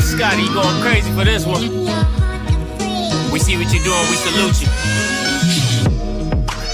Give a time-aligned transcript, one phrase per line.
[0.00, 1.60] Scotty, you going crazy for this one.
[3.30, 4.68] We see what you're doing, we salute you.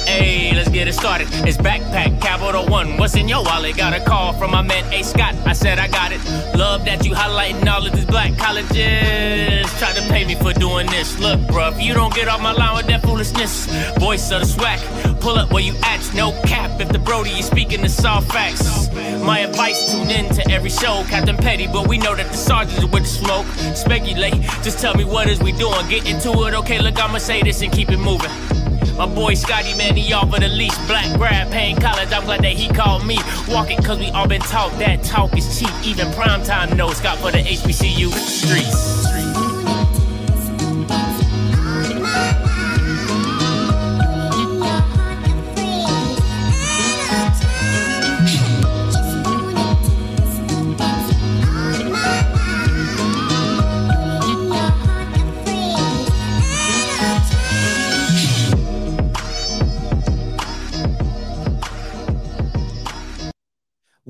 [0.07, 1.29] Hey, let's get it started.
[1.47, 2.97] It's backpack capital one.
[2.97, 3.77] What's in your wallet?
[3.77, 5.35] Got a call from my man A Scott.
[5.45, 6.21] I said I got it.
[6.57, 9.67] Love that you highlighting all of these black colleges.
[9.79, 11.19] Try to pay me for doing this.
[11.19, 13.67] Look, if you don't get off my line with that foolishness,
[13.99, 14.81] voice of the swag.
[15.27, 16.81] Pull up where you at, no cap.
[16.81, 18.89] If the Brody is speaking the soft facts.
[19.25, 21.67] My advice: tune in to every show, Captain Petty.
[21.67, 23.47] But we know that the sergeants are with the smoke.
[23.75, 25.85] Speculate, just tell me what is we doing.
[25.89, 26.79] Get into it, okay?
[26.79, 28.31] Look, I'ma say this and keep it moving.
[28.97, 30.79] My boy Scotty, man, he offered the least.
[30.87, 32.13] Black grad paying college.
[32.13, 33.19] I'm glad that he called me.
[33.49, 35.75] Walking, cause we all been taught that talk is cheap.
[35.85, 39.16] Even primetime knows Scott for the HBCU streets.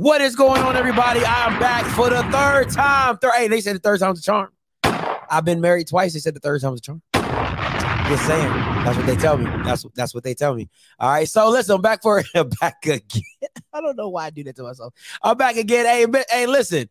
[0.07, 1.19] What is going on, everybody?
[1.27, 3.19] I'm back for the third time.
[3.19, 4.51] Third, hey, they said the third time's a charm.
[4.85, 6.13] I've been married twice.
[6.13, 7.03] They said the third time's a charm.
[7.13, 8.53] Just saying.
[8.85, 9.47] That's what they tell me.
[9.65, 10.69] That's that's what they tell me.
[11.01, 11.29] All right.
[11.29, 13.21] So listen, I'm back for it back again.
[13.73, 14.95] I don't know why I do that to myself.
[15.25, 15.87] I'm back again.
[15.87, 16.89] Hey, hey, listen.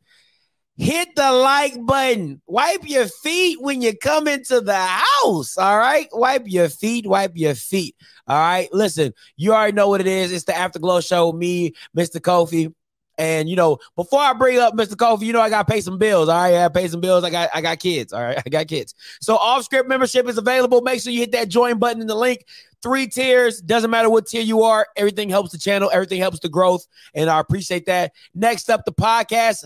[0.76, 2.42] Hit the like button.
[2.48, 5.58] Wipe your feet when you come into the house.
[5.58, 6.10] All right.
[6.12, 7.08] Wipe your feet.
[7.08, 7.96] Wipe your feet.
[8.28, 8.68] All right.
[8.74, 10.34] Listen, you already know what it is.
[10.34, 11.32] It's the Afterglow Show.
[11.32, 12.20] Me, Mr.
[12.20, 12.74] Kofi.
[13.18, 14.96] And you know, before I bring up Mr.
[14.96, 16.30] Kofi, you know I gotta pay some bills.
[16.30, 17.24] All right, I pay some bills.
[17.24, 18.14] I got I got kids.
[18.14, 18.94] All right, I got kids.
[19.22, 20.82] So off script membership is available.
[20.82, 22.46] Make sure you hit that join button in the link.
[22.84, 24.88] Three tiers, doesn't matter what tier you are.
[24.96, 28.12] Everything helps the channel, everything helps the growth, and I appreciate that.
[28.34, 29.66] Next up, the podcast.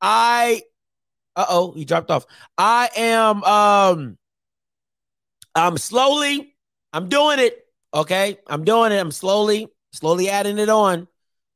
[0.00, 0.62] I
[1.36, 2.26] uh oh, he dropped off.
[2.56, 4.18] I am um
[5.54, 6.54] I'm slowly,
[6.92, 7.64] I'm doing it.
[7.92, 8.98] Okay, I'm doing it.
[8.98, 11.08] I'm slowly, slowly adding it on.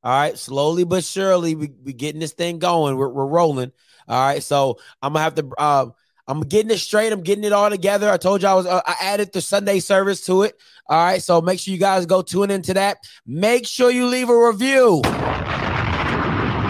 [0.05, 2.99] All right, slowly but surely, we we getting this thing going.
[2.99, 3.73] We're, we're rolling.
[4.07, 5.51] All right, so I'm gonna have to.
[5.57, 5.87] Uh,
[6.29, 7.11] I'm getting it straight.
[7.11, 8.11] I'm getting it all together.
[8.11, 8.67] I told you I was.
[8.67, 10.61] Uh, I added the Sunday service to it.
[10.89, 12.99] All right, so make sure you guys go tune into that.
[13.25, 15.01] Make sure you leave a review.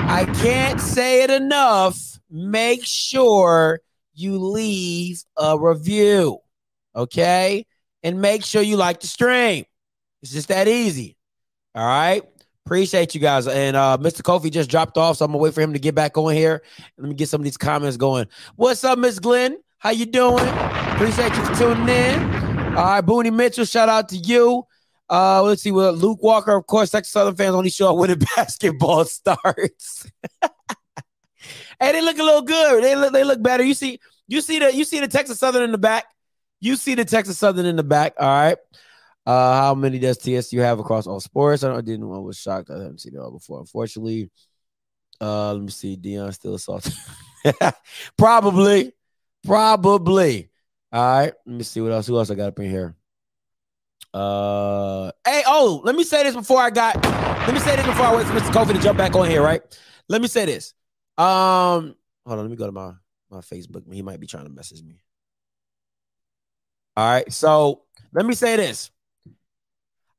[0.07, 2.21] I can't say it enough.
[2.31, 3.81] Make sure
[4.15, 6.39] you leave a review.
[6.95, 7.67] Okay,
[8.05, 9.65] and make sure you like the stream.
[10.23, 11.17] It's just that easy.
[11.75, 12.23] All right.
[12.67, 13.47] Appreciate you guys.
[13.47, 14.23] And uh Mr.
[14.23, 16.63] Kofi just dropped off, so I'm gonna wait for him to get back on here.
[16.97, 18.27] Let me get some of these comments going.
[18.57, 19.59] What's up, Miss Glenn?
[19.79, 20.49] How you doing?
[20.49, 22.23] Appreciate you for tuning in.
[22.75, 24.67] All right, Booney Mitchell, shout out to you.
[25.11, 28.09] Uh, let's see what Luke Walker, of course, Texas Southern fans only show up when
[28.09, 30.11] the basketball starts.
[31.79, 32.83] hey, they look a little good.
[32.83, 33.63] They look, they look better.
[33.63, 36.07] You see, you see the you see the Texas Southern in the back.
[36.61, 38.15] You see the Texas Southern in the back.
[38.19, 38.57] All right.
[39.27, 41.65] Uh, how many does TSU have across all sports?
[41.65, 42.05] I, don't, I didn't.
[42.05, 42.71] I was shocked.
[42.71, 43.61] I haven't seen it all before.
[43.61, 44.31] Unfortunately,
[45.21, 45.97] uh, let me see.
[45.97, 46.93] Deion still assaulted.
[48.19, 48.93] probably,
[49.47, 50.51] probably.
[50.93, 51.33] All right.
[51.47, 52.07] Let me see what else.
[52.07, 52.95] Who else I got up in here?
[54.13, 57.03] Uh, hey, oh, let me say this before I got.
[57.05, 58.53] Let me say this before I wait for Mr.
[58.53, 59.43] Kofi to jump back on here.
[59.43, 59.63] Right.
[60.09, 60.75] Let me say this.
[61.17, 61.97] Um,
[62.27, 62.41] hold on.
[62.41, 62.93] Let me go to my
[63.31, 63.93] my Facebook.
[63.93, 65.01] He might be trying to message me.
[66.97, 67.33] All right.
[67.33, 68.91] So let me say this.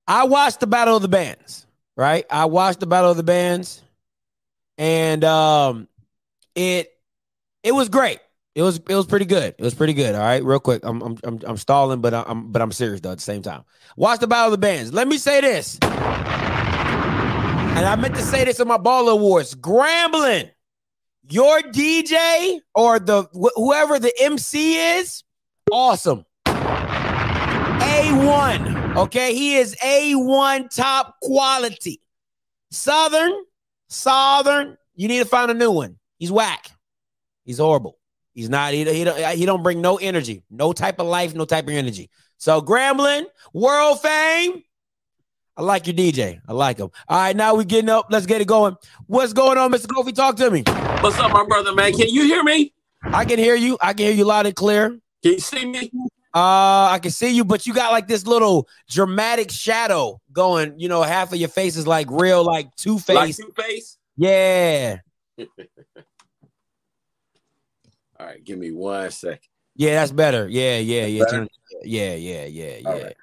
[0.08, 1.66] I watched the Battle of the Bands,
[1.98, 2.26] right?
[2.30, 3.82] I watched the Battle of the Bands,
[4.78, 5.88] and um,
[6.54, 6.92] it
[7.64, 8.20] it was great.
[8.54, 9.56] It was it was pretty good.
[9.58, 10.14] It was pretty good.
[10.16, 10.82] All right, real quick.
[10.86, 13.64] I'm I'm I'm, I'm stalling, but I'm but I'm serious though at the same time.
[13.98, 14.94] Watch the Battle of the Bands.
[14.94, 15.92] Let me say this, and
[17.86, 19.56] I meant to say this in my Ball Awards.
[19.56, 20.52] Grambling,
[21.30, 25.24] your DJ or the wh- whoever the MC is,
[25.72, 26.26] awesome.
[27.86, 28.75] A1.
[28.96, 32.00] Okay, he is A1 top quality.
[32.72, 33.34] Southern,
[33.90, 35.98] Southern, you need to find a new one.
[36.18, 36.72] He's whack.
[37.44, 37.98] He's horrible.
[38.34, 41.44] He's not, he, he, don't, he don't bring no energy, no type of life, no
[41.44, 42.10] type of energy.
[42.38, 44.64] So Grambling, world fame.
[45.58, 46.40] I like your DJ.
[46.48, 46.90] I like him.
[47.10, 48.08] All right, now we getting up.
[48.10, 48.78] Let's get it going.
[49.08, 49.88] What's going on, Mr.
[49.88, 50.16] Kofi?
[50.16, 50.64] Talk to me.
[51.02, 51.92] What's up, my brother, man?
[51.92, 52.74] Can you hear me?
[53.04, 53.78] I can hear you.
[53.82, 54.90] I can hear you loud and clear.
[55.22, 55.92] Can you see me?
[56.36, 60.78] Uh, I can see you, but you got like this little dramatic shadow going.
[60.78, 63.38] You know, half of your face is like real, like two Like face.
[63.38, 63.98] two face?
[64.18, 64.98] yeah,
[68.20, 69.40] All right, give me one second.
[69.76, 70.48] yeah, that's better.
[70.50, 71.48] Yeah, yeah, yeah, Better?
[71.84, 73.18] yeah, yeah, yeah, yeah, right.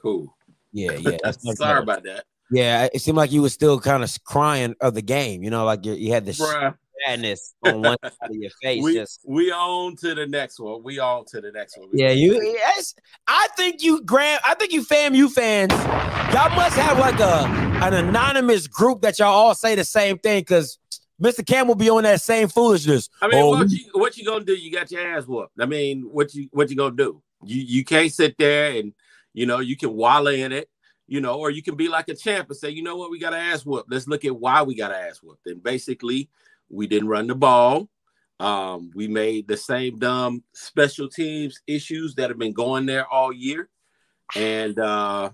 [0.00, 0.34] Cool.
[0.72, 1.16] yeah, yeah.
[1.22, 1.78] That's Sorry better.
[1.82, 2.24] about that.
[2.50, 5.42] Yeah, it seemed like you was still kind of crying of the game.
[5.42, 6.76] You know, like you, you had this Bruh.
[7.04, 8.82] Sadness on one side of your face.
[8.82, 10.82] we just we on to the next one.
[10.82, 11.88] We on to the next one.
[11.92, 12.40] yeah, you.
[12.42, 12.94] Yes,
[13.26, 14.38] I think you, Graham.
[14.44, 15.72] I think you, FAMU fans,
[16.34, 17.46] y'all must have like a
[17.84, 20.78] an anonymous group that y'all all say the same thing because
[21.22, 21.46] Mr.
[21.46, 23.08] Campbell be on that same foolishness.
[23.20, 24.54] I mean, Oh, what you what you gonna do?
[24.54, 25.52] You got your ass whooped.
[25.58, 27.22] I mean, what you what you gonna do?
[27.44, 28.92] You you can't sit there and
[29.34, 30.68] you know you can wallow in it,
[31.06, 33.18] you know, or you can be like a champ and say, you know what, we
[33.18, 33.86] got to ass whoop.
[33.88, 35.38] Let's look at why we got to ass whoop.
[35.46, 36.28] And basically,
[36.68, 37.88] we didn't run the ball.
[38.38, 43.32] Um, we made the same dumb special teams issues that have been going there all
[43.32, 43.70] year,
[44.34, 45.30] and uh,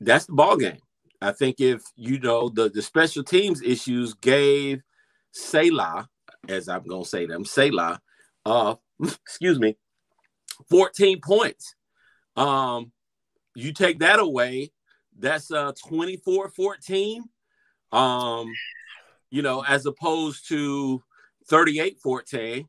[0.00, 0.78] that's the ball game.
[1.20, 4.80] I think if you know the the special teams issues gave
[5.32, 6.08] Selah,
[6.48, 8.00] as I'm gonna say them, Selah,
[8.46, 9.76] uh, excuse me,
[10.70, 11.74] 14 points.
[12.36, 12.92] Um,
[13.56, 14.70] you take that away,
[15.18, 17.22] that's uh 24-14.
[17.90, 18.52] Um,
[19.30, 21.02] you know, as opposed to
[21.50, 22.66] 38-14.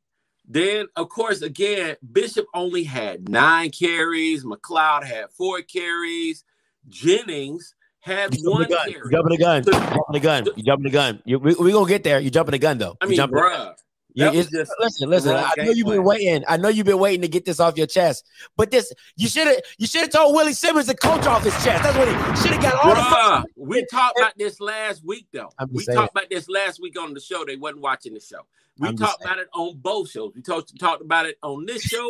[0.48, 6.44] Then, of course, again, Bishop only had nine carries, McLeod had four carries,
[6.88, 8.94] Jennings had You one carry.
[8.94, 9.64] You jumping the gun.
[9.64, 10.46] You're jumping the gun.
[10.46, 11.22] You're jumping the gun.
[11.26, 12.20] You, we, we gonna get there.
[12.20, 12.98] You're jumping the gun though.
[13.00, 13.76] I mean, bruh,
[14.16, 15.36] That just listen, listen.
[15.36, 16.44] I know you've been waiting.
[16.48, 18.26] I know you've been waiting to get this off your chest.
[18.58, 21.54] But this, you should have, you should have told Willie Simmons to coach off his
[21.64, 21.84] chest.
[21.84, 23.02] That's what he should have got all the.
[23.02, 25.50] Bruh, we talked about this last week though.
[25.70, 25.98] We saying.
[25.98, 27.46] talked about this last week on the show.
[27.46, 28.42] They wasn't watching the show.
[28.80, 30.32] We I'm talked about it on both shows.
[30.36, 32.10] We talked talked about it on this show.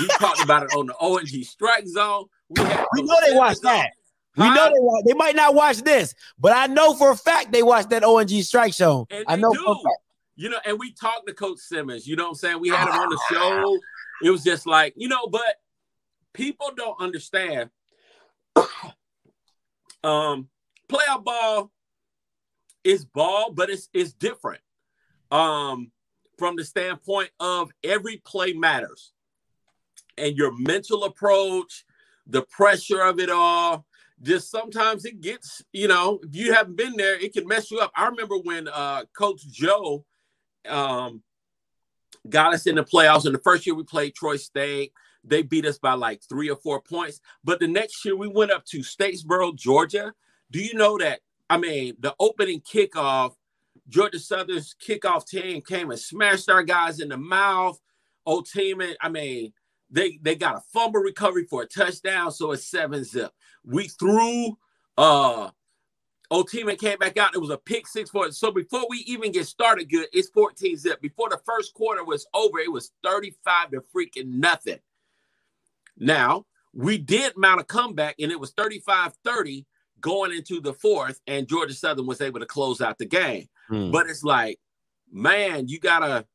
[0.00, 2.24] we talked about it on the ONG Strike Zone.
[2.48, 3.90] We, We know they watched that.
[4.36, 7.52] We know they wa- they might not watch this, but I know for a fact
[7.52, 9.06] they watched that ONG Strike Show.
[9.10, 9.62] And I know do.
[9.62, 10.02] for a fact.
[10.38, 12.06] You know, and we talked to Coach Simmons.
[12.06, 12.60] You know what I'm saying?
[12.60, 13.76] We had him on the show.
[14.22, 15.56] It was just like, you know, but
[16.32, 17.70] people don't understand.
[20.04, 20.48] um,
[20.88, 21.72] playoff ball
[22.84, 24.60] is ball, but it's it's different.
[25.32, 25.90] Um,
[26.38, 29.10] from the standpoint of every play matters.
[30.16, 31.84] And your mental approach,
[32.28, 33.86] the pressure of it all,
[34.22, 37.80] just sometimes it gets, you know, if you haven't been there, it can mess you
[37.80, 37.90] up.
[37.96, 40.04] I remember when uh Coach Joe
[40.68, 41.22] um
[42.28, 43.24] got us in the playoffs.
[43.24, 44.92] And the first year we played Troy State,
[45.24, 47.20] they beat us by like three or four points.
[47.44, 50.14] But the next year we went up to Statesboro, Georgia.
[50.50, 51.20] Do you know that?
[51.50, 53.34] I mean, the opening kickoff,
[53.88, 57.80] Georgia Southern's kickoff team came and smashed our guys in the mouth.
[58.26, 59.52] Old team, I mean,
[59.90, 63.32] they they got a fumble recovery for a touchdown, so it's seven zip.
[63.64, 64.58] We threw
[64.98, 65.50] uh
[66.30, 67.34] old teammate came back out.
[67.34, 68.34] It was a pick six for it.
[68.34, 71.00] So before we even get started good, it's 14 zip.
[71.00, 74.78] Before the first quarter was over, it was 35 to freaking nothing.
[75.96, 79.66] Now, we did mount a comeback and it was 35 30
[80.00, 83.48] going into the fourth, and Georgia Southern was able to close out the game.
[83.68, 83.90] Hmm.
[83.90, 84.58] But it's like,
[85.12, 86.26] man, you gotta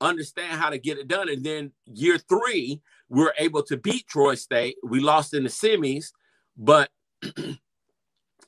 [0.00, 1.28] understand how to get it done.
[1.28, 4.76] And then year three, we were able to beat Troy State.
[4.84, 6.12] We lost in the semis,
[6.56, 6.90] but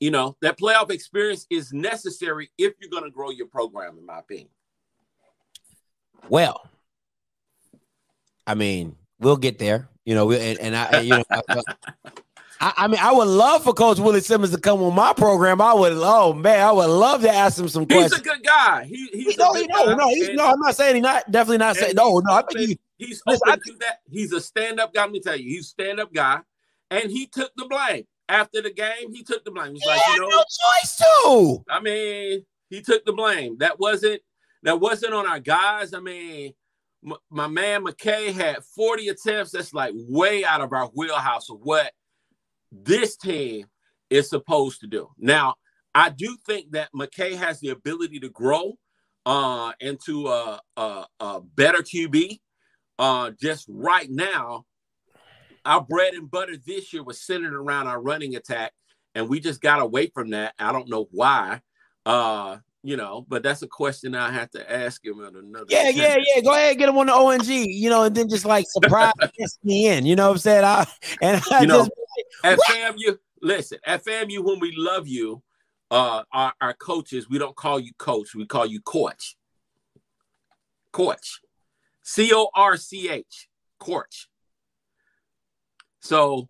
[0.01, 4.05] you know that playoff experience is necessary if you're going to grow your program, in
[4.05, 4.49] my opinion.
[6.29, 6.69] Well,
[8.47, 9.89] I mean, we'll get there.
[10.07, 11.43] You know, and, and I, and, you know, I,
[12.61, 15.61] I, I mean, I would love for Coach Willie Simmons to come on my program.
[15.61, 18.15] I would, oh man, I would love to ask him some questions.
[18.15, 18.85] He's a good guy.
[18.85, 19.95] He, he's no, a he, no, guy.
[19.95, 20.47] no, he's, no.
[20.47, 22.33] I'm not saying he not definitely not saying no, no.
[22.33, 24.01] I think he, he's Listen, I to that.
[24.11, 25.03] He's a stand-up guy.
[25.03, 26.41] Let me tell you, he's a stand-up guy,
[26.91, 29.13] and he took the blame after the game.
[29.13, 29.75] He took the blame.
[29.75, 31.65] He's he like, had you know, no choice to.
[31.69, 33.59] I mean, he took the blame.
[33.59, 34.23] That wasn't
[34.63, 35.93] that wasn't on our guys.
[35.93, 36.53] I mean,
[37.05, 39.53] m- my man McKay had 40 attempts.
[39.53, 41.93] That's like way out of our wheelhouse of what
[42.71, 43.67] this team
[44.09, 45.09] is supposed to do.
[45.19, 45.55] Now,
[45.95, 48.75] I do think that McKay has the ability to grow
[49.27, 52.39] uh, into a, a, a better QB.
[52.99, 54.67] Uh, just right now,
[55.65, 58.73] our bread and butter this year was centered around our running attack,
[59.15, 60.55] and we just got away from that.
[60.59, 61.61] I don't know why.
[62.07, 65.67] Uh, you know, but that's a question I have to ask him at another.
[65.69, 66.41] Yeah, yeah, yeah.
[66.41, 69.13] Go ahead, get him on the ONG, you know, and then just like surprise
[69.63, 70.07] me in.
[70.07, 70.65] You know what I'm saying?
[70.65, 70.87] I,
[71.21, 71.91] and I You know, just
[72.43, 75.43] At FAMU, listen, at FAMU, when we love you,
[75.91, 79.37] uh, our, our coaches, we don't call you coach, we call you coach.
[80.93, 81.41] Coach.
[82.03, 83.49] C O R C H.
[83.79, 84.30] Coach.
[86.01, 86.49] So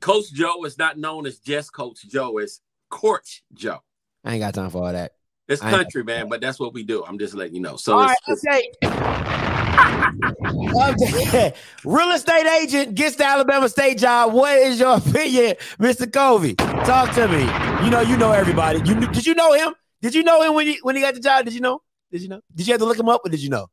[0.00, 3.80] Coach Joe is not known as just Coach Joe, it's Coach Joe.
[4.24, 5.12] I ain't got time for all that.
[5.48, 7.04] It's country, man, but that's what we do.
[7.04, 7.74] I'm just letting you know.
[7.76, 8.62] So All it's, right,
[11.26, 11.52] okay.
[11.84, 14.32] Real estate agent gets the Alabama State job.
[14.32, 16.06] What is your opinion, Mr.
[16.06, 16.56] Kofi?
[16.84, 17.40] Talk to me.
[17.84, 18.78] You know, you know everybody.
[18.78, 19.74] You did you know him?
[20.02, 21.46] Did you know him when he when he got the job?
[21.46, 21.82] Did you know?
[22.12, 22.40] Did you know?
[22.54, 23.66] Did you have to look him up, or did you know?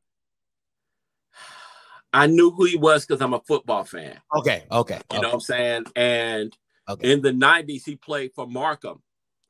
[2.13, 4.19] I knew who he was because I'm a football fan.
[4.37, 4.95] Okay, okay.
[5.11, 5.21] You okay.
[5.21, 5.85] know what I'm saying?
[5.95, 6.57] And
[6.89, 7.11] Okay.
[7.11, 9.01] in the 90s, he played for Markham,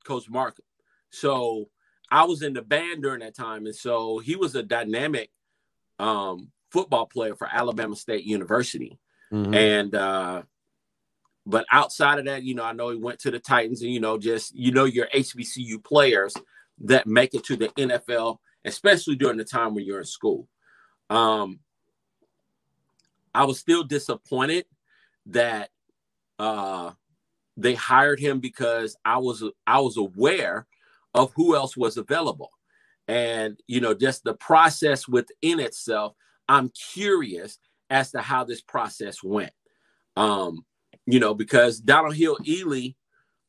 [0.04, 0.66] Coach Markham.
[1.12, 1.70] So
[2.10, 3.68] I was in the band during that time.
[3.68, 5.30] And so he was a dynamic
[6.00, 8.98] um, football player for Alabama State University.
[9.32, 9.56] Mhm.
[9.56, 10.44] And uh,
[11.46, 14.00] but outside of that, you know, I know he went to the Titans and you
[14.00, 16.34] know, just you know, your HBCU players
[16.80, 20.48] that make it to the NFL, especially during the time when you're in school.
[21.10, 21.60] Um,
[23.38, 24.66] I was still disappointed
[25.28, 25.70] that
[26.40, 26.92] uh,
[27.56, 30.66] they hired him because I was I was aware
[31.14, 32.50] of who else was available,
[33.08, 36.16] and you know, just the process within itself.
[36.50, 37.60] I'm curious
[37.92, 39.52] as to how this process went.
[40.16, 40.66] Um,
[41.06, 42.96] you know, because Donald Hill Eley,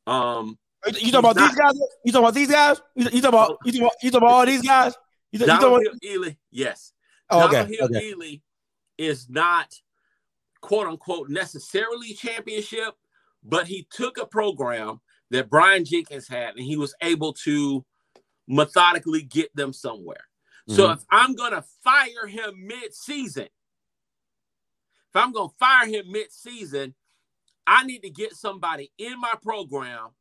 [0.05, 1.73] um, You talking about He's these guys?
[2.05, 2.81] You talking about these guys?
[2.93, 4.93] You, you talking about you talking about, you talking about all these guys?
[5.31, 6.93] You, you talking Donald about, Hill Eley, yes,
[7.31, 7.53] oh, okay.
[7.53, 8.11] Donald Hill okay.
[8.11, 8.43] Eley
[8.99, 9.73] is not
[10.61, 12.95] quote unquote necessarily championship,
[13.43, 14.99] but he took a program
[15.31, 17.85] that Brian Jenkins had and he was able to
[18.47, 20.27] methodically get them somewhere.
[20.67, 20.97] So Mhm.
[20.97, 23.45] if I'm gonna fire him mid-season,
[25.07, 26.95] if I'm gonna fire him mid-season,
[27.65, 30.15] I need to get somebody in my program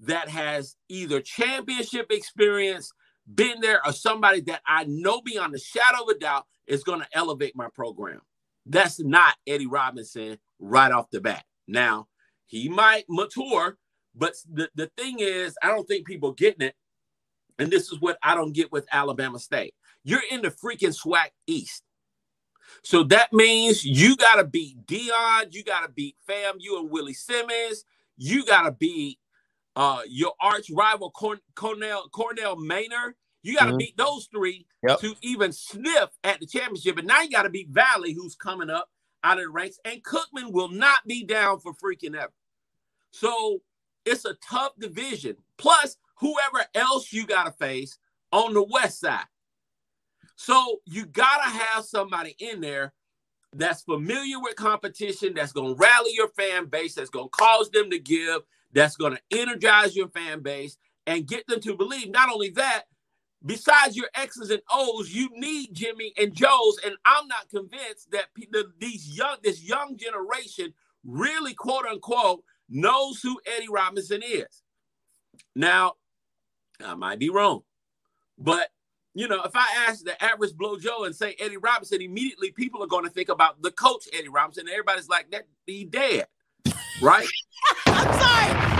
[0.00, 2.92] that has either championship experience,
[3.32, 7.00] been there, or somebody that I know beyond the shadow of a doubt is going
[7.00, 8.20] to elevate my program.
[8.66, 11.44] That's not Eddie Robinson right off the bat.
[11.68, 12.08] Now,
[12.46, 13.78] he might mature,
[14.14, 16.74] but the, the thing is, I don't think people getting it.
[17.58, 19.74] And this is what I don't get with Alabama State.
[20.02, 21.82] You're in the freaking SWAC East.
[22.82, 26.90] So that means you got to beat Deion, you got to beat Fam, you and
[26.90, 27.84] Willie Simmons,
[28.16, 29.18] you got to beat
[29.76, 33.14] uh, your arch rival Corn- Connell Connell Maynor.
[33.44, 33.78] You got to Mhm.
[33.78, 35.00] beat those three Yep.
[35.00, 36.98] to even sniff at the championship.
[36.98, 38.90] And now you got to beat Valley, who's coming up
[39.22, 42.32] out of the ranks, and Cookman will not be down for freaking ever.
[43.10, 43.62] So
[44.04, 45.36] it's a tough division.
[45.58, 47.98] Plus, whoever else you got to face
[48.32, 49.26] on the west side.
[50.36, 52.92] So you got to have somebody in there
[53.52, 57.70] that's familiar with competition, that's going to rally your fan base, that's going to cause
[57.70, 62.10] them to give, that's going to energize your fan base and get them to believe.
[62.10, 62.84] Not only that,
[63.44, 66.78] besides your X's and O's, you need Jimmy and Joe's.
[66.84, 68.26] And I'm not convinced that
[68.78, 70.72] these young, this young generation
[71.04, 74.62] really, quote unquote, knows who Eddie Robinson is.
[75.54, 75.94] Now,
[76.84, 77.62] I might be wrong,
[78.38, 78.68] but
[79.14, 82.82] you know, if I ask the average blow Joe and say Eddie Robinson, immediately people
[82.82, 84.62] are going to think about the coach Eddie Robinson.
[84.62, 86.26] And everybody's like, that he dead,
[87.00, 87.28] right?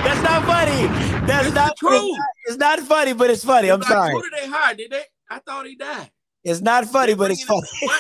[0.05, 0.87] That's not funny.
[1.27, 2.17] That's It's not true.
[2.47, 3.69] It's not, funny, but it's funny.
[3.71, 4.13] I'm sorry.
[4.13, 4.75] Who did they hire?
[4.75, 5.03] Did they?
[5.31, 6.11] I thought he died.
[6.43, 7.67] It's not funny, but it's funny.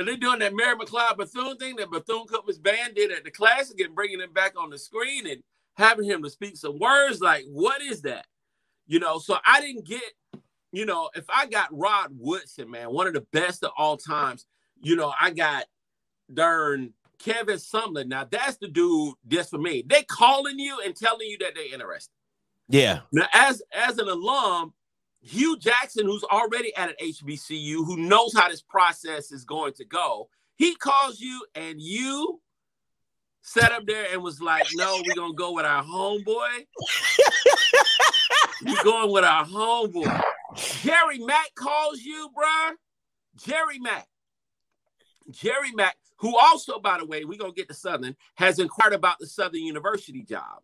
[0.00, 3.30] And they're doing that Mary McLeod Bethune thing that Bethune Cookman's band did at the
[3.30, 5.42] classic and bringing him back on the screen and
[5.76, 7.20] having him to speak some words.
[7.20, 8.24] Like, what is that?
[8.86, 10.02] You know, so I didn't get,
[10.72, 14.46] you know, if I got Rod Woodson, man, one of the best of all times,
[14.80, 15.66] you know, I got
[16.32, 18.06] darn Kevin Sumlin.
[18.06, 19.84] Now that's the dude just for me.
[19.86, 22.12] They calling you and telling you that they're interested.
[22.68, 23.00] Yeah.
[23.12, 24.72] Now, as as an alum,
[25.20, 29.84] Hue Jackson, who's already at an HBCU, who knows how this process is going to
[29.84, 32.40] go, he calls you and you
[33.42, 36.66] sat up there and was like, "No, we're gonna go with our homeboy.
[38.64, 40.22] We're going with our homeboy."
[40.82, 42.74] Jerry Mack calls you, bruh.
[43.36, 44.06] Jerry Mack.
[45.30, 49.18] Jerry Mack, who also, by the way, we're gonna get to Southern, has inquired about
[49.18, 50.62] the Southern University job.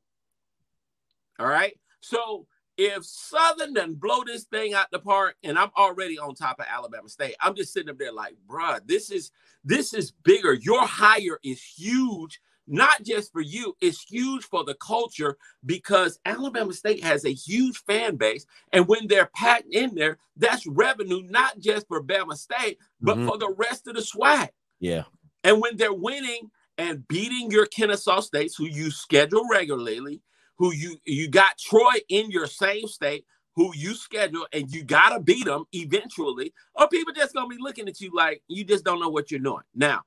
[1.38, 1.78] All right.
[2.00, 2.46] So
[2.76, 6.66] if Southern doesn't blow this thing out the park, and I'm already on top of
[6.68, 9.30] Alabama State, I'm just sitting up there like, bruh, this is
[9.64, 10.52] this is bigger.
[10.52, 16.74] Your hire is huge, not just for you, it's huge for the culture because Alabama
[16.74, 18.44] State has a huge fan base.
[18.72, 23.26] And when they're packed in there, that's revenue, not just for Bama State, but Mhm.
[23.26, 24.50] for the rest of the SWAC.
[24.80, 25.04] Yeah.
[25.46, 30.20] And when they're winning and beating your Kennesaw states, who you schedule regularly,
[30.56, 33.24] who you you got Troy in your same state,
[33.54, 37.88] who you schedule, and you gotta beat them eventually, or people just gonna be looking
[37.88, 39.62] at you like you just don't know what you're doing.
[39.72, 40.02] Now,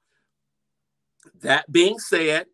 [1.42, 2.48] that being said,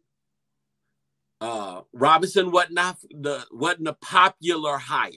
[1.41, 2.75] uh, Robinson wasn't
[3.09, 5.09] the wasn't a popular hire,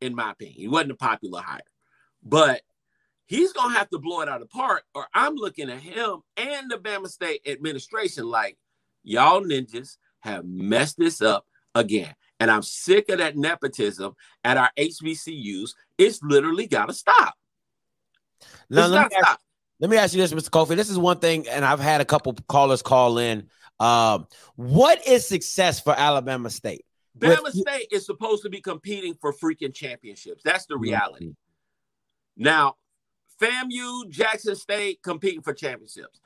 [0.00, 0.56] in my opinion.
[0.58, 1.60] He wasn't a popular hire,
[2.22, 2.62] but
[3.32, 6.20] he's gonna have to blow it out of the park, or I'm looking at him
[6.36, 8.58] and the Bama State administration like
[9.02, 12.14] y'all ninjas have messed this up again.
[12.38, 15.70] and I'm sick of that nepotism at our HBCUs.
[15.96, 17.34] It's literally got to stop.
[18.68, 19.38] Now, let, me ask,
[19.78, 20.50] let me ask you this, Mr.
[20.50, 20.74] Kofi.
[20.74, 23.48] This is one thing, and I've had a couple callers call in.
[23.78, 26.84] Um, what is success for Alabama State?
[27.16, 30.42] Bama With, State is supposed to be competing for freaking championships.
[30.44, 31.26] That's the reality.
[31.26, 32.42] Mm-hmm.
[32.42, 32.74] Now,
[33.42, 36.20] FAMU, Jackson State competing for championships.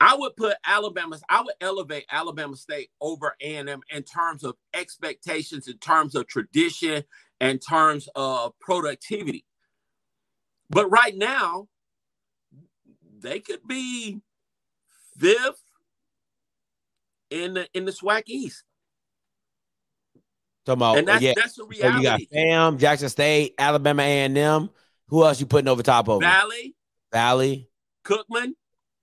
[0.00, 5.68] I would put Alabama, I would elevate Alabama State over A&M in terms of expectations,
[5.68, 7.04] in terms of tradition,
[7.40, 9.44] in terms of productivity.
[10.70, 11.68] But right now,
[13.20, 14.20] they could be
[15.18, 15.62] fifth
[17.30, 18.64] in the in the SWAC East.
[20.64, 21.32] Talking about, and that's, yeah.
[21.36, 21.92] that's the reality.
[21.92, 24.70] So you got FAM, Jackson State, Alabama A&M.
[25.12, 26.74] Who else you putting over top of Valley?
[27.12, 27.68] Valley.
[28.02, 28.54] Cookman.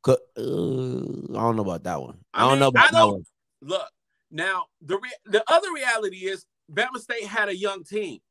[0.02, 0.20] Cook.
[0.36, 2.18] Uh, I don't know about that one.
[2.34, 3.24] I, I don't know about that one.
[3.62, 3.88] Look,
[4.32, 8.22] now the re- the other reality is Bama State had a young team.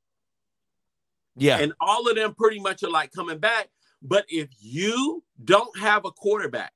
[1.37, 1.59] Yeah.
[1.59, 3.69] And all of them pretty much are like coming back.
[4.03, 6.73] But if you don't have a quarterback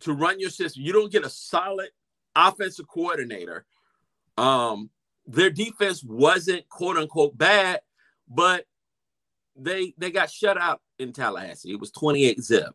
[0.00, 1.88] to run your system, you don't get a solid
[2.34, 3.64] offensive coordinator.
[4.36, 4.90] Um,
[5.26, 7.80] their defense wasn't quote unquote bad,
[8.28, 8.66] but
[9.58, 11.72] they they got shut out in Tallahassee.
[11.72, 12.74] It was 28 zip.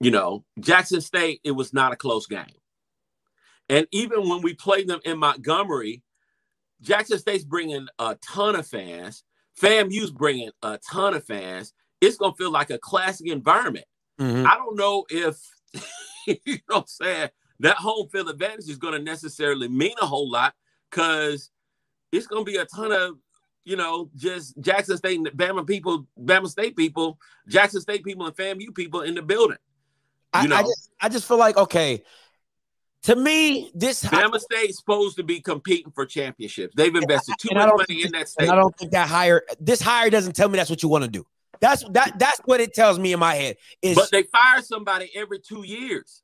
[0.00, 2.44] You know, Jackson State, it was not a close game.
[3.68, 6.02] And even when we played them in Montgomery,
[6.82, 9.24] Jackson State's bringing a ton of fans.
[9.60, 11.72] FAMU's bringing a ton of fans.
[12.00, 13.86] It's gonna feel like a classic environment.
[14.20, 14.46] Mm-hmm.
[14.46, 15.38] I don't know if
[16.26, 20.30] you know what I'm saying that home field advantage is gonna necessarily mean a whole
[20.30, 20.54] lot
[20.90, 21.50] because
[22.12, 23.16] it's gonna be a ton of
[23.66, 28.34] you know just Jackson State and Bama people, Bama State people, Jackson State people, and
[28.34, 29.58] FAMU people in the building.
[30.40, 30.56] You know?
[30.56, 32.02] I, I just I just feel like okay
[33.06, 36.74] to me, this Bama State's supposed to be competing for championships.
[36.76, 38.48] They've invested too much money in that state.
[38.50, 41.10] I don't think that hire this hire doesn't tell me that's what you want to
[41.10, 41.24] do.
[41.60, 43.56] That's that that's what it tells me in my head.
[43.80, 46.22] Is but they fire somebody every two years.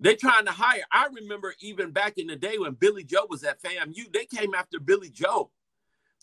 [0.00, 0.82] They're trying to hire.
[0.90, 4.54] I remember even back in the day when Billy Joe was at FAMU, they came
[4.54, 5.50] after Billy Joe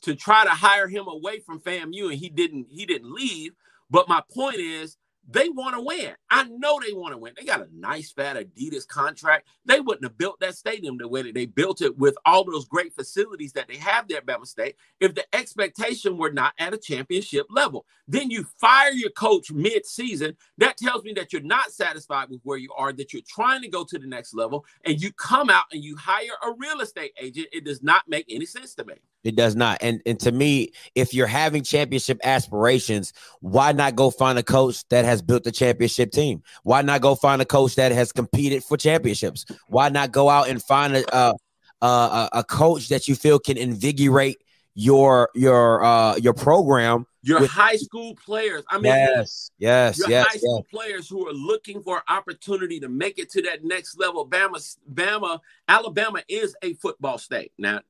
[0.06, 2.68] to try to hire him away from FAMU, and he didn't.
[2.70, 3.54] He didn't leave.
[3.89, 6.13] But my point is, they want to win.
[6.30, 7.34] I know they want to win.
[7.36, 9.48] They got a nice fat Adidas contract.
[9.65, 12.65] They wouldn't have built that stadium the way that they built it with all those
[12.65, 16.76] great facilities that they have there at Bama State if the expectation were not at
[16.76, 17.88] a championship level.
[18.08, 20.38] Then you fire your coach mid-season.
[20.60, 23.68] That tells me that you're not satisfied with where you are, that you're trying to
[23.68, 27.13] go to the next level, and you come out and you hire a real estate
[27.20, 27.48] agent.
[27.52, 28.94] It does not make any sense to me.
[29.25, 29.79] It does not.
[29.81, 33.11] And and to me, if you're having championship aspirations,
[33.41, 36.43] why not go find a coach that has built a championship team?
[36.63, 39.45] Why not go find a coach that has competed for championships?
[39.67, 41.33] Why not go out and find a
[41.81, 44.38] a, a, a coach that you feel can invigorate
[44.75, 48.63] your your uh your program your with, high school players.
[48.69, 50.71] I mean, yes, yes, your yes, high school yes.
[50.71, 54.27] players who are looking for opportunity to make it to that next level.
[54.27, 57.51] Bama, Bama, Alabama is a football state.
[57.57, 57.81] Now,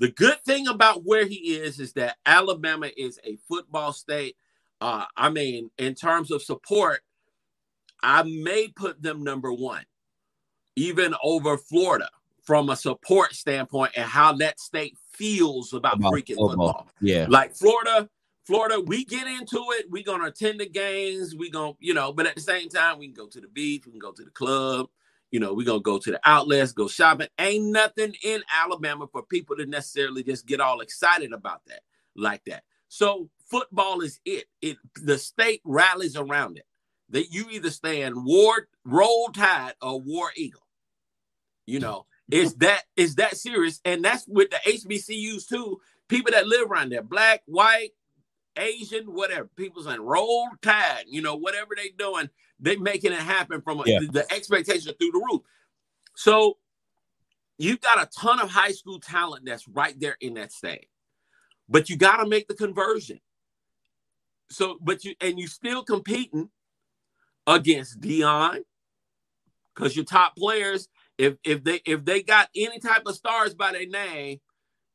[0.00, 4.34] the good thing about where he is is that Alabama is a football state.
[4.80, 7.02] Uh, I mean, in terms of support,
[8.02, 9.84] I may put them number one,
[10.74, 12.08] even over Florida
[12.44, 16.48] from a support standpoint and how that state feels about, about freaking football.
[16.48, 16.88] football.
[17.02, 17.26] Yeah.
[17.28, 18.08] Like Florida,
[18.46, 19.90] Florida, we get into it.
[19.90, 21.34] We're gonna attend the games.
[21.36, 23.84] We gonna, you know, but at the same time, we can go to the beach,
[23.84, 24.88] we can go to the club,
[25.30, 27.28] you know, we're gonna go to the outlets, go shopping.
[27.38, 31.80] Ain't nothing in Alabama for people to necessarily just get all excited about that
[32.16, 32.64] like that.
[32.88, 34.46] So football is it.
[34.60, 36.64] It the state rallies around it.
[37.10, 40.66] That you either stand war roll tide or war eagle.
[41.66, 43.80] You know, is that is that serious?
[43.84, 45.80] And that's with the HBCUs too.
[46.08, 47.90] People that live around there, black, white,
[48.56, 49.48] Asian, whatever.
[49.56, 53.84] People saying roll tide, you know, whatever they doing, they making it happen from a,
[53.86, 53.98] yeah.
[54.10, 55.42] the expectation through the roof.
[56.16, 56.58] So
[57.58, 60.88] you've got a ton of high school talent that's right there in that state,
[61.68, 63.20] but you got to make the conversion.
[64.50, 66.50] So, but you and you still competing
[67.46, 68.60] against Deion
[69.74, 73.72] because your top players, if if they if they got any type of stars by
[73.72, 74.40] their name,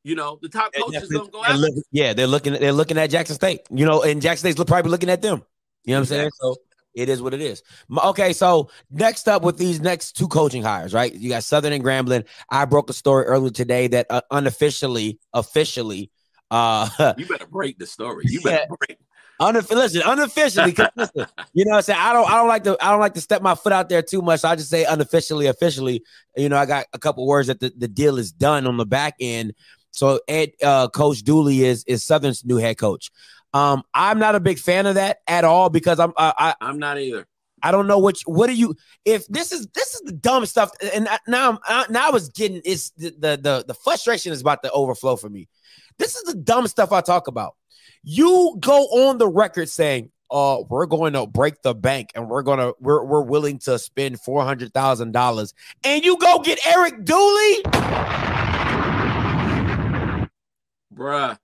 [0.05, 1.59] you know, the top coaches gonna go out.
[1.91, 2.53] yeah, they're looking.
[2.53, 3.61] They're looking at Jackson State.
[3.71, 5.43] You know, and Jackson State's probably looking at them.
[5.83, 5.99] You know what.
[6.01, 6.29] I'm saying?
[6.39, 6.55] So
[6.93, 7.63] it is what it is.
[8.05, 11.11] Okay, so next up with these next two coaching hires, right?
[11.11, 12.25] You got Southern and Grambling.
[12.51, 16.11] I broke a story earlier today that uh, unofficially, officially,
[16.51, 16.87] uh,
[17.17, 18.25] you better break the story.
[18.27, 18.99] You better yeah, break.
[19.39, 21.99] Unofficially, listen, unofficially, listen, you know what I'm saying?
[21.99, 24.03] I don't I don't like to I don't like to step my foot out there
[24.03, 24.41] too much.
[24.41, 26.03] So I just say unofficially, officially.
[26.37, 28.85] You know, I got a couple words that the, the deal is done on the
[28.85, 29.53] back end.
[29.95, 33.09] So Ed uh Coach Dooley is is Southern's new head coach.
[33.53, 36.77] Um, I'm not a big fan of that at all because I'm uh, I I'm
[36.77, 37.25] not either.
[37.63, 38.21] I don't know which.
[38.25, 38.75] What are you?
[39.05, 42.27] If this is this is the dumb stuff, and I- now I'm I- now it's
[42.29, 45.47] getting it's the, the the the frustration is about to overflow for me.
[45.97, 47.55] This is the dumb stuff I talk about.
[48.03, 52.43] You go on the record saying, "Uh, we're going to break the bank, and we're
[52.43, 55.53] gonna we're we're willing to spend four hundred thousand dollars,"
[55.85, 57.61] and you go get Eric Dooley.
[60.95, 61.37] Bruh.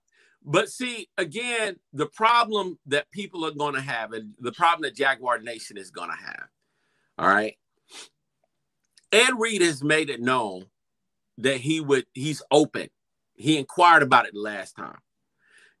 [0.44, 4.96] But see, again, the problem that people are going to have, and the problem that
[4.96, 6.48] Jaguar Nation is going to have,
[7.18, 7.56] all right.
[9.12, 10.66] Ed Reed has made it known
[11.38, 12.88] that he would, he's open.
[13.34, 14.98] He inquired about it last time.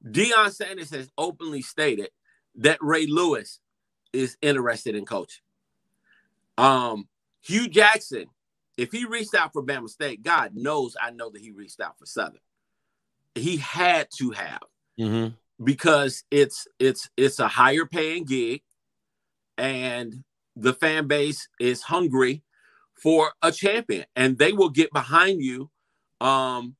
[0.06, 2.10] Deion Sanders has openly stated
[2.56, 3.60] that Ray Lewis
[4.12, 5.42] is interested in coaching.
[6.58, 7.08] Um,
[7.40, 8.26] Hue Jackson,
[8.76, 11.98] if he reached out for Bama State, God knows I know that he reached out
[11.98, 12.40] for Southern
[13.34, 14.60] he had to have
[15.00, 15.34] Mm-hmm.
[15.64, 18.62] because it's it's it's a higher paying gig
[19.56, 20.22] and
[20.54, 22.42] the fan base is hungry
[23.02, 25.70] for a champion and they will get behind you
[26.20, 26.76] um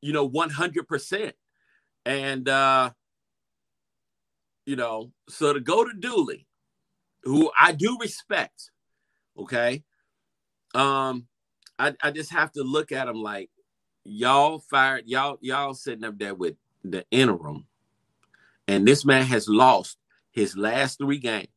[0.00, 1.32] you know 100%
[2.06, 2.90] and uh
[4.64, 6.46] you know so to go to Dooley
[7.24, 8.70] who I do respect
[9.36, 9.82] okay
[10.74, 11.26] um
[11.76, 13.50] I, I just have to look at him like
[14.04, 17.66] y'all fired y'all y'all sitting up there with the interim
[18.66, 19.98] and this man has lost
[20.30, 21.48] his last three games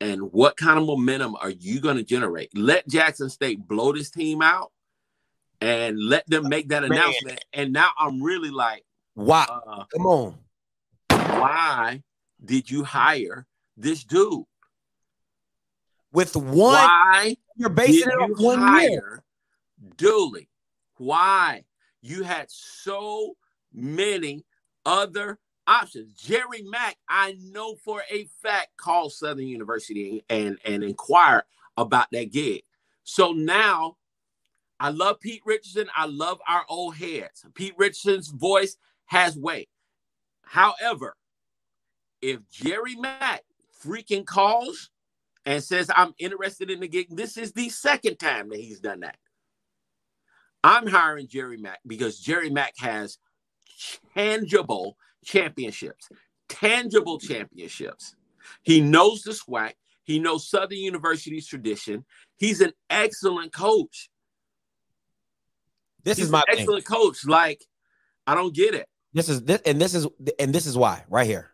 [0.00, 4.10] and what kind of momentum are you going to generate let jackson state blow this
[4.10, 4.70] team out
[5.60, 6.92] and let them make that Man.
[6.92, 8.84] announcement and now i'm really like
[9.16, 10.38] Wow, uh, come on.
[11.08, 12.02] why
[12.44, 14.44] did you hire this dude
[16.12, 19.23] With one, why you're basing it on one hire year.
[19.96, 20.48] Dooley?
[20.96, 21.64] Why?
[22.00, 23.36] You had so
[23.72, 24.44] many
[24.84, 26.14] other options.
[26.14, 31.44] Jerry Mack, I know for a fact, called Southern University and, and inquired
[31.76, 32.62] about that gig.
[33.04, 33.96] So now
[34.80, 35.88] I love Pete Richardson.
[35.96, 37.44] I love our old heads.
[37.54, 39.68] Pete Richardson's voice has weight.
[40.42, 41.16] However,
[42.20, 43.44] if Jerry Mack
[43.84, 44.90] freaking calls
[45.46, 49.00] and says, I'm interested in the gig, this is the second time that he's done
[49.00, 49.16] that.
[50.64, 53.18] I'm hiring Jerry Mack because Jerry Mack has
[54.14, 56.08] tangible championships,
[56.48, 58.16] tangible championships.
[58.62, 59.74] He knows the SWAC.
[60.04, 62.06] He knows Southern University's tradition.
[62.36, 64.08] He's an excellent coach.
[66.02, 66.62] This He's is my an thing.
[66.62, 67.26] excellent coach.
[67.26, 67.62] Like,
[68.26, 68.86] I don't get it.
[69.12, 70.06] This is this, and this is
[70.38, 71.50] and this is why right here.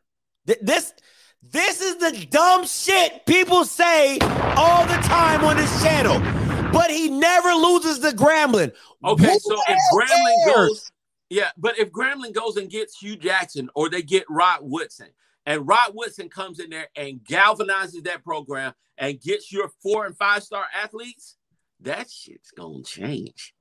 [0.46, 0.94] This
[1.42, 4.18] this is the dumb shit people say
[4.56, 6.39] all the time on this channel.
[6.72, 8.72] But he never loses the Grambling.
[9.04, 10.68] Okay, Who so if Grambling cares?
[10.68, 10.92] goes,
[11.28, 15.08] yeah, but if Grambling goes and gets Hue Jackson or they get Rod Woodson,
[15.46, 20.16] and Rod Woodson comes in there and galvanizes that program and gets your four and
[20.16, 21.36] five star athletes,
[21.80, 23.54] that shit's gonna change.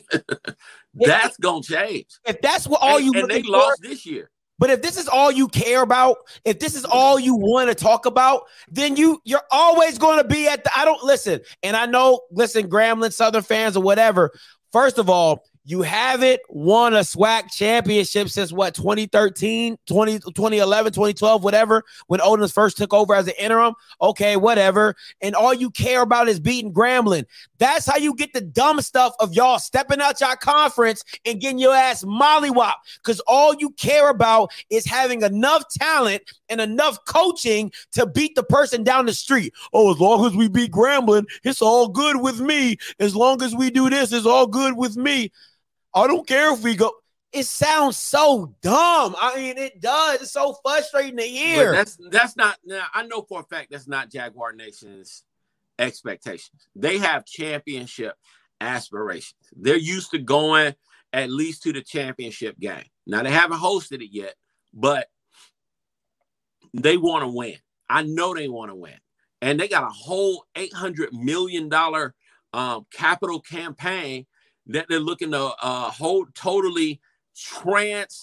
[0.94, 2.08] That's gonna change.
[2.26, 4.30] If that's what all and, you and they looking for, lost this year.
[4.60, 7.76] But if this is all you care about, if this is all you want to
[7.76, 10.72] talk about, then you you're always going to be at the.
[10.78, 14.32] I don't listen, and I know, listen, Grambling, Southern fans or whatever.
[14.72, 21.44] First of all, you haven't won a SWAC championship since what 2013, 20, 2011, 2012,
[21.44, 23.76] whatever, when Odums first took over as an interim.
[24.02, 24.96] Okay, whatever.
[25.22, 27.26] And all you care about is beating Grambling.
[27.60, 31.60] That's how you get the dumb stuff of y'all stepping out your conference and getting
[31.60, 32.74] your ass mollywop.
[32.96, 38.44] Because all you care about is having enough talent and enough coaching to beat the
[38.44, 39.54] person down the street.
[39.72, 42.78] Oh, as long as we beat Grambling, it's all good with me.
[43.00, 45.32] As long as we do this, it's all good with me.
[45.94, 46.92] I don't care if we go.
[47.32, 49.16] It sounds so dumb.
[49.20, 50.22] I mean, it does.
[50.24, 51.72] It's so frustrating to But hear.
[51.72, 52.86] that's that's not now.
[52.94, 55.24] I know for a fact that's not Jaguar Nation's
[55.78, 56.68] expectations.
[56.76, 58.16] They have championship
[58.62, 59.36] aspirations.
[59.56, 60.74] They're used to going
[61.14, 62.84] at least to the championship game.
[63.06, 64.34] Now they haven't hosted it yet,
[64.74, 65.08] but
[66.74, 67.56] they want to win.
[67.90, 68.98] I know they want to win,
[69.42, 72.16] and they got a whole eight hundred million dollar
[72.54, 74.26] um, capital campaign
[74.70, 77.02] that they're looking to uh, hold totally
[77.36, 78.18] transform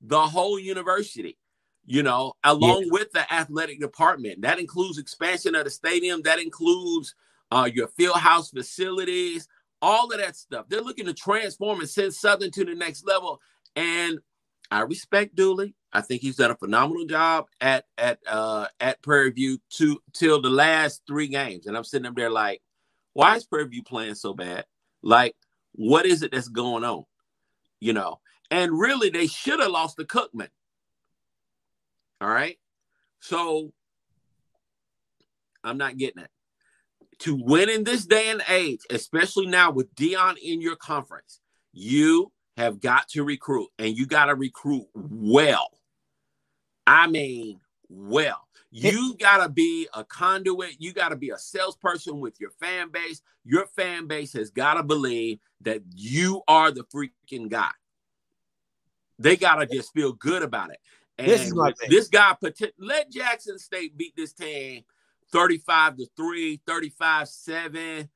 [0.00, 1.38] the whole university
[1.84, 4.42] you know, along with the athletic department.
[4.42, 7.14] That includes expansion of the stadium, that includes
[7.50, 9.48] uh, your field house facilities,
[9.80, 10.66] all of that stuff.
[10.68, 13.40] They're looking to transform and send Southern to the next level.
[13.74, 14.20] And
[14.70, 15.74] I respect Dooley.
[15.92, 20.40] I think he's done a phenomenal job at at uh at Prairie View to till
[20.40, 21.66] the last three games.
[21.66, 22.62] And I'm sitting up there like,
[23.12, 24.64] why is Prairie View playing so bad?
[25.02, 25.34] Like,
[25.72, 27.04] what is it that's going on?
[27.80, 30.48] You know, and really they should have lost the Cookman.
[32.20, 32.58] All right.
[33.20, 33.72] So
[35.64, 36.30] I'm not getting it.
[37.20, 41.40] To win in this day and age, especially now with Deion in your conference,
[41.72, 45.68] you have got to recruit and you got to recruit well.
[46.86, 48.46] I mean, well.
[48.74, 50.76] You got to be a conduit.
[50.78, 53.20] You got to be a salesperson with your fan base.
[53.44, 57.70] Your fan base has got to believe that you are the freaking guy.
[59.18, 60.78] They got to just feel good about it.
[61.18, 62.34] And this, is my this guy,
[62.78, 64.84] let Jackson State beat this team
[65.32, 68.08] 35 to 3, 35 7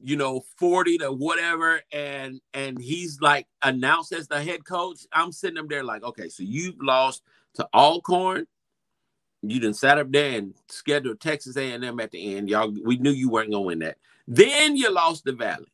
[0.00, 5.30] you know 40 to whatever and and he's like announced as the head coach i'm
[5.30, 7.22] sitting up there like okay so you've lost
[7.54, 8.44] to alcorn
[9.50, 13.10] you didn't sat up there and scheduled texas a&m at the end y'all we knew
[13.10, 15.72] you weren't gonna win that then you lost the valley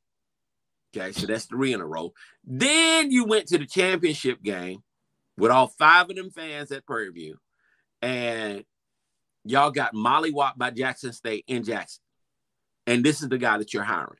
[0.96, 2.12] okay so that's three in a row
[2.44, 4.83] then you went to the championship game
[5.37, 7.37] with all five of them fans at prairie view
[8.02, 8.64] and
[9.44, 12.02] y'all got mollywopped by jackson state in jackson
[12.90, 14.18] and this is the guy that you're hiring.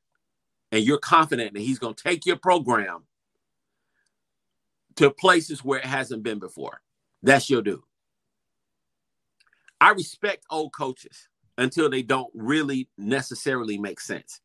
[0.71, 3.05] And you're confident that he's going to take your program
[4.97, 6.81] to places where it hasn't been before.
[7.21, 7.81] That's your dude.
[9.81, 14.41] I respect old coaches until they don't really necessarily make sense.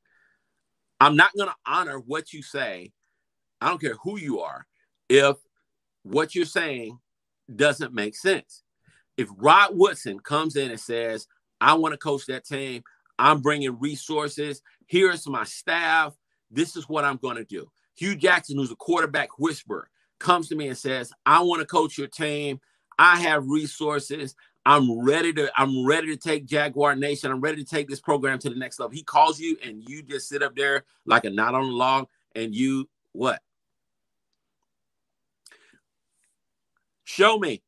[1.00, 2.91] I'm not going to honor what you say.
[3.62, 4.65] I don't care who you are
[5.10, 5.38] if
[6.04, 7.00] what you're saying
[7.54, 8.63] doesn't make sense.
[9.17, 11.28] If Rod Woodson comes in and says,
[11.62, 12.84] I want to coach that team,
[13.17, 14.62] I'm bringing resources.
[14.88, 16.13] Here's my staff.
[16.52, 17.69] This is what I'm going to do.
[17.95, 21.98] Hue Jackson, who's a quarterback whisperer, comes to me and says, I want to coach
[21.98, 22.60] your team.
[23.00, 24.36] I have resources.
[24.65, 27.32] I'm ready to I'm ready to take Jaguar Nation.
[27.32, 28.95] I'm ready to take this program to the next level.
[28.95, 32.08] He calls you and you just sit up there like a knot on the log
[32.36, 33.41] and you what?
[37.04, 37.62] Show me.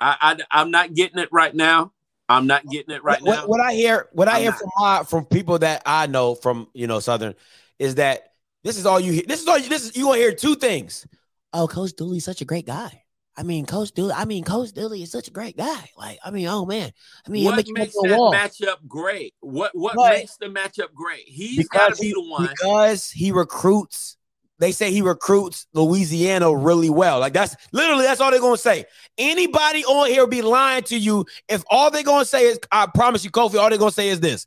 [0.00, 1.92] I, I I'm not getting it right now.
[2.28, 3.46] I'm not getting it right what, now.
[3.46, 4.58] What I hear, what I I'm hear not.
[4.58, 7.36] from my from people that I know from you know Southern,
[7.78, 8.32] is that
[8.64, 9.22] this is all you hear.
[9.26, 9.68] This is all you.
[9.68, 11.06] This is you gonna hear two things.
[11.52, 13.01] Oh, Coach Dooley's such a great guy.
[13.36, 14.12] I mean, Coach Dooley.
[14.12, 15.90] I mean, Coach Dooley is such a great guy.
[15.96, 16.92] Like, I mean, oh man.
[17.26, 18.32] I mean, what makes that wall.
[18.32, 19.34] matchup great?
[19.40, 21.24] What what but makes the matchup great?
[21.26, 24.16] He's got to be the one because he recruits
[24.62, 27.18] they say he recruits Louisiana really well.
[27.18, 28.84] Like that's literally that's all they're gonna say.
[29.18, 32.86] Anybody on here will be lying to you if all they're gonna say is, I
[32.86, 34.46] promise you, Kofi, all they're gonna say is this.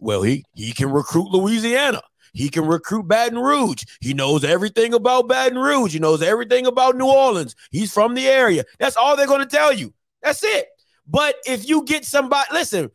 [0.00, 2.02] Well, he he can recruit Louisiana.
[2.32, 3.84] He can recruit Baton Rouge.
[4.00, 5.92] He knows everything about Baton Rouge.
[5.92, 7.54] He knows everything about New Orleans.
[7.70, 8.64] He's from the area.
[8.78, 9.92] That's all they're going to tell you.
[10.22, 10.66] That's it.
[11.06, 12.90] But if you get somebody, listen,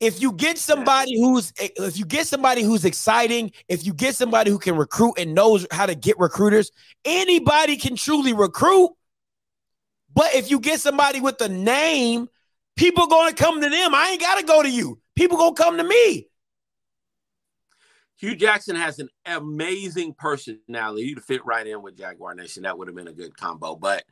[0.00, 4.50] if you get somebody who's if you get somebody who's exciting, if you get somebody
[4.50, 6.70] who can recruit and knows how to get recruiters,
[7.04, 8.90] anybody can truly recruit.
[10.12, 12.28] But if you get somebody with a name,
[12.76, 13.94] people going to come to them.
[13.94, 15.00] I ain't got to go to you.
[15.14, 16.26] People going to come to me.
[18.16, 22.62] Hue Jackson has an amazing personality to fit right in with Jaguar Nation.
[22.62, 23.76] That would have been a good combo.
[23.76, 24.04] But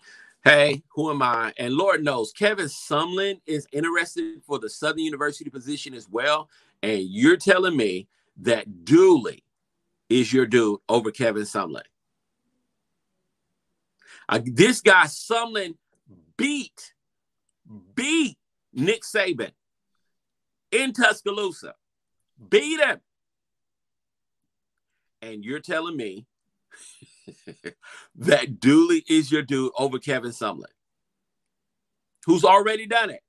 [0.45, 1.55] Hey, who am I?
[1.57, 6.51] And Lord knows, Kevin Sumlin is interested for the Southern University position as well.
[6.83, 8.09] And you're telling me
[8.43, 9.43] that Dooley
[10.11, 11.85] is your dude over Kevin Sumlin.
[14.29, 15.77] Uh, this guy Sumlin
[16.37, 16.93] beat
[17.95, 18.37] beat
[18.75, 19.53] Nick Saban
[20.71, 21.75] in Tuscaloosa,
[22.51, 23.01] beat him,
[25.24, 26.26] and you're telling me
[28.16, 30.64] that Dooley is your dude over Kevin Sumlin,
[32.26, 33.20] who's already done it,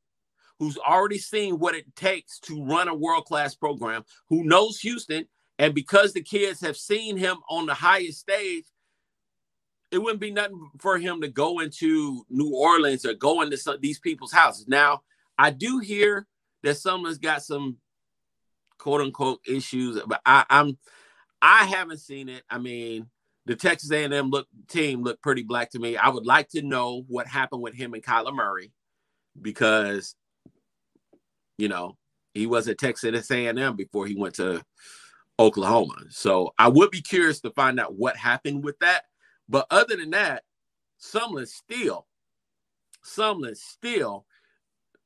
[0.60, 5.26] who's already seen what it takes to run a world class program, who knows Houston.
[5.58, 8.66] And because the kids have seen him on the highest stage,
[9.92, 13.78] it wouldn't be nothing for him to go into New Orleans or go into some,
[13.80, 14.68] these people's houses.
[14.68, 15.04] Now,
[15.38, 16.28] I do hear
[16.64, 17.78] that Sumlin's got some
[18.78, 20.78] quote unquote issues, but I, I'm
[21.48, 22.42] I haven't seen it.
[22.50, 23.06] I mean,
[23.46, 25.96] the Texas A&M look team looked pretty black to me.
[25.96, 28.72] I would like to know what happened with him and Kyler Murray
[29.40, 30.16] because
[31.60, 31.98] you know
[32.34, 34.64] he was at Texas A&M before he went to
[35.38, 35.94] Oklahoma.
[36.10, 39.04] So I would be curious to find out what happened with that.
[39.48, 40.42] But other than that,
[41.00, 42.08] Sumlin still,
[43.06, 44.26] Sumlin still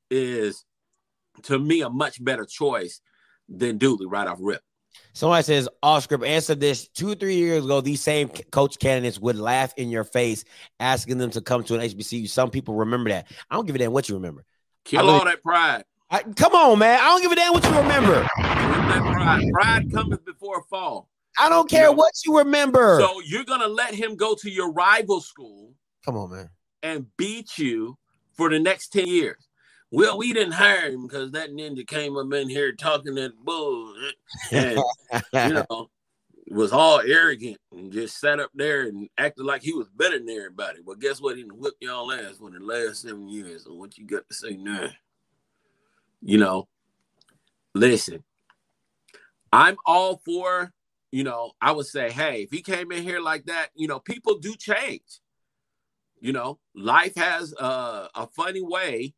[0.09, 0.63] is
[1.43, 3.01] to me a much better choice
[3.49, 4.61] than Dooley right off rip.
[5.13, 6.87] Somebody says, off script, answer this.
[6.87, 10.43] Two or three years ago, these same coach candidates would laugh in your face,
[10.79, 12.29] asking them to come to an HBCU.
[12.29, 13.27] Some people remember that.
[13.49, 14.45] I don't give a damn what you remember.
[14.85, 15.83] Kill all that pride.
[16.09, 16.99] I, come on, man.
[16.99, 18.13] I don't give a damn what you remember.
[18.35, 19.43] Kill that pride.
[19.51, 21.09] Pride cometh before fall.
[21.37, 21.91] I don't care No.
[21.93, 22.99] what you remember.
[23.01, 25.73] So you're gonna let him go to your rival school
[26.03, 26.49] come on, man.
[26.81, 27.97] and beat you
[28.33, 29.48] for the next 10 years.
[29.91, 33.93] Well, we didn't hire him because that ninja came up in here talking that bull
[34.51, 34.79] and
[35.33, 35.89] you know
[36.49, 40.29] was all arrogant and just sat up there and acted like he was better than
[40.29, 40.79] everybody.
[40.85, 41.37] But guess what?
[41.37, 43.65] He whipped y'all ass for the last seven years.
[43.65, 44.89] So what you got to say now?
[46.21, 46.67] You know,
[47.75, 48.23] listen,
[49.53, 50.73] I'm all for,
[51.11, 53.99] you know, I would say, hey, if he came in here like that, you know,
[53.99, 55.21] people do change.
[56.19, 59.13] You know, life has a, a funny way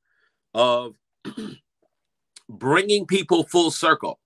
[0.53, 0.95] of
[2.49, 4.19] bringing people full circle.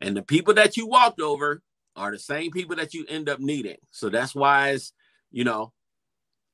[0.00, 1.62] And the people that you walked over
[1.94, 3.78] are the same people that you end up needing.
[3.90, 4.92] So that's why it's,
[5.30, 5.72] you know,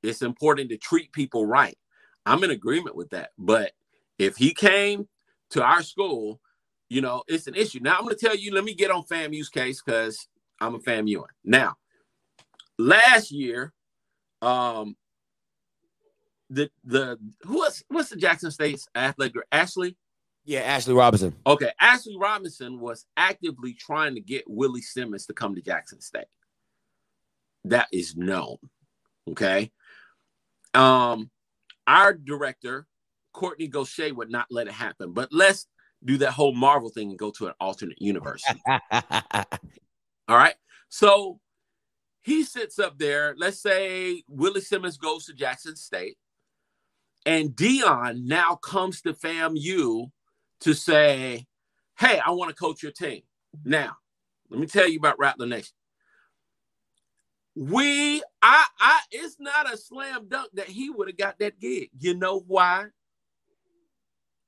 [0.03, 1.77] it's important to treat people right.
[2.25, 3.31] I'm in agreement with that.
[3.37, 3.73] But
[4.19, 5.09] if he came
[5.51, 6.41] to our school,
[6.89, 7.81] you know, it's an issue.
[7.81, 10.29] Now I'm going to tell you, let me get on FAMU's case because
[10.61, 11.27] I'm a FAMUer.
[11.45, 11.77] Now,
[12.79, 13.73] last year,
[14.43, 14.97] um,
[16.53, 19.97] the the who was what's the Jackson State's athlete Ashley?
[20.45, 21.35] Yeah, Ashley Robinson.
[21.47, 26.27] Okay, Ashley Robinson was actively trying to get Willie Simmons to come to Jackson State.
[27.65, 28.57] That is known.
[29.31, 29.71] Okay.
[30.75, 31.31] Um,
[31.87, 32.87] our director,
[33.35, 35.13] Kortne Gosha, would not let it happen.
[35.13, 35.69] But let's
[36.05, 38.43] do that whole Marvel thing and go to an alternate universe.
[38.69, 40.55] All right.
[40.89, 41.39] So
[42.23, 43.35] he sits up there.
[43.37, 46.17] Let's say Willie Simmons goes to Jackson State,
[47.25, 50.11] and Deion now comes to FAMU
[50.61, 51.47] to say,
[51.99, 53.23] Hey, I want to coach your team.
[53.65, 53.97] Now,
[54.51, 55.75] let me tell you about Rattler Nation.
[57.55, 61.91] We, I, I, it's not a slam dunk that he would have got that gig.
[61.99, 62.87] You know why?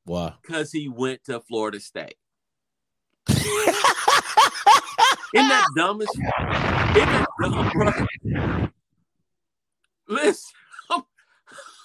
[0.04, 0.34] Why?
[0.42, 2.16] Because he went to Florida State.
[5.34, 6.28] Isn't that dumb as Isn't
[6.94, 8.68] that dumb, bro?
[10.08, 10.52] Listen,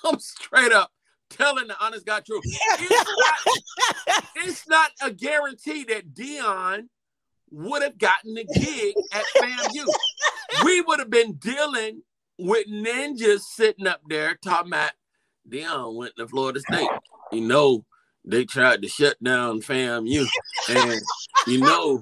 [0.06, 0.92] I'm, straight up
[1.30, 2.42] telling the honest God truth.
[2.46, 2.90] It's
[4.08, 6.88] not, it's not a guarantee that Deion
[7.52, 9.86] would have gotten the gig at FAMU.
[10.66, 12.04] We would have been dealing
[12.38, 14.92] with ninjas sitting up there talking about
[15.48, 16.90] Deion went to Florida State.
[17.32, 17.86] You know,
[18.26, 20.28] they tried to shut down FAMU.
[20.70, 21.02] And
[21.48, 22.02] you know,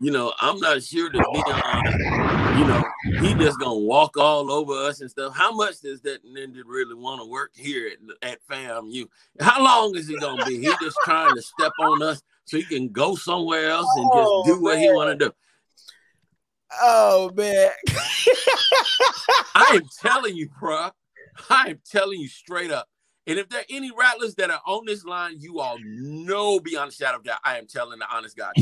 [0.00, 2.84] you know, I'm not sure that Deion, you know,
[3.20, 5.34] he just gonna walk all over us and stuff.
[5.34, 7.90] How much does that ninja really want to work here
[8.22, 9.06] at, at FAMU?
[9.40, 10.58] How long is he gonna be?
[10.58, 14.42] He just trying to step on us so he can go somewhere else and Oh,
[14.44, 15.32] just do what he want to do.
[16.80, 17.70] Oh man.
[19.54, 20.90] I am telling you, bro.
[21.50, 22.88] I am telling you straight up.
[23.28, 26.90] And if there are any rattlers that are on this line, you all know beyond
[26.90, 28.54] a shadow of doubt, I am telling the honest God.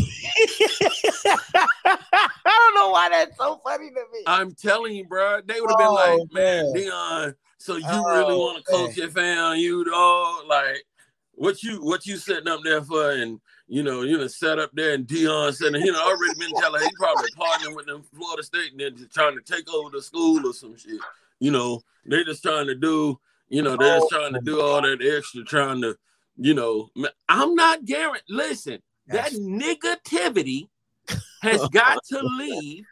[1.85, 4.25] I don't know why that's so funny to me.
[4.27, 5.41] I'm telling you, bro.
[5.47, 6.83] They would have been Oh, like, man, man.
[6.83, 7.35] Deion.
[7.59, 10.47] So you Oh, really want to coach your fam, you dog?
[10.49, 10.85] Like,
[11.33, 13.13] what you what you setting up there for?
[13.13, 16.55] And you know, you know, set up there and Deion sitting, you know, already been
[16.61, 19.91] telling he probably partnering with them Florida State and then just trying to take over
[19.91, 21.01] the school or some shit.
[21.39, 24.83] You know, they're just trying to do, you know, they're just trying to do all
[24.83, 25.97] that extra, trying to,
[26.37, 26.89] you know,
[27.29, 28.23] I'm not guaranteed.
[28.29, 30.69] Listen, that negativity
[31.43, 32.85] has got to leave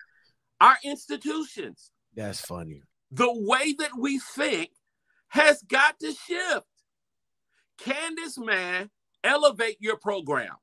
[0.60, 1.90] our institutions.
[2.14, 2.82] That's funny.
[3.10, 4.70] The way that we think
[5.28, 6.66] has got to shift.
[7.78, 8.90] Can this man
[9.24, 10.54] elevate your program?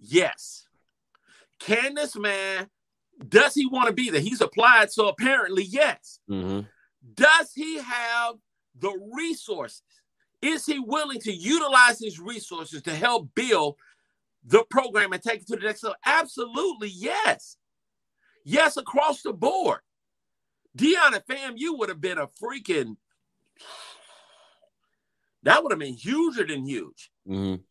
[0.00, 0.66] Yes.
[1.60, 2.68] Can this man,
[3.28, 4.20] does he want to be there?
[4.20, 6.18] He's applied, so apparently, yes.
[6.28, 6.66] Mm-hmm.
[7.14, 8.34] Does he have
[8.80, 9.82] the resources?
[10.42, 13.76] Is he willing to utilize his resources to help build
[14.44, 15.96] the program and take it to the next level?
[16.04, 17.56] Absolutely, yes.
[18.44, 19.80] Yes, across the board.
[20.76, 22.96] Deion at FAMU would have been a freaking,
[25.42, 27.10] that would have been huger than huge.
[27.28, 27.62] Mm-hmm.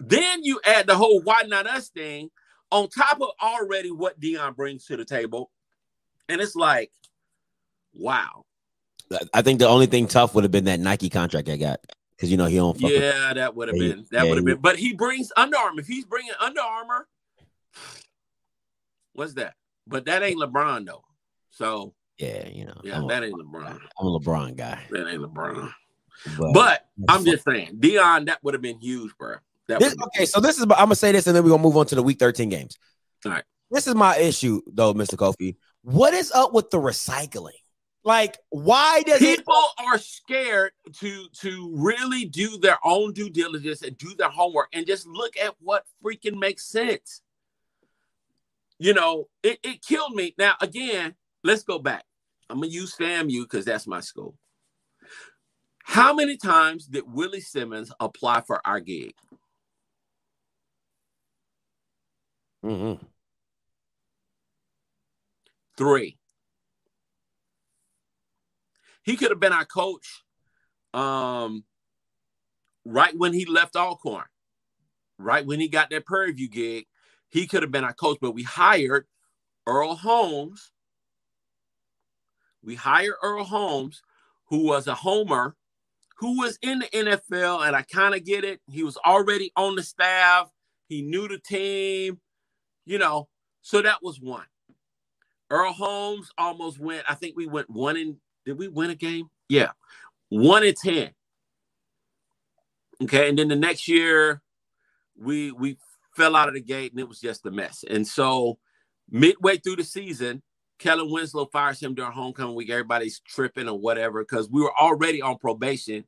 [0.00, 2.30] Then you add the whole why not us thing
[2.70, 5.50] on top of already what Deion brings to the table.
[6.28, 6.90] And it's like,
[7.94, 8.44] wow.
[9.34, 11.80] I think the only thing tough would have been that Nike contract I got
[12.16, 12.74] because you know he don't.
[12.74, 14.58] Fuck with- Yeah, that would have been that yeah, would have been.
[14.58, 15.80] But he brings Under Armour.
[15.80, 17.08] If he's bringing Under Armour,
[19.14, 19.54] what's that?
[19.86, 21.04] But that ain't LeBron though.
[21.50, 22.80] So yeah, you know.
[22.84, 23.78] yeah, I'm, a, that ain't LeBron.
[23.98, 24.78] I'm a LeBron guy.
[24.90, 25.72] That ain't LeBron.
[26.38, 29.36] But, But I'm just saying, Deion, that would have been huge, bro.
[29.68, 30.62] That This, okay, so this is.
[30.62, 32.78] I'm gonna say this, and then we're gonna move on to the week 13 games.
[33.24, 33.44] All right.
[33.70, 35.14] this is my issue though, Mr.
[35.14, 35.56] Kofi.
[35.82, 37.50] What is up with the recycling?
[38.04, 43.82] Like, why does people it- are scared to to really do their own due diligence
[43.82, 47.22] and do their homework and just look at what freaking makes sense?
[48.78, 50.34] You know, it, it killed me.
[50.36, 52.04] Now, again, let's go back.
[52.50, 54.36] I'm gonna use FAMU because that's my school.
[55.84, 59.14] How many times did Willie Simmons apply for our gig?
[62.64, 63.04] Mm-hmm.
[65.76, 66.18] Three.
[69.02, 70.22] He could have been our coach
[70.94, 71.64] um,
[72.84, 74.24] right when he left Alcorn,
[75.18, 76.86] right when he got that Prairie View gig.
[77.28, 79.06] He could have been our coach, but we hired
[79.66, 80.70] Earl Holmes.
[82.62, 84.02] We hired Earl Holmes,
[84.46, 85.56] who was a homer,
[86.18, 88.60] who was in the NFL, and I kind of get it.
[88.70, 90.50] He was already on the staff.
[90.86, 92.20] He knew the team,
[92.84, 93.28] you know.
[93.62, 94.44] So that was one.
[95.50, 97.04] Earl Holmes almost went.
[97.08, 98.16] I think we went one in.
[98.44, 99.28] Did we win a game?
[99.48, 99.70] Yeah,
[100.28, 101.10] one in ten.
[103.02, 104.42] Okay, and then the next year,
[105.16, 105.76] we we
[106.16, 107.84] fell out of the gate, and it was just a mess.
[107.88, 108.58] And so,
[109.10, 110.42] midway through the season,
[110.78, 112.70] Kellen Winslow fires him during homecoming week.
[112.70, 116.04] Everybody's tripping or whatever because we were already on probation,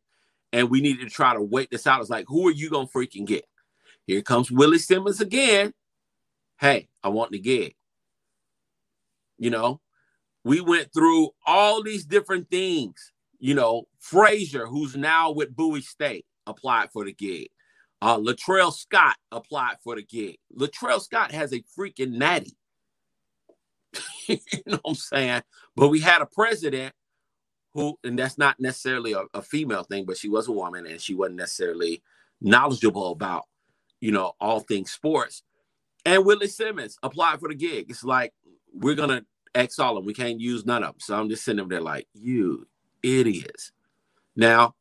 [0.52, 2.00] and we needed to try to wait this out.
[2.00, 3.44] It's like, who are you gonna freaking get?
[4.06, 5.72] Here comes Willie Simmons again.
[6.58, 7.74] Hey, I want the gig.
[9.38, 9.80] You know,
[10.44, 13.12] we went through all these different things.
[13.38, 17.48] You know, Frazier, who's now with Bowie State, applied for the gig.
[18.00, 20.36] Uh, Latrell Scott applied for the gig.
[20.54, 22.56] Latrell Scott has a freaking natty.
[24.28, 25.42] you know what I'm saying?
[25.74, 26.94] But we had a president
[27.72, 31.00] who, and that's not necessarily a, a female thing, but she was a woman and
[31.00, 32.02] she wasn't necessarily
[32.40, 33.44] knowledgeable about,
[34.00, 35.42] you know, all things sports.
[36.04, 37.86] And Willie Simmons applied for the gig.
[37.88, 38.32] It's like,
[38.72, 39.24] we're to
[39.54, 40.06] X all of them.
[40.06, 41.00] We can't use none of them.
[41.00, 42.66] So I'm just sitting there like, you
[43.02, 43.72] idiots.
[44.36, 44.74] Now,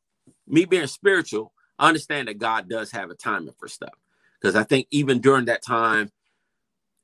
[0.47, 3.93] me being spiritual, I understand that God does have a timing for stuff.
[4.39, 6.11] Because I think even during that time,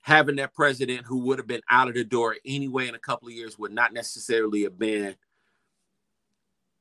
[0.01, 3.27] having that president who would have been out of the door anyway in a couple
[3.27, 5.15] of years would not necessarily have been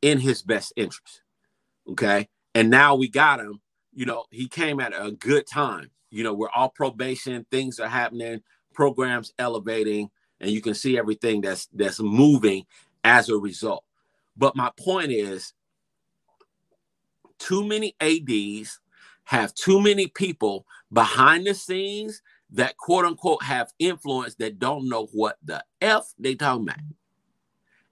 [0.03, 1.23] in his best interest.
[1.89, 2.29] Okay.
[2.55, 3.61] And now we got him.
[3.95, 5.91] You know, he came at a good time.
[6.11, 10.11] You know, we're all probation, things are happening, programs elevating,
[10.41, 12.65] and you can see everything that's that's moving
[13.05, 13.85] as a result.
[14.37, 15.53] But my point is
[17.39, 18.81] too many ADs
[19.25, 25.07] have too many people behind the scenes that quote unquote have influence that don't know
[25.13, 26.79] what the F they talking about.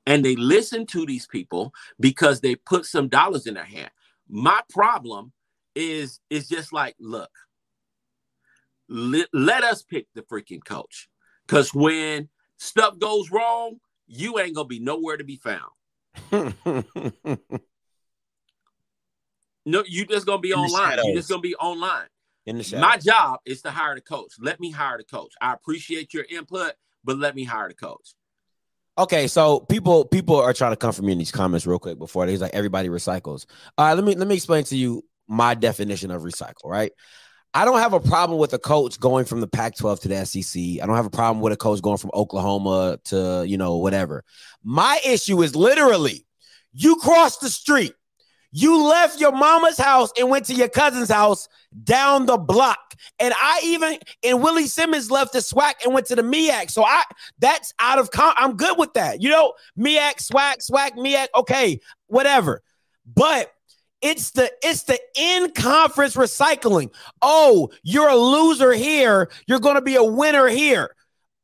[0.07, 3.91] And they listen to these people because they put some dollars in their hand.
[4.29, 5.33] My problem
[5.75, 7.31] is is just like, look,
[8.89, 11.09] let, let us pick the freaking coach.
[11.47, 12.29] Because when
[12.59, 15.73] stuff goes wrong, you ain't gonna be nowhere to be found.
[19.67, 20.99] No, you just gonna be In online.
[21.05, 22.07] You just gonna be online.
[22.47, 22.79] In the.
[22.81, 24.35] My job is to hire the coach.
[24.39, 25.33] Let me hire the coach.
[25.41, 26.73] I appreciate your input,
[27.05, 28.15] but let me hire the coach.
[28.97, 31.99] Okay, so people people are trying to come for me in these comments real quick
[31.99, 33.47] before they like everybody recycles.
[33.77, 36.67] All right, let me let me explain to you my definition of recycle.
[36.67, 36.93] Right,
[37.57, 40.61] I don't have a problem with a coach going from the Pac-12 to the SEC.
[40.83, 44.25] I don't have a problem with a coach going from Oklahoma to you know whatever.
[44.63, 46.27] My issue is literally
[46.75, 47.95] you crossed the street.
[48.53, 51.49] You left your mama's house and went to your cousin's house
[51.83, 52.95] down the block.
[53.19, 56.71] And I even and Willie Simmons left the SWAC and went to the MEAC.
[56.71, 57.05] So I
[57.39, 59.23] that's out of con- I'm good with that.
[59.23, 62.63] You know, MEAC, SWAC, SWAC, MEAC, okay, whatever.
[63.07, 63.51] But
[64.03, 66.91] it's the it's the in conference recycling.
[67.23, 69.31] Oh, you're a loser here.
[69.47, 70.95] You're going to be a winner here.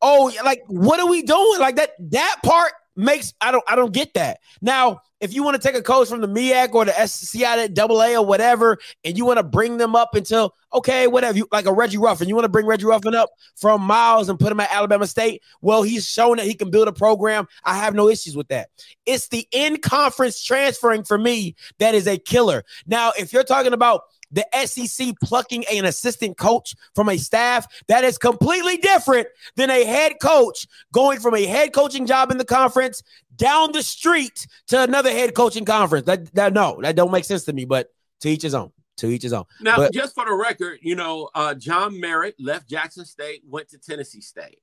[0.00, 1.60] Oh, like what are we doing?
[1.60, 4.40] Like that that part makes I don't I don't get that.
[4.60, 8.02] Now, if you want to take a coach from the MIAC or the SCI double
[8.02, 11.66] A or whatever, and you want to bring them up until okay, whatever, you like
[11.66, 14.60] a Reggie Ruffin, you want to bring Reggie Ruffin up from Miles and put him
[14.60, 15.42] at Alabama State.
[15.60, 17.46] Well, he's shown that he can build a program.
[17.64, 18.70] I have no issues with that.
[19.06, 22.64] It's the in conference transferring for me that is a killer.
[22.86, 24.02] Now, if you're talking about
[24.32, 29.84] the SEC plucking an assistant coach from a staff that is completely different than a
[29.84, 33.02] head coach going from a head coaching job in the conference
[33.36, 36.06] down the street to another head coaching conference.
[36.06, 37.64] That, that no, that don't make sense to me.
[37.64, 38.72] But to each his own.
[38.98, 39.44] To each his own.
[39.60, 43.68] Now, But- just for the record, you know, uh, John Merritt left Jackson State, went
[43.70, 44.60] to Tennessee State.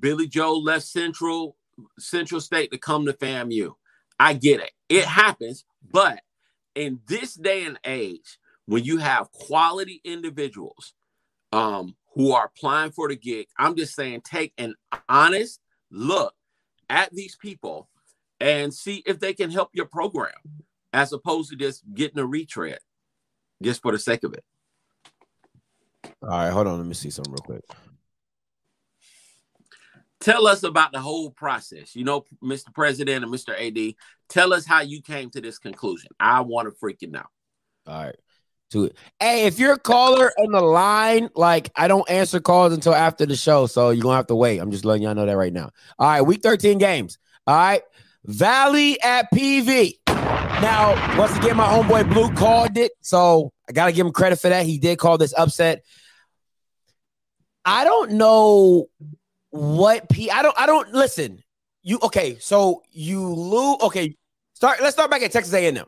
[0.00, 1.56] Billy Joe left Central
[1.98, 3.74] Central State to come to FAMU.
[4.18, 4.70] I get it.
[4.88, 6.20] It happens, but
[6.74, 10.94] in this day and age, when you have quality individuals
[11.52, 14.74] um, who are applying for the gig, I'm just saying take an
[15.08, 15.60] honest
[15.90, 16.34] look
[16.88, 17.88] at these people
[18.40, 20.32] and see if they can help your program
[20.92, 22.78] as opposed to just getting a retread
[23.62, 24.44] just for the sake of it.
[26.22, 26.78] All right, hold on.
[26.78, 27.64] Let me see something real quick.
[30.20, 31.96] Tell us about the whole process.
[31.96, 32.72] You know, Mr.
[32.72, 33.54] President and Mr.
[33.58, 33.94] AD,
[34.28, 36.10] tell us how you came to this conclusion.
[36.20, 37.24] I want to freaking know.
[37.86, 38.16] All right.
[38.72, 38.96] To it.
[39.20, 43.26] Hey, if you're a caller on the line, like I don't answer calls until after
[43.26, 44.60] the show, so you're gonna have to wait.
[44.60, 45.70] I'm just letting y'all know that right now.
[45.98, 47.18] All right, week 13 games.
[47.46, 47.82] All right,
[48.24, 49.98] Valley at PV.
[50.06, 54.48] Now, once again, my homeboy Blue called it, so I gotta give him credit for
[54.48, 54.64] that.
[54.64, 55.84] He did call this upset.
[57.64, 58.86] I don't know
[59.50, 60.30] what P.
[60.30, 60.58] I don't.
[60.58, 61.42] I don't listen.
[61.82, 62.38] You okay?
[62.38, 63.76] So you lose.
[63.82, 64.16] Okay,
[64.54, 64.80] start.
[64.80, 65.84] Let's start back at Texas A&M.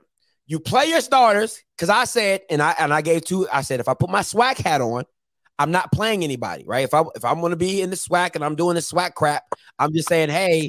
[0.47, 3.49] You play your starters because I said, and I and I gave two.
[3.53, 5.05] I said if I put my SWAC hat on,
[5.59, 6.85] I'm not playing anybody, right?
[6.85, 9.45] If I if I'm to be in the SWAC and I'm doing the SWAC crap,
[9.79, 10.69] I'm just saying, hey,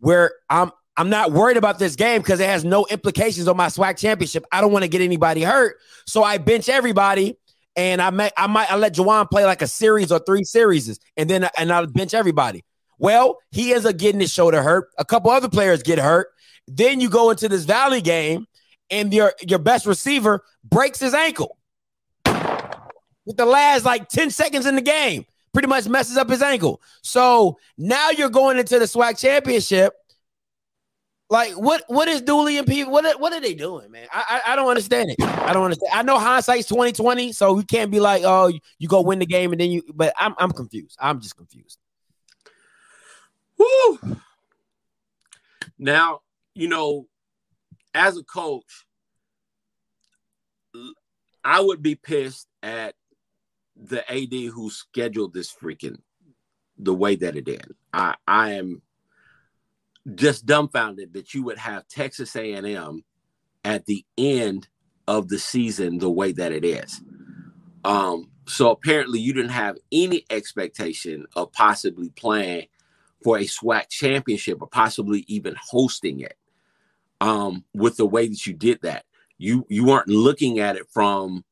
[0.00, 3.68] where I'm I'm not worried about this game because it has no implications on my
[3.68, 4.44] SWAC championship.
[4.52, 7.36] I don't want to get anybody hurt, so I bench everybody
[7.78, 10.98] and I may I might I let Juwan play like a series or three series,
[11.16, 12.64] and then and I'll bench everybody.
[12.98, 14.88] Well, he ends up getting his shoulder hurt.
[14.98, 16.28] A couple other players get hurt.
[16.66, 18.46] Then you go into this Valley game,
[18.90, 21.56] and your your best receiver breaks his ankle
[22.24, 25.26] with the last like 10 seconds in the game.
[25.52, 26.80] Pretty much messes up his ankle.
[27.02, 29.94] So now you're going into the SWAC championship
[31.30, 34.06] like what what is Dooley and people what what are they doing, man?
[34.12, 35.20] I, I, I don't understand it.
[35.20, 35.92] I don't understand.
[35.92, 39.26] I know hindsight's twenty twenty, so we can't be like, oh, you go win the
[39.26, 39.82] game and then you.
[39.94, 40.96] But I'm I'm confused.
[40.98, 41.78] I'm just confused.
[43.58, 43.98] Woo!
[45.78, 46.20] Now
[46.54, 47.06] you know,
[47.98, 48.86] as a coach,
[51.44, 52.94] I would be pissed at
[53.76, 55.98] the AD who scheduled this freaking
[56.78, 57.74] the way that it did.
[57.92, 58.82] I I am
[60.14, 63.04] just dumbfounded that you would have Texas A&M
[63.64, 64.68] at the end
[65.08, 67.02] of the season the way that it is.
[67.84, 72.68] Um, so apparently you didn't have any expectation of possibly playing
[73.24, 76.36] for a SWAC championship or possibly even hosting it.
[77.20, 79.04] Um, with the way that you did that,
[79.38, 81.44] you you weren't looking at it from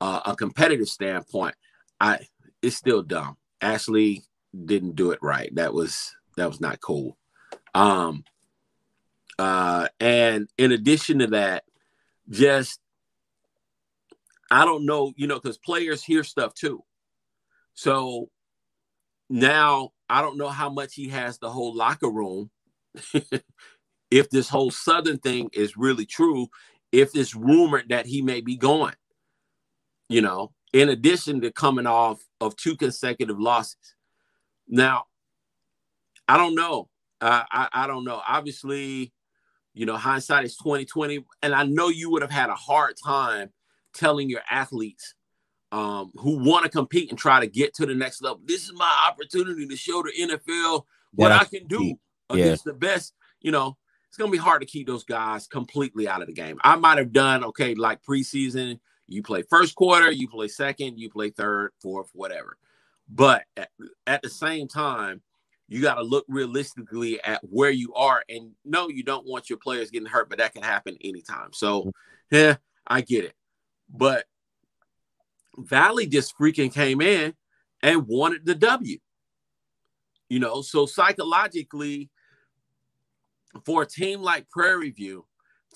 [0.00, 1.54] uh, a competitive standpoint.
[2.00, 2.26] I
[2.60, 3.36] it's still dumb.
[3.60, 4.24] Ashley
[4.64, 5.54] didn't do it right.
[5.54, 7.16] That was that was not cool.
[7.74, 8.24] Um,
[9.38, 11.64] uh, and in addition to that,
[12.28, 12.80] just
[14.50, 16.84] I don't know, you know, because players hear stuff too.
[17.74, 18.28] So
[19.30, 22.50] now I don't know how much he has the whole locker room.
[24.12, 26.48] if this whole Southern thing is really true,
[26.92, 28.94] if it's rumored that he may be going,
[30.10, 33.94] you know, in addition to coming off of two consecutive losses.
[34.68, 35.04] Now,
[36.28, 36.90] I don't know.
[37.22, 38.20] Uh, I, I don't know.
[38.28, 39.14] Obviously,
[39.72, 41.24] you know, hindsight is 2020.
[41.42, 43.48] And I know you would have had a hard time
[43.94, 45.14] telling your athletes
[45.70, 48.42] um, who want to compete and try to get to the next level.
[48.44, 50.82] This is my opportunity to show the NFL
[51.14, 51.94] what I can do
[52.28, 52.72] against yeah.
[52.72, 53.14] the best.
[53.40, 53.76] You know,
[54.12, 56.58] it's gonna be hard to keep those guys completely out of the game.
[56.62, 61.08] I might have done okay, like preseason, you play first quarter, you play second, you
[61.08, 62.58] play third, fourth, whatever.
[63.08, 63.70] But at,
[64.06, 65.22] at the same time,
[65.66, 68.22] you got to look realistically at where you are.
[68.28, 71.54] And no, you don't want your players getting hurt, but that can happen anytime.
[71.54, 71.90] So,
[72.30, 72.56] yeah,
[72.86, 73.32] I get it.
[73.88, 74.26] But
[75.56, 77.32] Valley just freaking came in
[77.82, 78.98] and wanted the W.
[80.28, 82.10] You know, so psychologically,
[83.64, 85.26] for a team like Prairie View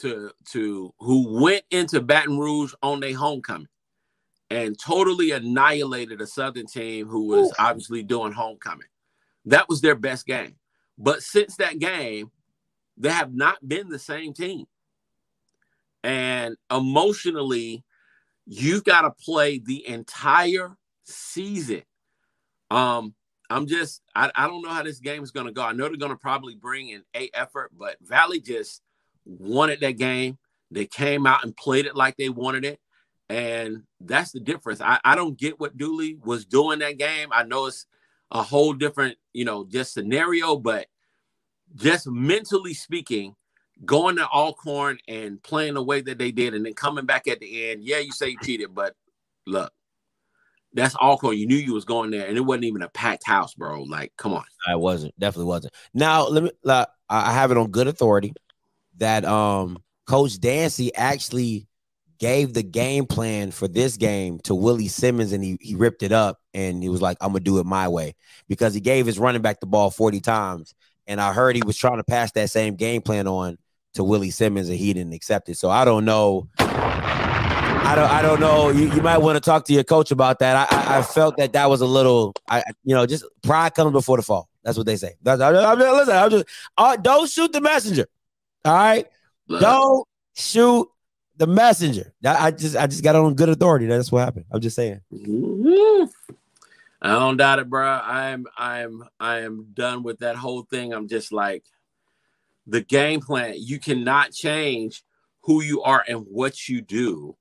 [0.01, 3.69] to to who went into Baton Rouge on their homecoming
[4.51, 7.55] and totally annihilated a Southern team who was Ooh.
[7.59, 8.89] obviously doing homecoming
[9.47, 10.57] that was their best game.
[10.99, 12.31] But since that game,
[12.97, 14.67] they have not been the same team.
[16.03, 17.85] And emotionally,
[18.47, 21.83] you've got to play the entire season.
[22.71, 23.15] Um,
[23.51, 25.63] I'm just, I, I don't know how this game is going to go.
[25.63, 28.83] I know they're going to probably bring in a effort, but Valley just
[29.25, 30.39] wanted that game.
[30.71, 32.81] They came out and played it like they wanted it.
[33.29, 34.81] And that's the difference.
[34.81, 37.29] I, I don't get what Dooley was doing that game.
[37.33, 37.87] I know it's
[38.31, 40.87] a whole different, you know, just scenario, but
[41.75, 43.35] just mentally speaking,
[43.85, 47.41] going to Alcorn and playing the way that they did, and then coming back at
[47.41, 47.85] the end.
[47.85, 48.95] Yeah, you say you cheated, but
[49.47, 49.73] look,
[50.77, 51.37] that's Alcorn.
[51.37, 53.83] You knew you was going there, and it wasn't even a packed house, bro.
[53.83, 54.45] Like, come on.
[54.67, 55.19] I wasn't.
[55.19, 55.75] Definitely wasn't.
[55.95, 56.51] Now, let me.
[56.65, 58.33] Uh, I have it on good authority
[58.99, 61.67] that um Coach Dancy actually
[62.19, 66.13] gave the game plan for this game to Willie Simmons and he, he ripped it
[66.13, 68.15] up and he was like, I'm gonna do it my way
[68.49, 70.75] because he gave his running back the ball 40 times.
[71.07, 73.59] And I heard he was trying to pass that same game plan on
[73.95, 75.57] to Willie Simmons and he didn't accept it.
[75.57, 76.49] So I don't know.
[77.87, 78.11] I don't.
[78.11, 78.71] I don't know.
[78.71, 80.57] You, you might want to talk to your coach about that.
[80.57, 82.35] I, I, I felt that that was a little.
[82.49, 84.49] I you know just pride comes before the fall.
[84.65, 85.15] That's what they say.
[85.23, 86.17] That's, I, I, listen.
[86.17, 86.47] I'm just.
[86.77, 88.09] Uh, don't shoot the messenger.
[88.65, 89.07] All right.
[89.49, 90.89] Don't shoot
[91.37, 92.13] the messenger.
[92.25, 93.87] I just I just got on good authority.
[93.87, 94.47] That's what happened.
[94.51, 95.01] I'm just saying.
[95.15, 96.07] Mm-hmm.
[97.03, 97.87] I don't doubt it, bro.
[97.87, 100.93] I'm I'm I am done with that whole thing.
[100.93, 101.63] I'm just like
[102.67, 103.55] the game plan.
[103.57, 105.05] You cannot change
[105.43, 107.37] who you are and what you do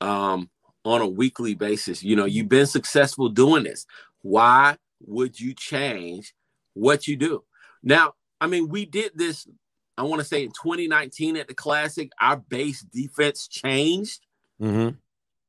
[0.00, 0.50] um,
[0.84, 2.02] on a weekly basis.
[2.02, 3.86] You know, you've been successful doing this.
[4.22, 6.34] Why would you change
[6.74, 7.44] what you do?
[7.82, 9.46] Now, I mean, we did this
[9.98, 14.20] I want to say in 2019 at the Classic, our base defense changed.
[14.60, 14.96] Mm-hmm.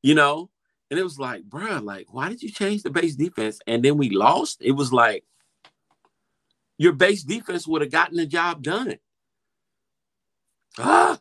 [0.04, 0.50] You know,
[0.90, 3.60] and it was like, bro, like, why did you change the base defense?
[3.68, 4.62] And then we lost.
[4.62, 5.26] It was like
[6.78, 8.98] your base defense would have gotten the job done.
[10.78, 11.20] Ah,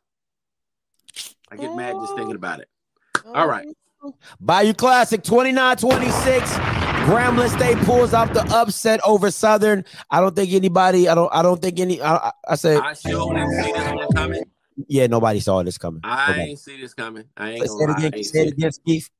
[1.51, 2.69] I get mad just thinking about it.
[3.35, 3.67] All right.
[4.41, 6.51] Bayou Classic 29 26.
[7.07, 9.85] Grambling State pulls off the upset over Southern.
[10.11, 11.09] I don't think anybody.
[11.09, 11.33] I don't.
[11.35, 12.01] I don't think any.
[12.03, 12.79] I, I said.
[12.79, 14.43] I sure didn't see this one coming.
[14.89, 16.01] Yeah, nobody saw this coming.
[16.05, 16.51] I nobody.
[16.51, 17.25] ain't see this coming.
[17.37, 17.97] I ain't Say gonna it lie.
[18.07, 18.13] Again.
[18.15, 19.11] ain't Say it see again, Keith.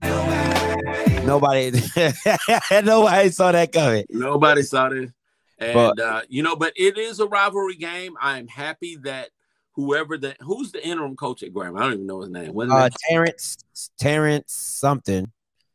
[1.27, 1.71] Nobody.
[2.85, 4.05] nobody saw that coming.
[4.11, 5.11] Nobody saw this.
[5.59, 8.15] And But- uh, you know, but it is a rivalry game.
[8.21, 9.31] I'm happy that
[9.77, 11.77] whoever the who's the interim coach at Graham.
[11.77, 12.59] I don't even know his name.
[12.59, 12.89] Uh?
[13.09, 13.59] Terrence.
[13.99, 15.31] Terrence something.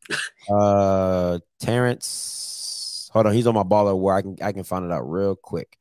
[0.49, 3.09] Uh, Terrence.
[3.13, 5.35] Hold on, he's on my baller where I can I can find it out real
[5.35, 5.77] quick.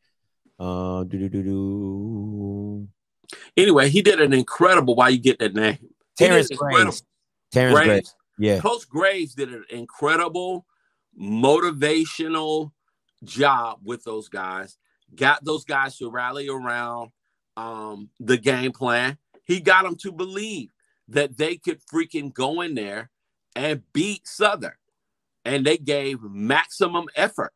[0.58, 2.88] Uh, do do do do.
[3.56, 4.94] Anyway, he did an incredible.
[4.94, 5.78] Why you get that name?
[6.16, 7.02] Terrence Graves.
[7.50, 7.88] Terrence Graves.
[7.88, 8.14] Graves.
[8.38, 8.60] Yeah.
[8.60, 10.66] Coach Graves did an incredible
[11.18, 12.72] motivational
[13.24, 14.76] job with those guys.
[15.14, 17.10] Got those guys to rally around
[17.60, 19.18] um, the game plan.
[19.44, 20.70] He got them to believe
[21.08, 23.10] that they could freaking go in there
[23.56, 24.74] and beat Southern,
[25.44, 27.52] and they gave maximum effort.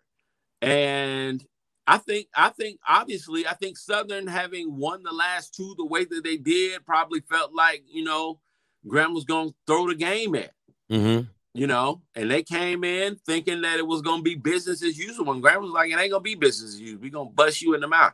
[0.61, 1.45] And
[1.87, 6.05] I think, I think, obviously, I think Southern having won the last two the way
[6.05, 8.41] that they did probably felt like you know
[8.87, 10.53] Graham was going to throw the game at.
[10.91, 11.27] Mm-hmm.
[11.55, 15.33] you know, and they came in thinking that it was gonna be business as usual.
[15.33, 17.01] And Graham was like, it ain't gonna be business as usual.
[17.01, 18.13] We're gonna bust you in the mouth,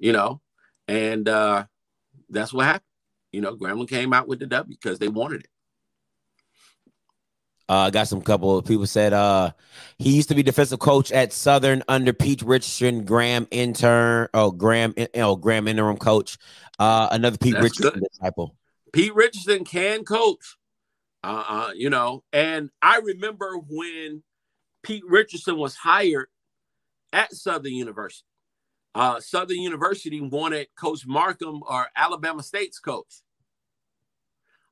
[0.00, 0.40] you know.
[0.88, 1.64] And uh
[2.28, 2.82] that's what happened.
[3.32, 5.48] You know, Grambling came out with the W because they wanted it.
[7.66, 9.52] Uh, I got some couple of people said uh
[9.98, 14.94] he used to be defensive coach at Southern under Pete Richardson, Graham intern, oh Graham,
[15.14, 16.36] oh Graham interim coach.
[16.78, 18.08] Uh, another Pete That's Richardson good.
[18.12, 18.56] disciple.
[18.92, 20.56] Pete Richardson can coach.
[21.22, 24.22] Uh, uh, you know, and I remember when
[24.82, 26.26] Pete Richardson was hired
[27.12, 28.26] at Southern University.
[28.94, 33.22] Uh, Southern University wanted Coach Markham or Alabama State's coach.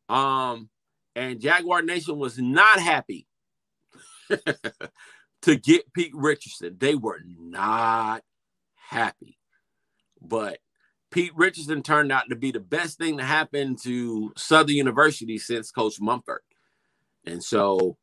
[0.09, 0.69] Um,
[1.17, 3.27] and Jaguar Nation was not happy
[5.43, 6.77] to get Pete Richardson.
[6.79, 8.23] They were not
[8.77, 9.39] happy.
[10.21, 10.59] But
[11.11, 15.71] Pete Richardson turned out to be the best thing to happen to Southern University since
[15.71, 16.43] Coach Mumford.
[17.27, 17.97] And so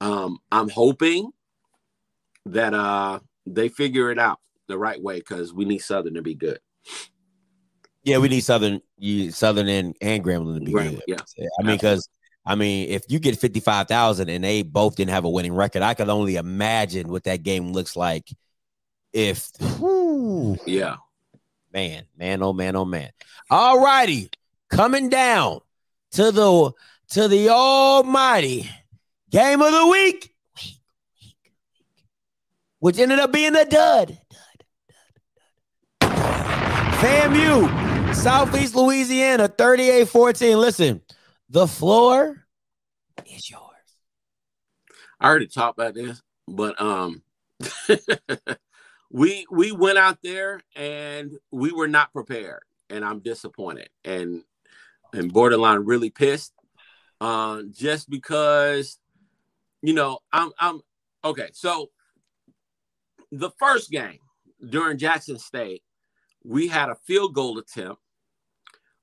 [0.00, 1.30] um, I'm hoping
[2.46, 4.40] that uh, they figure it out
[4.70, 6.58] the right way because we need Southern to be good.
[8.02, 11.20] Yeah, we need Southern, you, Southern and and Grambling to be Grambling, good.
[11.36, 11.46] yeah.
[11.60, 12.08] I mean, because
[12.46, 15.52] I mean, if you get fifty five thousand and they both didn't have a winning
[15.54, 18.26] record, I could only imagine what that game looks like.
[19.12, 20.96] If whew, Yeah.
[21.74, 23.10] man, man, oh man, oh man.
[23.50, 24.30] All righty,
[24.70, 25.60] coming down
[26.12, 26.72] to the
[27.10, 28.70] to the almighty
[29.30, 30.32] game of the week,
[32.78, 34.19] which ended up being a dud.
[37.00, 40.58] FAMU, Southeast Louisiana, 38-14.
[40.58, 41.00] Listen,
[41.48, 42.44] the floor
[43.24, 43.62] is yours.
[45.18, 47.22] I already talked about this, but um
[49.10, 54.44] we we went out there and we were not prepared and I'm disappointed and
[55.14, 56.52] and borderline really pissed
[57.22, 58.98] uh, just because
[59.80, 60.80] you know I'm I'm
[61.24, 61.88] okay so
[63.32, 64.18] the first game
[64.68, 65.82] during Jackson State
[66.44, 68.00] we had a field goal attempt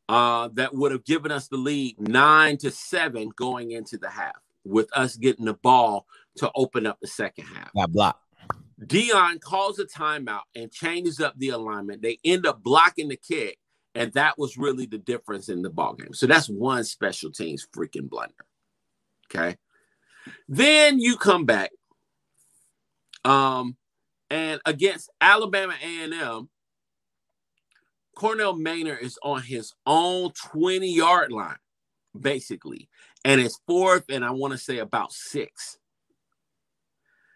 [0.09, 4.37] uh, that would have given us the lead nine to seven going into the half
[4.63, 6.05] with us getting the ball
[6.37, 7.73] to open up the second half.
[7.73, 8.23] Got blocked.
[8.85, 12.01] Deion calls a timeout and changes up the alignment.
[12.01, 13.57] They end up blocking the kick,
[13.95, 16.13] And that was really the difference in the ball game.
[16.13, 18.33] So that's one special teams freaking blunder.
[19.29, 19.57] Okay.
[20.47, 21.71] Then you come back
[23.27, 23.75] um,
[24.29, 26.49] and against Alabama A&M,
[28.17, 31.59] Connell Maynor is on his own 20 yard line,
[32.19, 32.89] basically.
[33.23, 35.77] And it's fourth, and I want to say about six.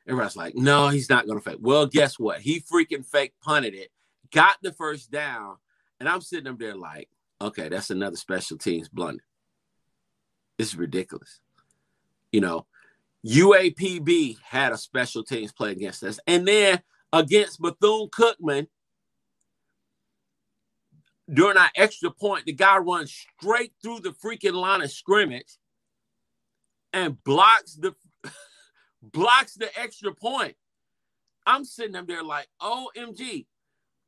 [0.08, 1.60] Everybody's like, no, he's not going to fake.
[1.62, 2.42] Well, guess what?
[2.42, 3.92] He freaking fake punted it,
[4.32, 5.58] got the first down,
[6.00, 7.10] and I'm sitting up there like,
[7.40, 9.24] okay, that's another special teams blunder.
[10.58, 11.42] It's ridiculous.
[12.32, 12.66] You know,
[13.24, 16.20] UAPB had a special teams play against us.
[16.26, 16.82] And then
[17.14, 18.66] against Bethune Cookman,
[21.32, 25.58] during our extra point, the guy runs straight through the freaking line of scrimmage
[26.94, 27.94] and blocks the
[29.02, 30.56] blocks the extra point.
[31.46, 33.46] I'm sitting up there like, OMG.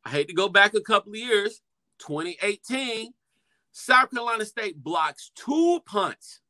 [0.06, 1.62] I hate to go back a couple of years.
[2.00, 3.14] 2018,
[3.72, 6.42] South Carolina State blocks two punts.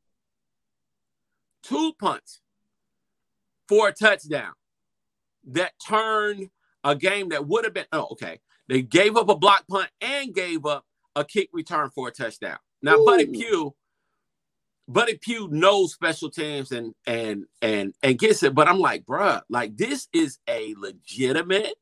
[1.62, 2.40] Two punts
[3.68, 4.52] for a touchdown
[5.46, 6.50] that turned
[6.82, 10.34] a game that would have been oh okay they gave up a block punt and
[10.34, 10.84] gave up
[11.16, 13.04] a kick return for a touchdown now Ooh.
[13.04, 13.74] buddy Pough
[14.88, 19.42] buddy Pough knows special teams and and and and gets it but i'm like bruh
[19.48, 21.74] like this is a legitimate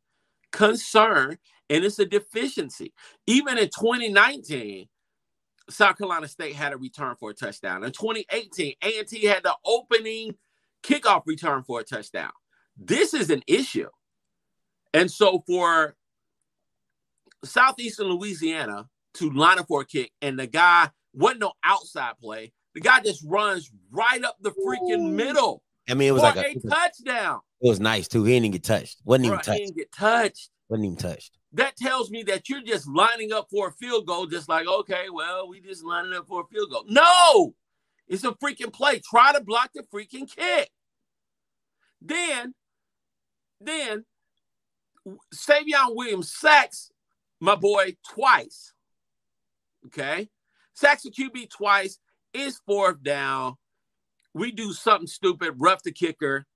[0.50, 1.38] concern
[1.70, 2.92] and it's a deficiency
[3.26, 4.86] even in 2019
[5.70, 10.34] south carolina state had a return for a touchdown in 2018 a&t had the opening
[10.82, 12.32] kickoff return for a touchdown.
[12.76, 13.88] This is an issue.
[14.94, 15.96] And so for
[17.44, 22.52] Southeastern Louisiana to line up for a kick, and the guy wasn't no outside play.
[22.74, 25.62] The guy just runs right up the freaking middle.
[25.88, 27.40] I mean, it was like a, a touchdown.
[27.60, 28.24] It was nice too.
[28.24, 28.98] He didn't get touched.
[29.04, 29.58] wasn't even Bruh, touched.
[29.58, 30.50] Didn't get touched.
[30.68, 31.38] wasn't even touched.
[31.52, 35.06] That tells me that you're just lining up for a field goal, just like, okay,
[35.12, 36.84] well, we just lining up for a field goal.
[36.88, 37.54] No,
[38.08, 39.00] it's a freaking play.
[39.00, 40.70] Try to block the freaking kick.
[42.00, 42.54] Then,
[43.60, 44.04] then
[45.34, 46.90] Savion Williams sacks
[47.42, 48.72] my boy twice.
[49.86, 50.30] Okay.
[50.74, 51.98] Sacks the QB twice.
[52.32, 53.56] Is fourth down.
[54.32, 56.46] We do something stupid, rough the kicker.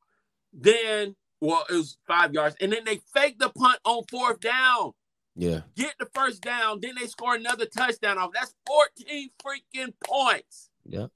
[0.52, 2.56] Then, well, it was five yards.
[2.60, 4.92] And then they fake the punt on fourth down.
[5.34, 5.62] Yeah.
[5.76, 6.78] Get the first down.
[6.80, 8.30] Then they score another touchdown off.
[8.32, 10.70] That's 14 freaking points.
[10.86, 11.08] Yeah.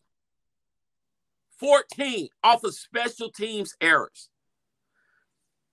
[1.61, 4.29] 14 off of special teams errors.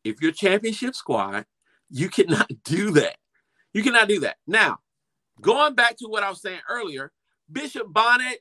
[0.04, 1.46] If you're championship squad,
[1.90, 3.18] you cannot do that.
[3.74, 4.38] You cannot do that.
[4.48, 4.80] Now,
[5.42, 7.12] going back to what I was saying earlier,
[7.52, 8.40] Bishop Bonnet,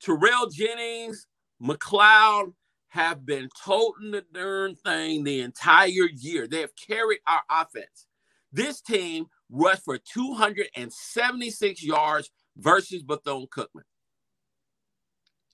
[0.00, 1.26] Terrell Jennings,
[1.62, 2.52] McLeod
[2.88, 6.46] have been toting the darn thing the entire year.
[6.46, 8.06] They have carried our offense.
[8.52, 13.82] This team rushed for 276 yards versus Bethune Cookman.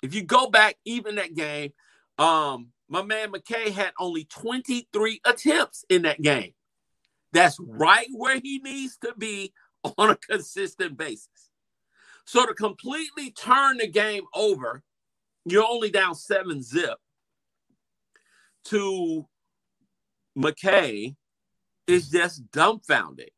[0.02, 1.72] If you go back, even that game,
[2.18, 6.52] um, my man McKay had only 23 attempts in that game.
[7.34, 7.66] That's mm.
[7.68, 9.52] right where he needs to be
[9.98, 11.28] on a consistent basis.
[12.24, 14.82] So to completely turn the game over,
[15.44, 16.96] you're only down seven zip
[18.66, 19.26] to
[20.38, 21.14] McKay
[21.86, 23.28] is just dumbfounded.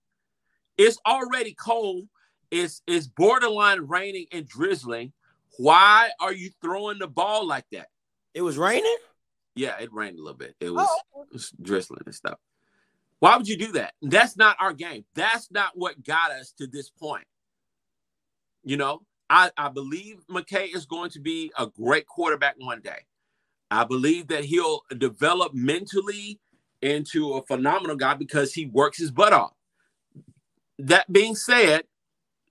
[0.78, 2.07] It's already cold.
[2.53, 5.12] It's, it's borderline raining and drizzling.
[5.59, 7.88] Why are you throwing the ball like that?
[8.34, 8.97] It was raining?
[9.57, 10.55] Yeah, it rained a little bit.
[10.61, 11.22] It oh, was, oh.
[11.22, 12.38] it was drizzling and stuff.
[13.20, 13.94] Why would you do that?
[14.02, 15.04] That's not our game.
[15.14, 17.24] That's not what got us to this point.
[18.62, 23.06] You know, I, I believe McKay is going to be a great quarterback one day.
[23.70, 26.40] I believe that he'll develop mentally
[26.82, 29.54] into a phenomenal guy because he works his butt off.
[30.78, 31.84] That being said,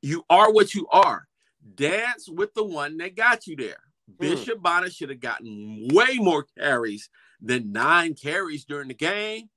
[0.02, 1.28] you are what you are.
[1.76, 3.78] Dance with the one that got you there.
[4.10, 4.16] Hmm.
[4.20, 7.10] Bishop Bonnet should have gotten way more carries
[7.42, 9.50] than nine carries during the game.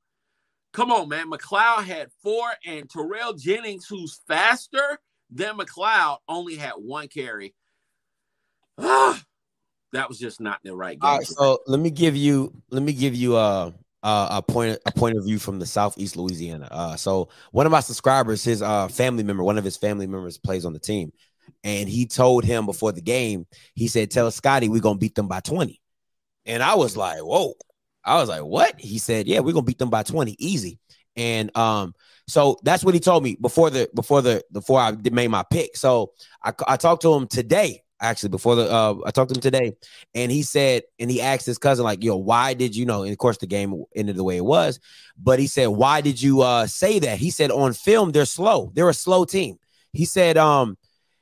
[0.78, 1.28] Come on, man.
[1.28, 7.52] McLeod had four, and Terrell Jennings, who's faster than McLeod, only had one carry.
[8.78, 9.20] Ah,
[9.92, 11.10] that was just not the right game.
[11.10, 13.74] All right, so let me give you let me give you a
[14.04, 16.68] a, a point a point of view from the southeast Louisiana.
[16.70, 20.38] Uh, so one of my subscribers, his uh, family member, one of his family members
[20.38, 21.10] plays on the team,
[21.64, 25.26] and he told him before the game, he said, "Tell Scotty we're gonna beat them
[25.26, 25.80] by 20."
[26.46, 27.54] And I was like, "Whoa!"
[28.08, 30.78] I was like, "What?" He said, "Yeah, we're gonna beat them by 20, easy."
[31.16, 31.94] And um,
[32.26, 35.76] so that's what he told me before the before the before I made my pick.
[35.76, 39.40] So I, I talked to him today actually before the uh I talked to him
[39.40, 39.72] today
[40.14, 43.10] and he said and he asked his cousin like yo why did you know and
[43.10, 44.78] of course the game ended the way it was
[45.20, 48.70] but he said why did you uh say that he said on film they're slow
[48.74, 49.58] they're a slow team
[49.92, 50.76] He said, um,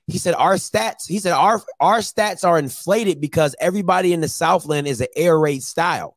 [0.07, 4.29] he said our stats, he said our our stats are inflated because everybody in the
[4.29, 6.17] Southland is an air raid style.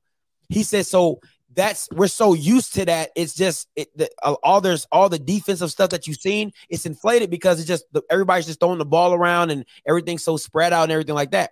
[0.50, 1.20] He said so
[1.56, 3.10] that's we're so used to that.
[3.16, 6.52] It's just it, the, uh, all there's all the defensive stuff that you've seen.
[6.70, 10.38] It's inflated because it's just the, everybody's just throwing the ball around and everything's so
[10.38, 11.52] spread out and everything like that.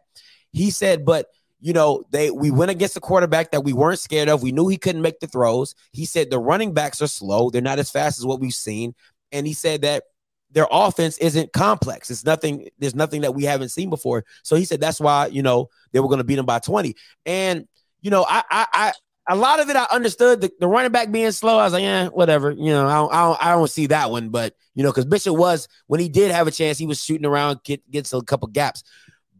[0.51, 1.27] He said, but
[1.59, 4.43] you know, they we went against a quarterback that we weren't scared of.
[4.43, 5.73] We knew he couldn't make the throws.
[5.91, 7.49] He said the running backs are slow.
[7.49, 8.93] They're not as fast as what we've seen.
[9.31, 10.03] And he said that
[10.51, 12.09] their offense isn't complex.
[12.09, 14.23] It's nothing, there's nothing that we haven't seen before.
[14.43, 16.95] So he said that's why, you know, they were going to beat them by 20.
[17.25, 17.67] And,
[18.01, 18.93] you know, I I I
[19.29, 21.57] a lot of it I understood the, the running back being slow.
[21.57, 22.51] I was like, yeah, whatever.
[22.51, 25.05] You know, I don't, I don't, I don't see that one, but you know, because
[25.05, 28.21] Bishop was when he did have a chance, he was shooting around, get gets a
[28.21, 28.83] couple gaps.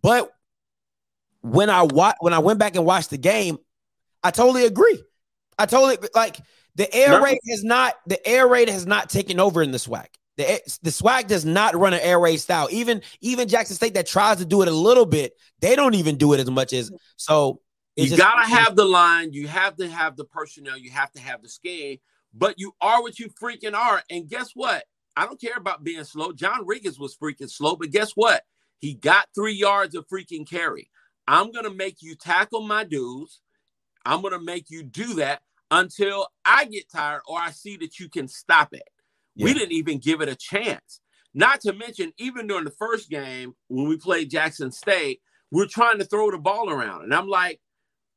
[0.02, 0.30] But
[1.42, 3.58] when I wa- when I went back and watched the game,
[4.24, 5.02] I totally agree.
[5.58, 6.38] I totally like
[6.76, 7.22] the air no.
[7.22, 10.08] raid has not the air raid has not taken over in the SWAC.
[10.38, 12.68] The, the SWAC does not run an air raid style.
[12.72, 16.18] Even even Jackson State that tries to do it a little bit, they don't even
[16.18, 17.62] do it as much as so.
[17.98, 19.34] You just, gotta have the line.
[19.34, 20.78] You have to have the personnel.
[20.78, 21.98] You have to have the scheme.
[22.34, 24.04] But you are what you freaking are.
[24.10, 24.84] And guess what?
[25.16, 26.32] I don't care about being slow.
[26.32, 28.44] John Riggins was freaking slow, but guess what?
[28.80, 30.92] He got three yards of freaking carry.
[31.28, 33.42] I'm going to make you tackle my dudes.
[34.06, 35.42] I'm going to make you do that
[35.72, 38.84] until I get tired or I see that you can stop it.
[39.36, 39.46] Yeah.
[39.46, 41.02] We didn't even give it a chance.
[41.34, 45.22] Not to mention, even during the first game when we played Jackson State,
[45.52, 47.04] we're trying to throw the ball around.
[47.04, 47.60] And I'm like,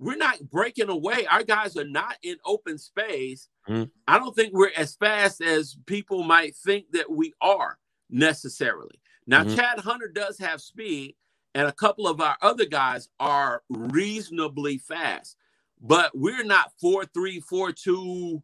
[0.00, 1.26] we're not breaking away.
[1.26, 3.48] Our guys are not in open space.
[3.68, 3.84] Mm-hmm.
[4.08, 7.78] I don't think we're as fast as people might think that we are
[8.08, 8.98] necessarily.
[9.26, 9.54] Now, mm-hmm.
[9.54, 11.16] Chad Hunter does have speed,
[11.54, 15.36] and a couple of our other guys are reasonably fast,
[15.80, 18.42] but we're not four three four two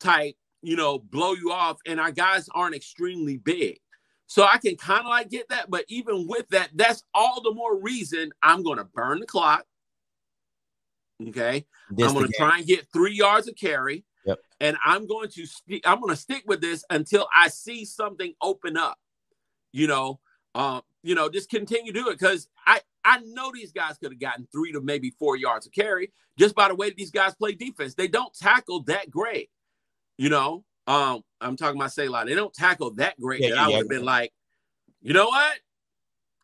[0.00, 0.34] type.
[0.62, 3.80] You know, blow you off, and our guys aren't extremely big.
[4.26, 7.52] So I can kind of like get that, but even with that, that's all the
[7.52, 9.66] more reason I'm going to burn the clock.
[11.22, 14.38] Okay, this I'm going to try and get three yards of carry, yep.
[14.60, 18.34] and I'm going to st- I'm going to stick with this until I see something
[18.42, 18.98] open up.
[19.72, 20.20] You know,
[20.54, 24.12] um, you know, just continue to do it because I I know these guys could
[24.12, 27.34] have gotten three to maybe four yards of carry just by the way these guys
[27.34, 27.94] play defense.
[27.94, 29.50] They don't tackle that great,
[30.16, 30.64] you know.
[30.86, 32.24] Um, I'm talking about Selah.
[32.26, 34.32] They don't tackle that great yeah, that I would have been like,
[35.00, 35.58] you know what?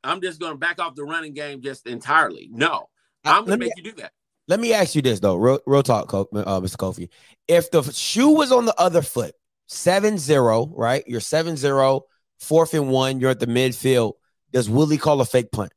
[0.02, 2.48] I'm just going to back off the running game just entirely.
[2.50, 2.88] No,
[3.24, 4.12] I'm going to make you do that.
[4.50, 6.76] Let me ask you this though, real, real talk, uh, Mr.
[6.76, 7.08] Kofi.
[7.48, 9.34] If the shoe was on the other foot,
[9.70, 11.04] 7-0, right?
[11.06, 12.02] You're 7-0,
[12.40, 14.14] fourth and one, you're at the midfield
[14.52, 15.72] does Willie call a fake punt?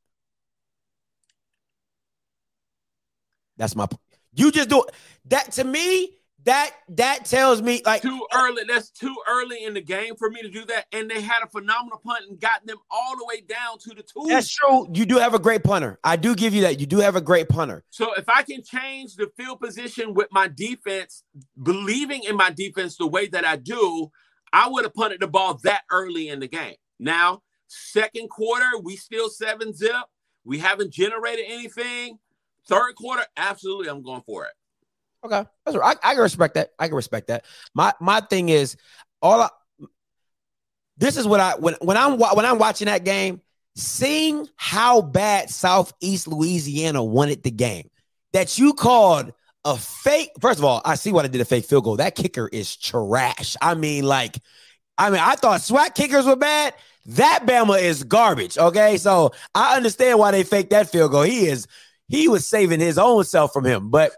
[3.58, 3.88] That's my.
[4.34, 4.84] You just do
[5.26, 6.18] that to me.
[6.46, 8.64] That that tells me like too early.
[8.68, 10.86] That's too early in the game for me to do that.
[10.92, 14.04] And they had a phenomenal punt and got them all the way down to the
[14.04, 14.28] two.
[14.28, 14.88] That's true.
[14.94, 16.00] You do have a great punter.
[16.04, 16.80] I do give you that.
[16.80, 17.84] You do have a great punter.
[17.90, 21.24] So if I can change the field position with my defense,
[21.62, 24.12] believing in my defense the way that I do,
[24.52, 26.76] I would have punted the ball that early in the game.
[27.00, 27.42] Now
[27.76, 29.96] Second quarter, we still seven zip.
[30.46, 32.20] We haven't generated anything.
[32.68, 34.52] Third quarter, absolutely, I'm going for it.
[35.24, 35.98] Okay, that's right.
[36.04, 36.72] I, I, can respect that.
[36.78, 37.46] I can respect that.
[37.74, 38.76] My my thing is
[39.22, 39.42] all.
[39.42, 39.50] I,
[40.98, 43.42] this is what I when when I'm when I'm watching that game,
[43.76, 47.90] seeing how bad Southeast Louisiana wanted the game,
[48.34, 49.34] that you called
[49.66, 50.32] a fake.
[50.42, 51.98] First of all, I see why they did a fake field goal.
[51.98, 53.56] That kicker is trash.
[53.62, 54.38] I mean, like,
[54.98, 56.74] I mean, I thought SWAC kickers were bad.
[57.06, 58.58] That Bama is garbage.
[58.58, 58.98] Okay.
[58.98, 61.24] So I understand why they faked that field goal.
[61.24, 61.68] He is,
[62.08, 63.90] he was saving his own self from him.
[63.90, 64.12] But,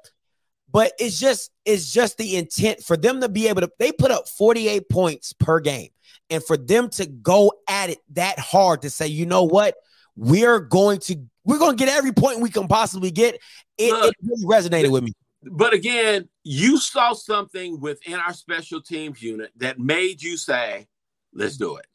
[0.75, 4.11] but it's just, it's just the intent for them to be able to, they put
[4.11, 5.87] up 48 points per game.
[6.29, 9.75] And for them to go at it that hard to say, you know what,
[10.17, 11.15] we're going to,
[11.45, 13.39] we're going to get every point we can possibly get.
[13.77, 15.13] It, Look, it really resonated with me.
[15.43, 20.87] But again, you saw something within our special teams unit that made you say,
[21.33, 21.87] let's do it.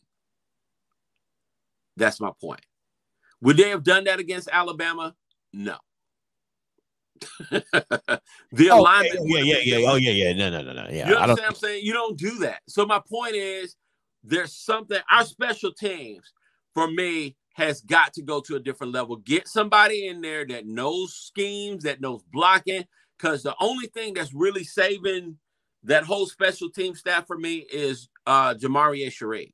[1.99, 2.65] That's my point.
[3.43, 5.15] Would they have done that against Alabama?
[5.53, 5.77] No.
[7.51, 9.29] the oh, alignment.
[9.29, 9.91] Yeah, yeah, yeah, yeah.
[9.91, 10.33] Oh, yeah, yeah.
[10.33, 10.89] No, no, no, no.
[10.91, 11.09] Yeah.
[11.09, 11.85] You understand what I'm saying?
[11.85, 12.63] You don't do that.
[12.69, 13.77] So my point is
[14.23, 16.33] there's something, our special teams,
[16.75, 19.17] for me, has got to go to a different level.
[19.17, 22.85] Get somebody in there that knows schemes, that knows blocking.
[23.19, 25.37] Because the only thing that's really saving
[25.85, 29.53] that whole special team staff for me is uh Jamarie Sheree,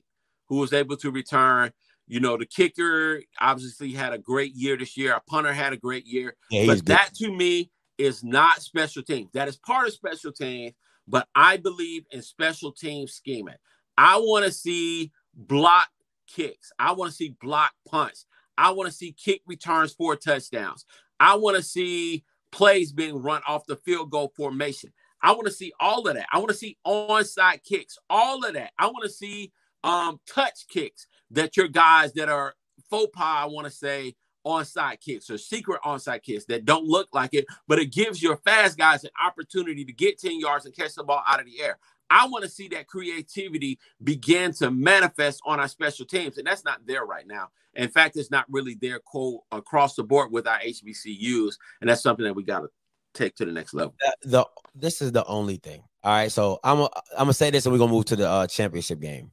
[0.48, 1.72] who was able to return
[2.06, 5.12] you know, the kicker obviously had a great year this year.
[5.12, 6.36] Our punter had a great year.
[6.50, 9.30] Yeah, but that to me is not special teams.
[9.32, 10.74] That is part of special teams,
[11.08, 13.56] but I believe in special team scheming.
[13.98, 15.88] I want to see block
[16.26, 16.70] kicks.
[16.78, 18.26] I want to see block punts.
[18.58, 20.84] I want to see kick returns for touchdowns.
[21.18, 24.92] I want to see plays being run off the field goal formation.
[25.22, 26.26] I want to see all of that.
[26.32, 28.72] I want to see onside kicks, all of that.
[28.78, 29.52] I want to see
[29.82, 32.54] um, touch kicks that your guys that are
[32.90, 34.14] faux pas, I want to say,
[34.46, 38.36] onside kicks or secret onside kicks that don't look like it, but it gives your
[38.38, 41.60] fast guys an opportunity to get 10 yards and catch the ball out of the
[41.60, 41.78] air.
[42.08, 46.64] I want to see that creativity begin to manifest on our special teams, and that's
[46.64, 47.48] not there right now.
[47.74, 52.02] In fact, it's not really there co- across the board with our HBCUs, and that's
[52.02, 52.68] something that we got to
[53.12, 53.94] take to the next level.
[54.22, 55.82] The, the this is the only thing.
[56.04, 58.28] All right, so I'm a, I'm gonna say this, and we're gonna move to the
[58.28, 59.32] uh, championship game.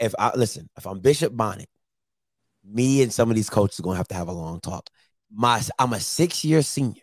[0.00, 1.68] If I listen, if I'm Bishop Bonnet,
[2.64, 4.88] me and some of these coaches are gonna have to have a long talk.
[5.32, 7.02] My I'm a six year senior.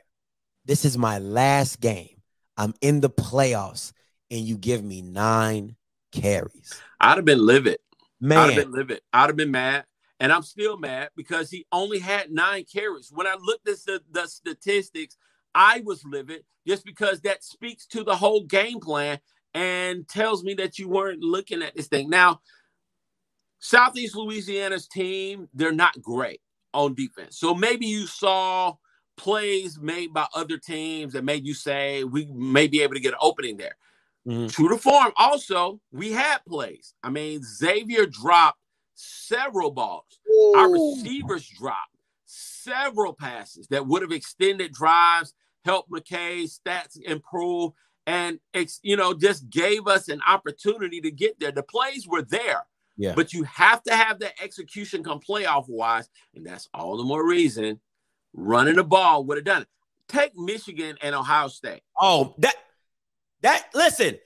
[0.65, 2.21] This is my last game.
[2.57, 3.93] I'm in the playoffs,
[4.31, 5.75] and you give me nine
[6.11, 6.73] carries.
[6.99, 7.77] I'd have been livid.
[8.19, 9.01] Man, I'd have been livid.
[9.13, 9.85] I'd have been mad.
[10.19, 13.11] And I'm still mad because he only had nine carries.
[13.13, 15.15] When I looked at the, the statistics,
[15.53, 19.19] I was livid just because that speaks to the whole game plan
[19.53, 22.09] and tells me that you weren't looking at this thing.
[22.09, 22.41] Now,
[23.59, 26.41] Southeast Louisiana's team, they're not great
[26.73, 27.37] on defense.
[27.37, 28.75] So maybe you saw
[29.17, 33.13] plays made by other teams that made you say we may be able to get
[33.13, 33.75] an opening there.
[34.27, 34.47] Mm-hmm.
[34.47, 36.93] True to form, also, we had plays.
[37.01, 38.59] I mean, Xavier dropped
[38.93, 40.19] several balls.
[40.29, 40.53] Ooh.
[40.55, 41.95] Our receivers dropped
[42.25, 45.33] several passes that would have extended drives,
[45.63, 47.71] helped McKay's stats improve,
[48.05, 48.39] and
[48.81, 51.51] you know just gave us an opportunity to get there.
[51.51, 52.63] The plays were there.
[52.97, 53.13] Yeah.
[53.15, 57.25] But you have to have that execution come playoff wise, and that's all the more
[57.25, 57.79] reason
[58.33, 59.67] running the ball would have done it.
[60.07, 61.81] Take Michigan and Ohio State.
[61.99, 62.55] Oh, that
[63.41, 64.17] that listen,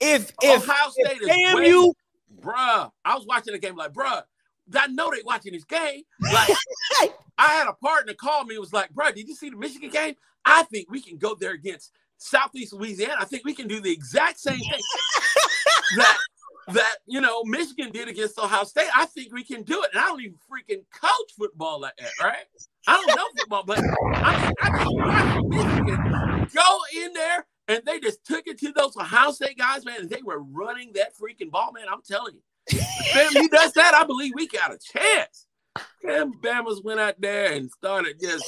[0.00, 1.92] if if Ohio State if is you,
[2.40, 4.22] bruh, I was watching the game like, bruh,
[4.74, 6.02] I know they watching this game.
[6.20, 6.50] Like,
[7.38, 8.54] I had a partner call me.
[8.54, 10.14] And was like, bruh, did you see the Michigan game?
[10.44, 13.16] I think we can go there against Southeast Louisiana.
[13.20, 14.80] I think we can do the exact same thing
[15.96, 16.16] that
[16.72, 18.88] that you know Michigan did against Ohio State.
[18.96, 19.90] I think we can do it.
[19.92, 22.44] And I don't even freaking coach football like that, right?
[22.86, 28.00] I don't know football, but I I just watched Michigan go in there and they
[28.00, 31.50] just took it to those Ohio State guys, man, and they were running that freaking
[31.50, 31.86] ball, man.
[31.90, 32.42] I'm telling you.
[32.70, 35.46] He does that, I believe we got a chance.
[36.02, 38.44] And Bama's went out there and started just.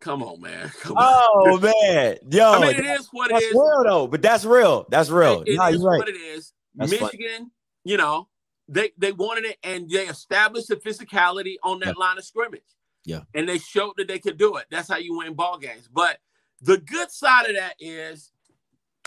[0.00, 0.70] Come on, man.
[0.80, 1.60] Come oh on.
[1.60, 2.52] man, yo!
[2.52, 3.52] I mean, it is what it is.
[3.52, 4.86] Real though, but that's real.
[4.88, 5.42] That's real.
[5.42, 5.98] It, it no, is right.
[5.98, 6.52] what it is.
[6.74, 7.50] That's Michigan,
[7.84, 8.28] you know,
[8.68, 12.62] they they wanted it, and they established the physicality on that line of scrimmage.
[13.04, 13.22] Yeah.
[13.34, 14.66] And they showed that they could do it.
[14.70, 15.88] That's how you win ball games.
[15.92, 16.18] But
[16.60, 18.30] the good side of that is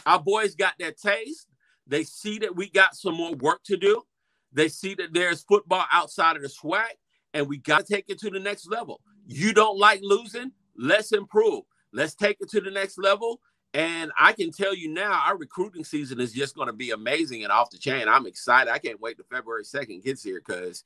[0.06, 1.48] our boys got that taste.
[1.88, 4.04] They see that we got some more work to do.
[4.52, 6.86] They see that there's football outside of the SWAC,
[7.34, 9.02] and we got to take it to the next level.
[9.26, 10.52] You don't like losing?
[10.78, 11.64] Let's improve.
[11.92, 13.40] Let's take it to the next level.
[13.74, 17.44] And I can tell you now, our recruiting season is just going to be amazing
[17.44, 18.08] and off the chain.
[18.08, 18.72] I'm excited.
[18.72, 20.84] I can't wait till February 2nd gets here because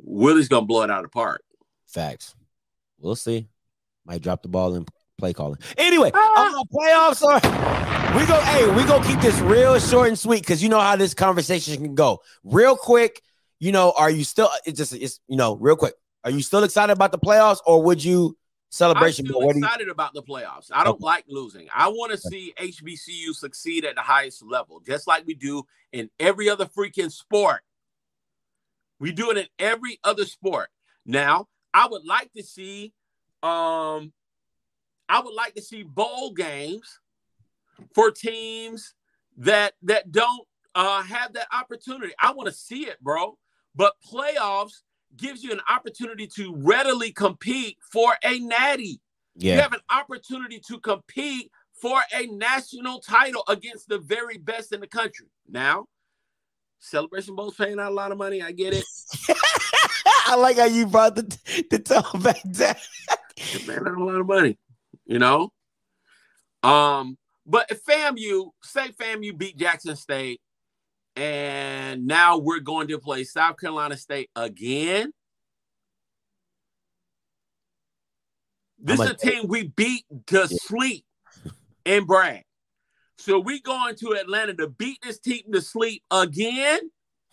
[0.00, 1.42] Willie's going to blow it out of the park.
[1.86, 2.34] Facts.
[2.98, 3.48] We'll see.
[4.04, 4.86] Might drop the ball in
[5.18, 5.58] play calling.
[5.76, 6.64] Anyway, ah.
[6.72, 7.40] playoffs are
[8.18, 8.40] we go.
[8.40, 11.76] Hey, we go keep this real short and sweet because you know how this conversation
[11.76, 12.20] can go.
[12.42, 13.22] Real quick,
[13.60, 14.48] you know, are you still?
[14.66, 15.94] It's just it's you know, real quick.
[16.24, 18.36] Are you still excited about the playoffs, or would you
[18.70, 19.26] celebration?
[19.26, 19.92] I'm still excited you...
[19.92, 20.70] about the playoffs.
[20.72, 21.04] I don't okay.
[21.04, 21.68] like losing.
[21.74, 26.10] I want to see HBCU succeed at the highest level, just like we do in
[26.18, 27.60] every other freaking sport.
[28.98, 30.68] We do it in every other sport.
[31.06, 32.92] Now, I would like to see
[33.42, 34.12] um
[35.08, 37.00] I would like to see bowl games
[37.94, 38.94] for teams
[39.38, 42.12] that that don't uh, have that opportunity.
[42.20, 43.36] I want to see it, bro.
[43.74, 44.82] But playoffs
[45.16, 49.00] gives you an opportunity to readily compete for a natty.
[49.36, 49.54] Yeah.
[49.54, 51.50] You have an opportunity to compete
[51.80, 55.26] for a national title against the very best in the country.
[55.48, 55.86] Now,
[56.78, 58.42] Celebration Bowl's paying out a lot of money.
[58.42, 58.84] I get it.
[60.26, 61.22] I like how you brought the
[61.70, 62.74] the tone back down.
[63.36, 64.58] paying out a lot of money,
[65.06, 65.52] you know.
[66.62, 70.40] Um, but if FAMU, say FAMU beat Jackson State,
[71.16, 75.12] and now we're going to play South Carolina State again.
[78.78, 81.04] This is a team we beat to sleep
[81.84, 82.44] and brag.
[83.18, 86.90] So we going to Atlanta to beat this team to sleep again.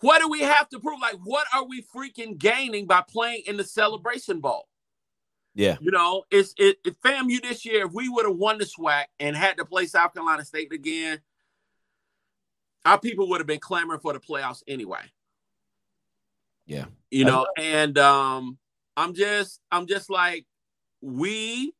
[0.00, 1.00] what do we have to prove?
[1.00, 4.66] Like, what are we freaking gaining by playing in the celebration bowl?
[5.56, 5.76] Yeah.
[5.80, 7.86] You know, it's it, it FAMU this year.
[7.86, 11.20] If we would have won the SWAC and had to play South Carolina State again,
[12.84, 15.00] our people would have been clamoring for the playoffs anyway.
[16.66, 16.84] Yeah.
[17.10, 18.58] You know, and um
[18.98, 20.44] I'm just I'm just like
[21.00, 21.72] we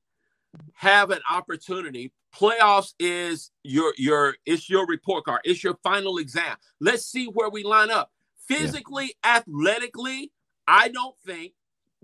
[0.73, 2.13] have an opportunity.
[2.35, 5.43] Playoffs is your your it's your report card.
[5.45, 6.57] It's your final exam.
[6.81, 8.11] Let's see where we line up.
[8.49, 10.33] Physically, athletically,
[10.67, 11.53] I don't think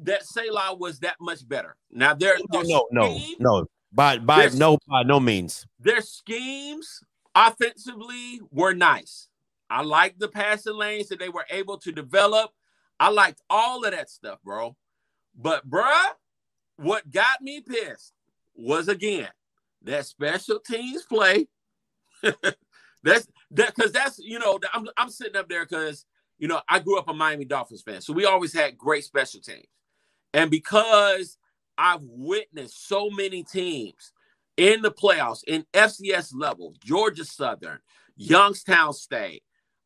[0.05, 1.77] that SELA was that much better.
[1.91, 3.67] Now there, No, no, no, no.
[3.93, 5.67] By by no by no means.
[5.79, 7.01] their schemes
[7.35, 9.29] offensively were nice.
[9.69, 12.51] I liked the passing lanes that they were able to develop.
[13.01, 14.77] I liked all of that stuff, bro.
[15.35, 16.11] But bruh,
[16.77, 18.13] what got me pissed
[18.55, 19.29] was again
[19.83, 21.49] that special teams play.
[22.23, 26.05] that's that because that's you know I'm I'm sitting up there because
[26.39, 29.41] you know I grew up a Miami Dolphins fan, so we always had great special
[29.41, 29.67] teams,
[30.35, 31.39] and because
[31.77, 34.13] I've witnessed so many teams
[34.57, 37.79] in the playoffs in FCS level, Georgia Southern,
[38.17, 39.43] Youngstown State,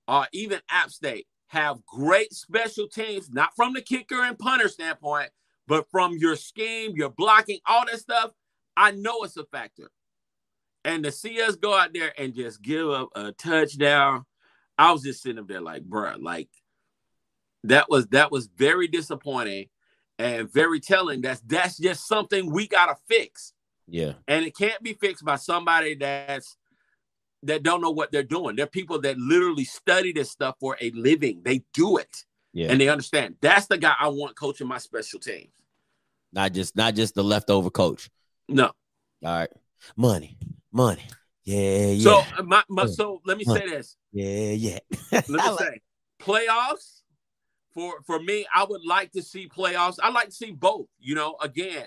[0.09, 5.31] uh, even App State have great special teams, not from the kicker and punter standpoint,
[5.67, 8.31] but from your scheme, your blocking, all that stuff.
[8.77, 9.91] I know it's a factor.
[10.85, 14.25] And to see us go out there and just give up a touchdown,
[14.79, 16.49] I was just sitting up there like, bruh, like
[17.65, 19.67] that was that was very disappointing
[20.19, 21.21] and very telling.
[21.21, 23.53] That's that's just something we gotta fix
[23.89, 24.15] Yeah.
[24.29, 26.57] and it can't be fixed by somebody that's
[27.43, 28.57] that don't know what they're doing.
[28.57, 31.43] They're people that literally study this stuff for a living.
[31.45, 32.69] They do it Yeah.
[32.71, 33.37] and they understand.
[33.41, 35.53] That's the guy I want coaching my special teams.
[36.33, 38.11] not just not just the leftover coach.
[38.49, 38.67] No.
[38.67, 38.73] All
[39.23, 39.51] right.
[39.97, 40.39] Money.
[40.73, 41.03] Money.
[41.45, 42.03] Yeah, yeah.
[42.05, 43.97] So uh, my, my so let me say this.
[44.13, 44.79] yeah, yeah.
[45.13, 45.81] Let me like- say
[46.21, 46.96] playoffs
[47.77, 48.47] for for me.
[48.53, 49.99] I would like to see playoffs.
[50.03, 50.87] I like to see both.
[50.99, 51.87] You know, again,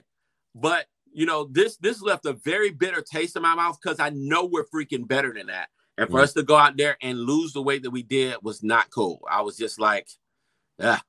[0.56, 4.12] but you know this this left a very bitter taste in my mouth because I
[4.12, 5.70] know we're freaking better than that.
[5.98, 6.24] And for Yeah.
[6.24, 9.20] us to go out there and lose the way that we did was not cool.
[9.30, 10.08] I was just like,
[10.80, 11.02] ah.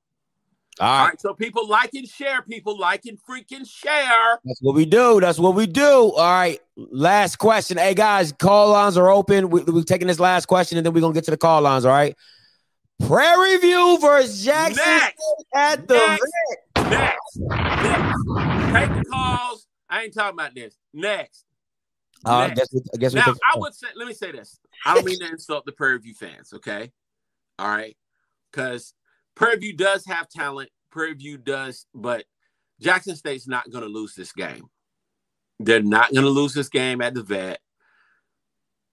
[0.81, 1.09] All All right.
[1.11, 1.21] right.
[1.21, 2.41] So people like and share.
[2.41, 4.41] People like and freaking share.
[4.43, 5.21] That's what we do.
[5.21, 5.85] That's what we do.
[6.13, 6.59] All right.
[6.77, 7.77] Last question.
[7.77, 9.51] Hey guys, call lines are open.
[9.51, 11.85] We, we're taking this last question and then we're gonna get to the call lines.
[11.85, 12.17] All right.
[13.07, 15.17] Prairie View versus Jackson Next.
[15.17, 16.23] State at the Next.
[16.77, 16.91] vet.
[16.91, 17.37] Next.
[17.37, 18.73] Next.
[18.73, 19.67] Take the calls.
[19.89, 20.77] I ain't talking about this.
[20.93, 21.45] Next.
[22.25, 24.59] Uh, I guess we, I guess Now, I would say, let me say this.
[24.85, 26.93] I don't mean to insult the Prairie View fans, okay?
[27.59, 27.97] All right.
[28.51, 28.95] Because
[29.35, 30.71] Prairie View does have talent.
[30.91, 32.25] Prairie View does, but
[32.81, 34.65] Jackson State's not going to lose this game.
[35.59, 37.61] They're not going to lose this game at the vet.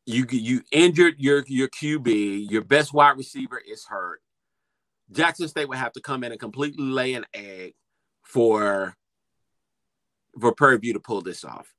[0.08, 4.22] You you injured your your QB, your best wide receiver is hurt.
[5.12, 7.74] Jackson State would have to come in and completely lay an egg
[8.24, 8.96] for
[10.40, 11.74] for Prairie View to pull this off.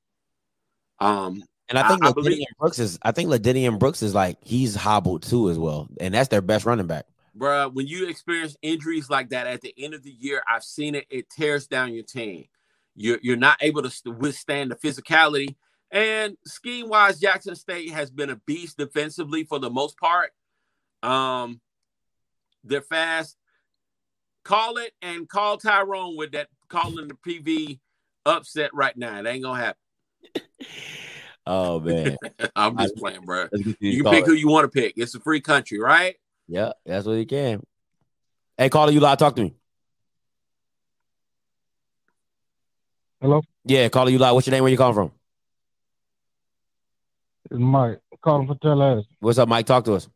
[0.99, 4.13] Um, and I think I- I Ladinian believe- Brooks is I think Ladinian Brooks is
[4.13, 5.87] like he's hobbled too as well.
[5.99, 7.07] And that's their best running back.
[7.35, 10.93] bruh, when you experience injuries like that at the end of the year, I've seen
[10.93, 11.07] it.
[11.09, 12.45] It tears down your team.
[12.95, 15.55] You're you're not able to withstand the physicality.
[15.91, 20.31] And scheme wise, Jackson State has been a beast defensively for the most part.
[21.01, 21.59] Um,
[22.63, 23.35] they're fast.
[24.43, 27.79] Call it and call Tyrone with that calling the PV
[28.25, 29.19] upset right now.
[29.19, 29.79] It ain't gonna happen.
[31.47, 32.15] Oh man.
[32.55, 33.47] I'm just playing, bro.
[33.51, 34.27] Let's get these You can pick callers.
[34.27, 34.93] who you want to pick.
[34.97, 36.15] It's a free country, right?
[36.47, 37.63] Yeah, that's what you can.
[38.55, 39.17] Hey, caller, you live.
[39.17, 39.55] Talk to me.
[43.19, 44.35] Hello, Yeah, caller, you live.
[44.35, 44.61] What's your name?
[44.63, 45.11] Where you calling from?
[47.51, 49.07] It's Mike calling for Tallahassee.
[49.19, 49.65] What's up, Mike?
[49.65, 50.09] Talk to us.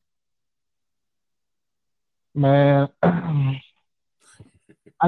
[2.36, 3.60] Man, I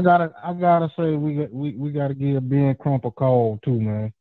[0.01, 3.79] gotta, I gotta say, we got, we, we gotta give Ben Crump a call too,
[3.79, 4.13] man.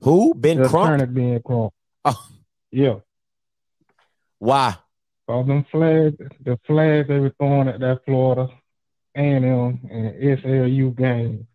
[0.00, 0.34] Who?
[0.34, 0.94] Ben The Crump?
[1.00, 1.72] attorney Ben Crump.
[2.04, 2.28] Oh.
[2.70, 2.96] Yeah,
[4.38, 4.76] Why?
[5.28, 8.48] all them flags, the flags they were throwing at that Florida
[9.14, 11.46] A&M and SLU game.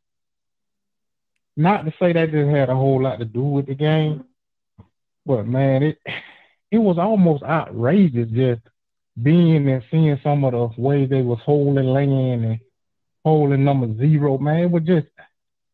[1.55, 4.23] Not to say that just had a whole lot to do with the game,
[5.27, 5.97] but man, it
[6.71, 8.61] it was almost outrageous just
[9.21, 12.59] being and seeing some of the way they was holding land and
[13.25, 14.37] holding number zero.
[14.37, 15.07] Man, it was just.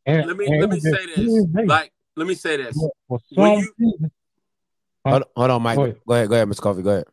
[0.06, 1.16] and- Let me and let me say this.
[1.16, 1.66] Tuesday.
[1.66, 2.76] Like, let me say this.
[2.76, 4.12] But for when some reason,
[5.06, 5.12] Huh?
[5.12, 5.76] Hold, hold on, Mike.
[5.76, 5.98] Go Go ahead.
[6.08, 6.30] ahead.
[6.30, 6.62] Go ahead, Mr.
[6.62, 6.84] Kofi.
[6.84, 7.06] Go ahead.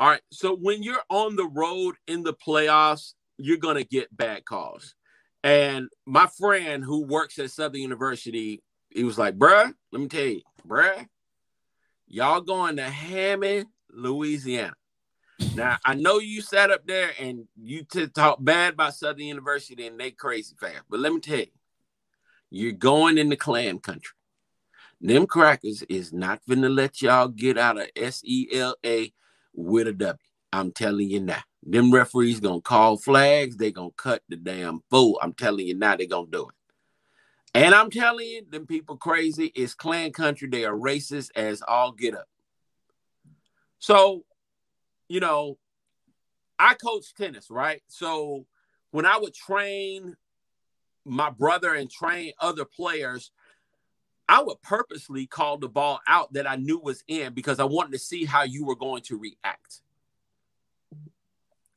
[0.00, 0.22] All right.
[0.32, 4.94] So when you're on the road in the playoffs, you're gonna get bad calls.
[5.42, 10.24] And my friend who works at Southern University, he was like, bruh, let me tell
[10.24, 11.06] you, bruh,
[12.14, 14.74] y'all going to Hammond, Louisiana.
[15.52, 19.86] Now I know you sat up there and you t- talk bad about Southern University
[19.86, 21.46] and they crazy fans, but let me tell you,
[22.50, 24.14] You're going in the Klan country.
[25.00, 29.12] Them crackers is not gonna let y'all get out of SELA
[29.52, 30.18] with a W.
[30.52, 31.42] I'm telling you now.
[31.64, 33.56] Them referees gonna call flags.
[33.56, 35.18] They gonna cut the damn fool.
[35.20, 35.96] I'm telling you now.
[35.96, 36.54] They gonna do it.
[37.54, 39.52] And I'm telling you, them people crazy.
[39.54, 40.48] It's Klan country.
[40.48, 42.26] They are racist as all get up.
[43.78, 44.24] So,
[45.08, 45.58] you know,
[46.58, 47.82] I coach tennis, right?
[47.86, 48.46] So
[48.90, 50.16] when I would train
[51.04, 53.30] my brother and train other players,
[54.28, 57.92] I would purposely call the ball out that I knew was in because I wanted
[57.92, 59.80] to see how you were going to react.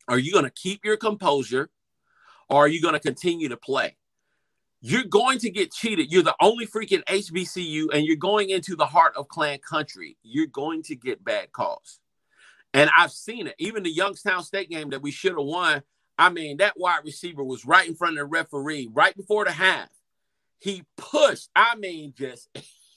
[0.07, 1.69] Are you going to keep your composure
[2.49, 3.97] or are you going to continue to play?
[4.79, 6.11] You're going to get cheated.
[6.11, 10.17] You're the only freaking HBCU and you're going into the heart of Klan country.
[10.21, 11.99] You're going to get bad calls.
[12.73, 13.55] And I've seen it.
[13.57, 15.81] Even the Youngstown State game that we should have won.
[16.19, 19.51] I mean, that wide receiver was right in front of the referee right before the
[19.51, 19.89] half.
[20.59, 22.49] He pushed, I mean, just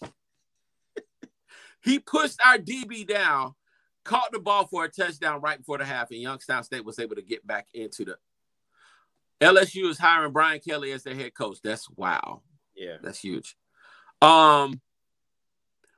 [1.83, 3.55] he pushed our DB down
[4.05, 7.17] caught the ball for a touchdown right before the half, and Youngstown State was able
[7.17, 8.17] to get back into the.
[9.41, 11.59] LSU is hiring Brian Kelly as their head coach.
[11.63, 12.43] That's wow.
[12.75, 13.57] Yeah, that's huge.
[14.23, 14.81] Um,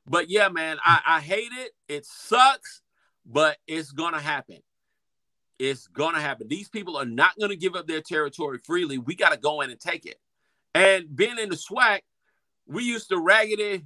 [0.06, 1.72] but yeah, man, I, I hate it.
[1.88, 2.82] It sucks,
[3.26, 4.58] but it's gonna happen.
[5.58, 6.48] It's gonna happen.
[6.48, 8.98] These people are not gonna give up their territory freely.
[8.98, 10.18] We got to go in and take it.
[10.74, 12.00] And being in the SWAC,
[12.66, 13.84] we used to raggedy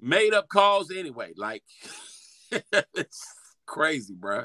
[0.00, 1.32] made up calls anyway.
[1.36, 1.62] Like
[2.94, 3.26] it's
[3.66, 4.44] crazy, bro.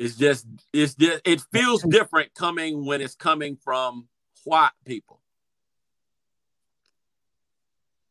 [0.00, 4.08] It's just, it's just, it feels different coming when it's coming from
[4.44, 5.20] white people.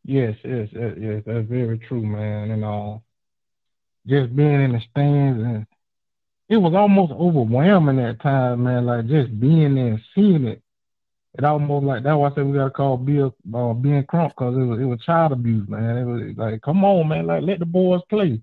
[0.06, 2.52] Yes, yes, yes, yes, that's very true, man.
[2.52, 3.00] And uh,
[4.06, 5.66] just being in the stands and
[6.48, 8.86] it was almost overwhelming at times, man.
[8.86, 10.62] Like just being there and seeing it.
[11.40, 14.56] It almost like that's why I said we gotta call Bill uh, Ben Crump because
[14.56, 15.98] it was it was child abuse, man.
[15.98, 18.42] It was like, come on, man, like let the boys play.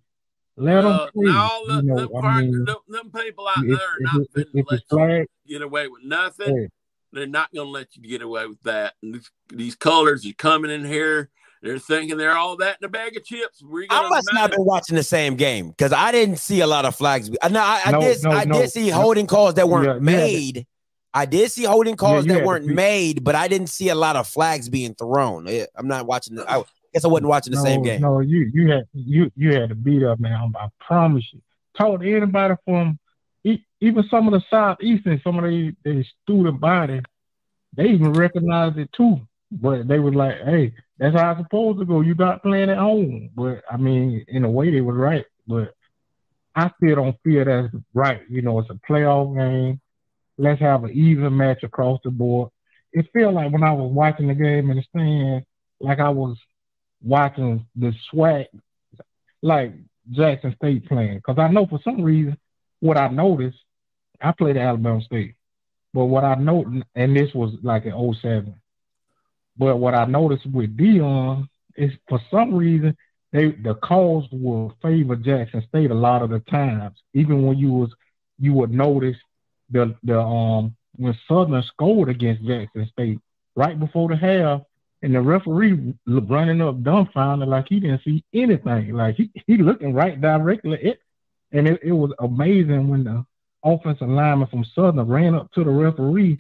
[0.57, 1.33] Let them uh, play.
[1.33, 4.47] All them, know, them, I mean, them, them, people out if, there are not going
[4.47, 6.57] to let flag, you get away with nothing.
[6.57, 6.67] Yeah.
[7.13, 8.95] They're not going to let you get away with that.
[9.03, 11.31] And these, these colors are coming in here.
[11.63, 13.63] They're thinking they're all that in a bag of chips.
[13.91, 16.95] I must not been watching the same game because I didn't see a lot of
[16.95, 17.31] flags.
[17.31, 18.23] No, I, I no, did.
[18.23, 20.57] No, I no, did see holding calls that weren't yeah, made.
[20.59, 20.63] Yeah.
[21.15, 24.17] I did see holding calls yeah, that weren't made, but I didn't see a lot
[24.17, 25.49] of flags being thrown.
[25.75, 26.37] I'm not watching.
[26.37, 26.63] The, I,
[26.97, 28.01] guess I wasn't watching the no, same game.
[28.01, 30.53] No, you you had you you had to beat up, man.
[30.59, 31.43] I promise you.
[31.77, 32.99] Told anybody from
[33.81, 37.03] even some of the southeastern, some of the, the student body,
[37.77, 39.21] they even recognized it too.
[39.53, 42.01] But they was like, "Hey, that's how it's supposed to go.
[42.01, 45.25] You got playing at home." But I mean, in a way, they was right.
[45.47, 45.75] But
[46.55, 48.23] I still don't feel that's right.
[48.29, 49.81] You know, it's a playoff game.
[50.39, 52.51] Let's have an even match across the board.
[52.93, 55.45] It felt like when I was watching the game in the stand,
[55.81, 56.39] like I was
[57.03, 58.47] watching the SWAC
[59.43, 59.75] like
[60.11, 61.17] Jackson State playing.
[61.17, 62.37] Because I know for some reason,
[62.81, 63.59] what I noticed,
[64.21, 65.35] I played at Alabama State.
[65.93, 66.65] But what I know,
[66.95, 68.55] and this was like in 07.
[69.57, 72.97] But what I noticed with Deion is for some reason,
[73.33, 76.99] they the calls will favor Jackson State a lot of the times.
[77.15, 77.91] Even when you was
[78.39, 79.17] you would notice
[79.71, 83.19] the the um when Southern scored against Jackson State
[83.55, 84.63] right before the half,
[85.03, 88.93] and the referee running up dumbfounded like he didn't see anything.
[88.93, 90.99] Like he, he looking right directly at
[91.53, 93.25] and it, it was amazing when the
[93.63, 96.39] offensive lineman from Southern ran up to the referee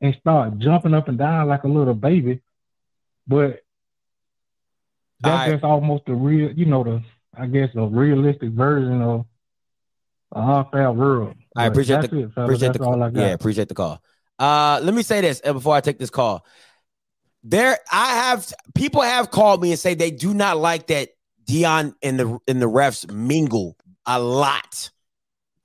[0.00, 2.40] and started jumping up and down like a little baby.
[3.26, 3.62] But
[5.20, 7.02] that's I, just almost the real, you know, the
[7.38, 9.26] I guess a realistic version of
[10.32, 11.34] a half out world.
[11.56, 13.10] I appreciate the it, appreciate the call.
[13.12, 14.02] Yeah, appreciate the call.
[14.38, 16.44] Uh, let me say this uh, before I take this call
[17.48, 21.10] there I have people have called me and say they do not like that
[21.44, 24.90] Deion and the and the refs mingle a lot.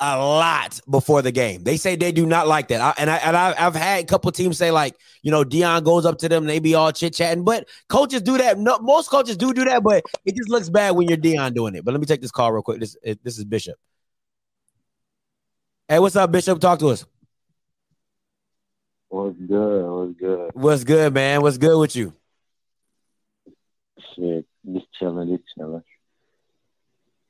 [0.03, 1.63] A lot before the game.
[1.63, 2.81] They say they do not like that.
[2.81, 5.83] I, and I and I, have had a couple teams say like, you know, Deion
[5.83, 7.43] goes up to them, they be all chit chatting.
[7.43, 8.57] But coaches do that.
[8.57, 11.75] No, most coaches do do that, but it just looks bad when you're Deion doing
[11.75, 11.85] it.
[11.85, 12.79] But let me take this call real quick.
[12.79, 13.75] This this is Bishop.
[15.87, 16.59] Hey, what's up, Bishop?
[16.59, 17.05] Talk to us.
[19.11, 19.91] What's good?
[19.91, 20.51] What's good?
[20.53, 21.41] What's good, man?
[21.41, 22.13] What's good with you?
[24.15, 25.83] Shit, just chilling, just chilling.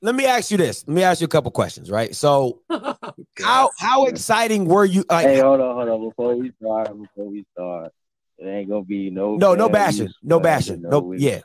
[0.03, 0.87] Let me ask you this.
[0.87, 2.13] Let me ask you a couple questions, right?
[2.15, 5.03] So, how how exciting were you?
[5.09, 6.09] Like, hey, hold on, hold on.
[6.09, 7.91] Before we start, before we start,
[8.37, 11.39] it ain't gonna be no no no bashing, no bashing, no yeah.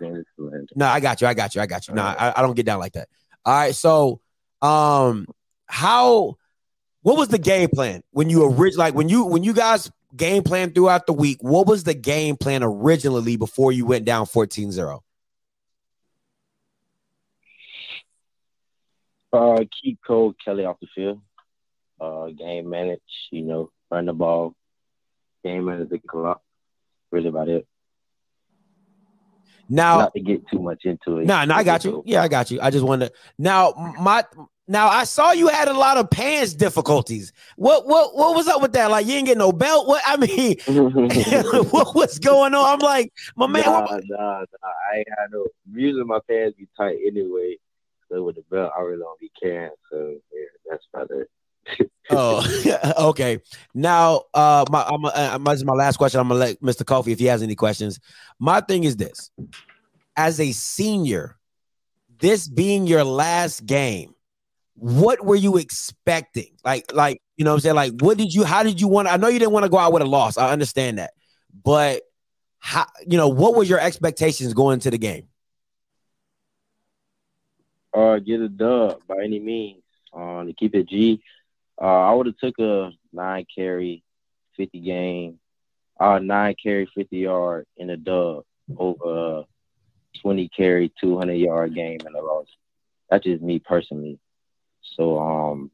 [0.75, 1.95] No, I got you, I got you, I got you.
[1.95, 3.09] No, I, I don't get down like that.
[3.47, 4.21] All right, so
[4.61, 5.29] um,
[5.65, 6.37] how
[7.01, 10.43] what was the game plan when you originally like when you when you guys game
[10.43, 11.39] plan throughout the week.
[11.41, 15.01] What was the game plan originally before you went down 14-0?
[19.33, 21.21] Uh, keep Cole Kelley off the field.
[22.01, 24.55] Uh, game manage, you know, run the ball,
[25.45, 26.43] game manage the clock.
[27.11, 27.67] Really about it.
[29.69, 31.27] Now, Not to get too much into it.
[31.27, 32.03] no, no, I got you.
[32.07, 32.61] Yeah, I got you.
[32.61, 34.25] I just wanted to, now my
[34.69, 37.33] now I saw you had a lot of pants difficulties.
[37.57, 38.91] What what what was up with that?
[38.91, 39.87] Like you didn't get no belt?
[39.87, 40.57] What I mean,
[41.71, 42.65] what was going on?
[42.75, 43.65] I'm like, my man.
[43.65, 44.45] nah, what- nah, nah.
[44.93, 45.47] I ain't had no.
[45.73, 47.57] Usually my pants be tight anyway.
[48.09, 49.71] So with the belt, I really don't be caring.
[49.91, 51.29] So yeah, that's about it.
[52.11, 53.41] Oh, okay.
[53.75, 56.21] Now, uh, my, I'm, uh, my, this is my last question.
[56.21, 56.85] I'm gonna let Mr.
[56.85, 57.99] Kofi if he has any questions.
[58.39, 59.31] My thing is this:
[60.17, 61.37] as a senior,
[62.21, 64.15] this being your last game,
[64.77, 66.57] what were you expecting?
[66.65, 68.45] Like, like you know, what I'm saying, like, what did you?
[68.45, 69.09] How did you want?
[69.09, 70.39] I know you didn't want to go out with a loss.
[70.39, 71.13] I understand that,
[71.65, 72.03] but
[72.59, 72.87] how?
[73.07, 75.29] You know, what were your expectations going into the game?
[77.97, 79.83] uh, get a dub by any means.
[80.13, 81.21] Um, to keep it G,
[81.81, 84.03] uh, I would have took a nine carry,
[84.57, 85.39] fifty game,
[85.99, 88.45] uh, nine carry, fifty yard in a dub
[88.77, 89.45] over a
[90.21, 92.47] twenty carry, two hundred yard game in a loss.
[93.11, 94.19] That's just me personally.
[94.97, 95.71] So, um,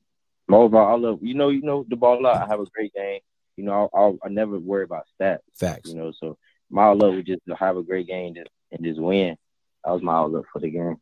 [0.50, 2.42] overall, I love you know, you know the ball out.
[2.42, 3.20] I have a great game.
[3.56, 5.38] You know, I, I, I never worry about stats.
[5.54, 5.90] Facts.
[5.90, 6.36] You know, so
[6.70, 8.34] my outlook was just to have a great game
[8.70, 9.36] and just win.
[9.84, 10.96] That was my outlook for the game.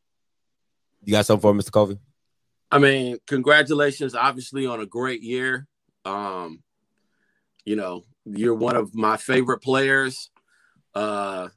[1.05, 1.71] You got something for Mr.
[1.71, 1.99] Kofi?
[2.71, 5.67] I mean, congratulations, obviously, on a great year.
[6.05, 6.63] Um,
[7.65, 10.31] you know, you're one of my favorite players.
[10.95, 11.49] Uh,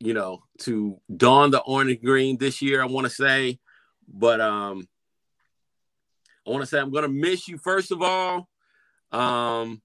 [0.00, 3.60] you know, to don the orange and green this year, I want to say,
[4.08, 4.88] but um,
[6.46, 8.48] I want to say I'm gonna miss you first of all.
[9.10, 9.82] Um,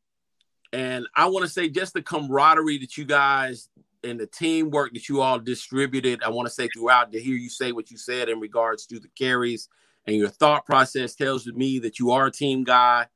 [0.73, 3.69] and I want to say just the camaraderie that you guys
[4.03, 6.23] and the teamwork that you all distributed.
[6.23, 8.99] I want to say throughout to hear you say what you said in regards to
[8.99, 9.69] the carries
[10.05, 13.07] and your thought process tells me that you are a team guy.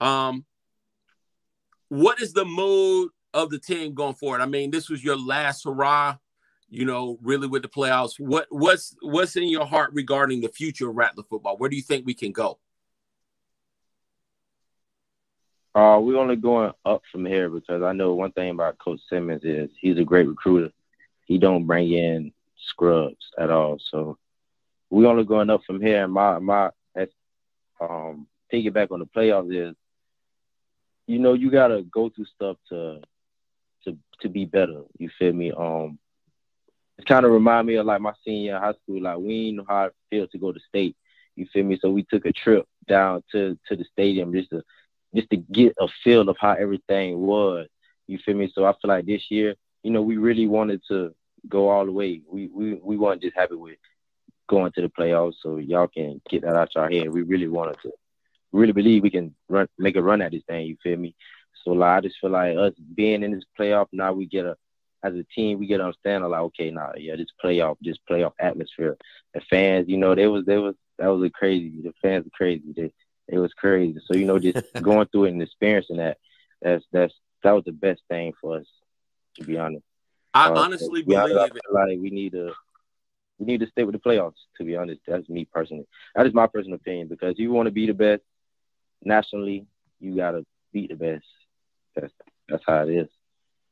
[0.00, 0.44] Um,
[1.88, 4.40] what is the mood of the team going forward?
[4.40, 6.16] I mean, this was your last hurrah,
[6.70, 8.18] you know, really with the playoffs.
[8.18, 11.56] What what's what's in your heart regarding the future of Rattler football?
[11.56, 12.58] Where do you think we can go?
[15.74, 19.44] Uh, we're only going up from here because I know one thing about Coach Simmons
[19.44, 20.72] is he's a great recruiter.
[21.26, 22.32] He don't bring in
[22.68, 23.78] scrubs at all.
[23.90, 24.18] So
[24.90, 26.04] we're only going up from here.
[26.04, 26.70] And my my
[27.80, 29.76] um piggyback on the playoffs is,
[31.06, 33.00] you know, you gotta go through stuff to
[33.84, 34.82] to to be better.
[34.98, 35.52] You feel me?
[35.52, 35.98] Um,
[37.00, 39.02] it kind of remind me of like my senior high school.
[39.02, 40.96] Like we didn't know how it felt to go to state.
[41.36, 41.78] You feel me?
[41.80, 44.62] So we took a trip down to to the stadium just to
[45.14, 47.66] just to get a feel of how everything was.
[48.06, 48.50] You feel me?
[48.54, 51.14] So I feel like this year, you know, we really wanted to
[51.48, 52.20] go all the way.
[52.30, 53.78] We we we weren't just happy with
[54.48, 55.34] going to the playoffs.
[55.42, 57.10] So y'all can get that out your head.
[57.10, 57.92] We really wanted to
[58.52, 61.14] really believe we can run make a run at this thing, you feel me?
[61.64, 64.56] So like I just feel like us being in this playoff, now we get a
[65.02, 68.32] as a team, we get to understand like, okay, now yeah, this playoff, this playoff
[68.38, 68.96] atmosphere.
[69.34, 71.72] The fans, you know, they was they was that was a crazy.
[71.82, 72.72] The fans are crazy.
[72.76, 72.92] They
[73.28, 73.98] it was crazy.
[74.06, 76.18] So you know, just going through it and experiencing that,
[76.60, 78.66] that's that's that was the best thing for us,
[79.36, 79.84] to be honest.
[80.34, 81.62] I Uh, honestly be believe it.
[81.72, 82.52] like we need to
[83.38, 84.34] we need to stay with the playoffs.
[84.58, 85.86] To be honest, that's me personally.
[86.14, 88.22] That is my personal opinion because you want to be the best
[89.02, 89.66] nationally,
[90.00, 91.24] you gotta beat the best.
[91.96, 92.12] That's
[92.48, 93.08] that's how it is.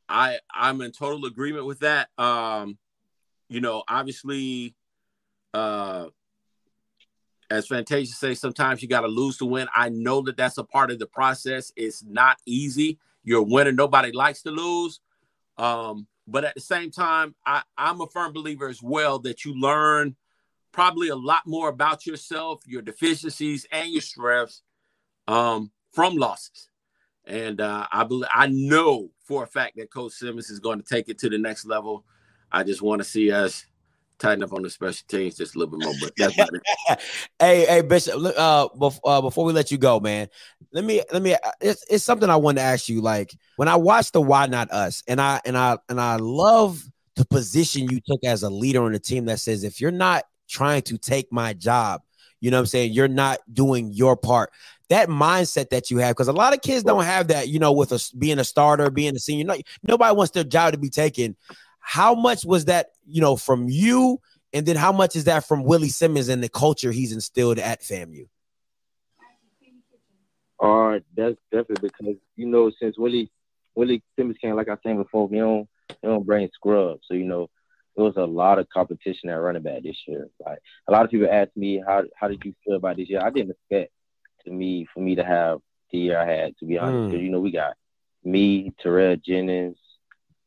[0.08, 2.08] I I'm in total agreement with that.
[2.18, 2.78] Um,
[3.48, 4.74] you know, obviously,
[5.54, 6.06] uh,
[7.50, 9.68] as Fantasia say, sometimes you got to lose to win.
[9.74, 11.72] I know that that's a part of the process.
[11.76, 12.98] It's not easy.
[13.24, 13.72] You're a winner.
[13.72, 15.00] Nobody likes to lose.
[15.56, 19.58] Um, but at the same time, I, I'm a firm believer as well that you
[19.58, 20.14] learn
[20.72, 24.62] probably a lot more about yourself, your deficiencies, and your strengths
[25.26, 26.67] um, from losses.
[27.28, 30.84] And uh, I believe I know for a fact that Coach Simmons is going to
[30.84, 32.04] take it to the next level.
[32.50, 33.66] I just want to see us
[34.18, 35.94] tighten up on the special teams just a little bit more.
[36.00, 37.00] But that's about it.
[37.38, 38.14] hey, hey, Bishop.
[38.14, 40.28] Uh, bef- uh, before we let you go, man,
[40.72, 41.34] let me let me.
[41.34, 43.02] uh, It's, it's something I wanted to ask you.
[43.02, 46.82] Like when I watched the Why Not Us, and I and I and I love
[47.16, 50.24] the position you took as a leader on the team that says if you're not
[50.48, 52.00] trying to take my job,
[52.40, 54.50] you know what I'm saying, you're not doing your part.
[54.88, 57.72] That mindset that you have, because a lot of kids don't have that, you know,
[57.72, 59.44] with us being a starter, being a senior.
[59.44, 61.36] No, nobody wants their job to be taken.
[61.80, 64.20] How much was that, you know, from you?
[64.52, 67.82] And then how much is that from Willie Simmons and the culture he's instilled at
[67.82, 68.28] FAMU?
[70.60, 73.30] Uh, that's definitely because you know since Willie
[73.74, 75.68] Willie Simmons came, like I said before, we don't
[76.02, 77.02] we don't bring scrubs.
[77.06, 77.48] So you know,
[77.96, 80.28] it was a lot of competition at running back this year.
[80.44, 80.58] Like
[80.88, 83.20] a lot of people asked me how how did you feel about this year?
[83.22, 83.92] I didn't expect
[84.44, 85.60] to me for me to have
[85.90, 87.24] the year I had, to be honest, because mm.
[87.24, 87.74] you know we got
[88.24, 89.78] me, Terrell Jennings,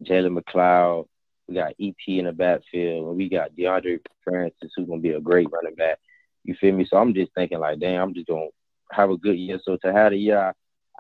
[0.04, 1.08] Jalen McLeod,
[1.48, 5.20] we got EP in the backfield, and we got DeAndre Francis, who's gonna be a
[5.20, 6.00] great running back.
[6.44, 6.86] You feel me?
[6.86, 8.48] So I'm just thinking like, damn, I'm just gonna
[8.92, 9.60] have a good year.
[9.64, 10.54] So to have the year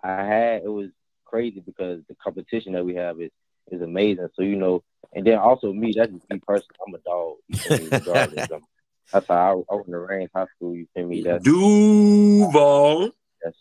[0.03, 0.89] I, I had, it was
[1.25, 3.31] crazy because the competition that we have is
[3.71, 4.27] is amazing.
[4.35, 6.77] So you know, and then also me, that's just me personally.
[6.85, 7.37] I'm a dog.
[7.47, 8.57] You me?
[9.11, 10.75] that's how I, I went to Raines High School.
[10.75, 11.21] You feel me?
[11.21, 13.11] That's Duval.
[13.43, 13.57] That's,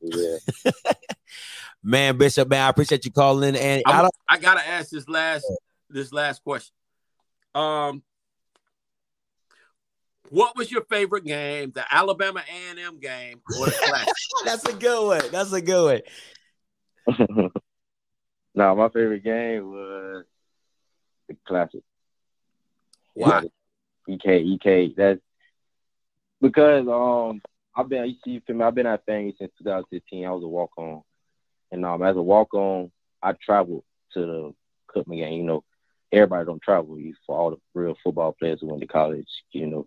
[0.00, 0.72] yeah.
[1.82, 3.56] man, Bishop, man, I appreciate you calling.
[3.56, 5.46] And I, I, I gotta ask this last
[5.90, 6.72] this last question.
[7.54, 8.02] Um,
[10.30, 11.72] what was your favorite game?
[11.74, 14.14] The Alabama A and M game or the Classic?
[14.44, 15.30] That's a good one.
[15.30, 16.02] That's a good
[17.06, 17.22] one.
[18.54, 20.24] no, my favorite game was
[21.28, 21.82] the Classic.
[23.14, 23.44] Why?
[24.08, 24.94] EK, EK.
[24.96, 25.20] That's
[26.40, 27.40] because um
[27.76, 30.26] I've been you see me, I've been at FAMU since 2015.
[30.26, 31.02] I was a walk on.
[31.72, 32.90] And um as a walk on,
[33.22, 33.84] I traveled
[34.14, 34.54] to the
[34.94, 35.64] Cookman game, you know,
[36.12, 36.98] everybody don't travel.
[36.98, 39.86] You for all the real football players who went to college, you know.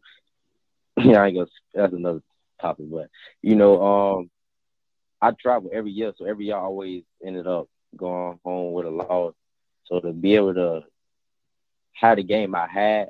[0.98, 1.48] yeah, I ain't gonna.
[1.74, 2.22] That's another
[2.60, 3.10] topic, but
[3.42, 4.30] you know, um,
[5.22, 8.90] I travel every year, so every year I always ended up going home with a
[8.90, 9.34] loss.
[9.86, 10.84] So to be able to
[11.94, 13.10] have the game I had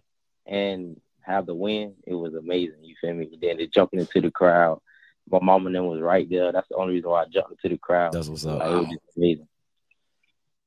[0.50, 2.84] and have the win, it was amazing.
[2.84, 3.30] You feel me?
[3.42, 4.82] Then jumping into the crowd,
[5.30, 6.52] my mom and them was right there.
[6.52, 8.14] That's the only reason why I jumped into the crowd.
[8.14, 8.60] That's what's up.
[8.60, 9.48] Like, it was just amazing.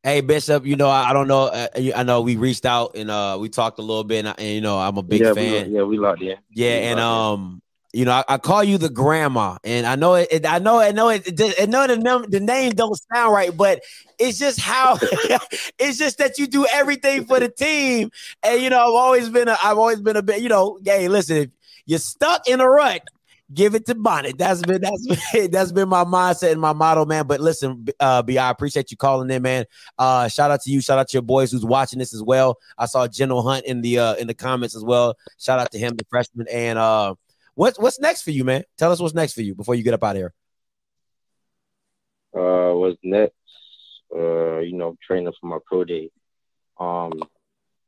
[0.05, 1.45] Hey Bishop, you know I, I don't know.
[1.45, 4.49] Uh, I know we reached out and uh we talked a little bit, and, and
[4.49, 5.71] you know I'm a big yeah, fan.
[5.71, 6.37] We, yeah, we locked in.
[6.51, 7.62] Yeah, we and um.
[7.93, 10.29] You know I, I, call you the grandma, and I know it.
[10.31, 10.79] it I know.
[10.81, 11.27] I know it.
[11.27, 13.83] it I know the the name don't sound right, but
[14.19, 14.99] it's just how.
[15.79, 18.11] it's just that you do everything for the team,
[18.43, 19.49] and you know I've always been.
[19.49, 20.41] A, I've always been a bit.
[20.41, 21.51] You know, hey, listen, if
[21.87, 23.03] you're stuck in a rut,
[23.55, 24.39] give it to Bonnet.
[24.39, 27.27] That's been that's been that's been my mindset and my motto, man.
[27.27, 29.65] But listen, uh, B, I appreciate you calling in, man.
[29.99, 30.81] Uh, shout out to you.
[30.81, 32.59] Shout out to your boys who's watching this as well.
[32.79, 35.17] I saw General Hunt in the uh in the comments as well.
[35.39, 36.47] Shout out to him, the freshman.
[36.49, 37.15] And uh,
[37.55, 38.65] what's what's next for you, man?
[38.79, 40.35] Tell us what's next for you before you get up out of here.
[42.35, 43.35] Uh, what's next?
[44.15, 46.11] Uh, you know, training for my pro day.
[46.79, 47.13] Um,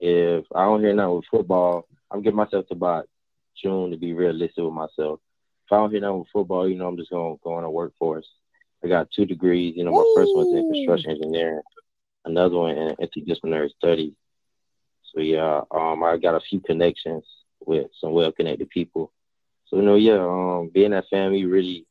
[0.00, 3.08] if I don't hear nothing with football, I'm getting myself to about
[3.56, 5.20] June to be realistic with myself
[5.66, 7.70] if I don't hear on with football, you know, I'm just gonna go on a
[7.70, 8.28] workforce.
[8.84, 9.74] I got two degrees.
[9.76, 10.12] You know, my Ooh.
[10.14, 11.62] first one's in construction engineering,
[12.26, 14.12] another one in interdisciplinary studies.
[15.14, 17.24] So yeah, um, I got a few connections
[17.64, 19.10] with some well-connected people.
[19.66, 21.86] So you know, yeah, um, being that family really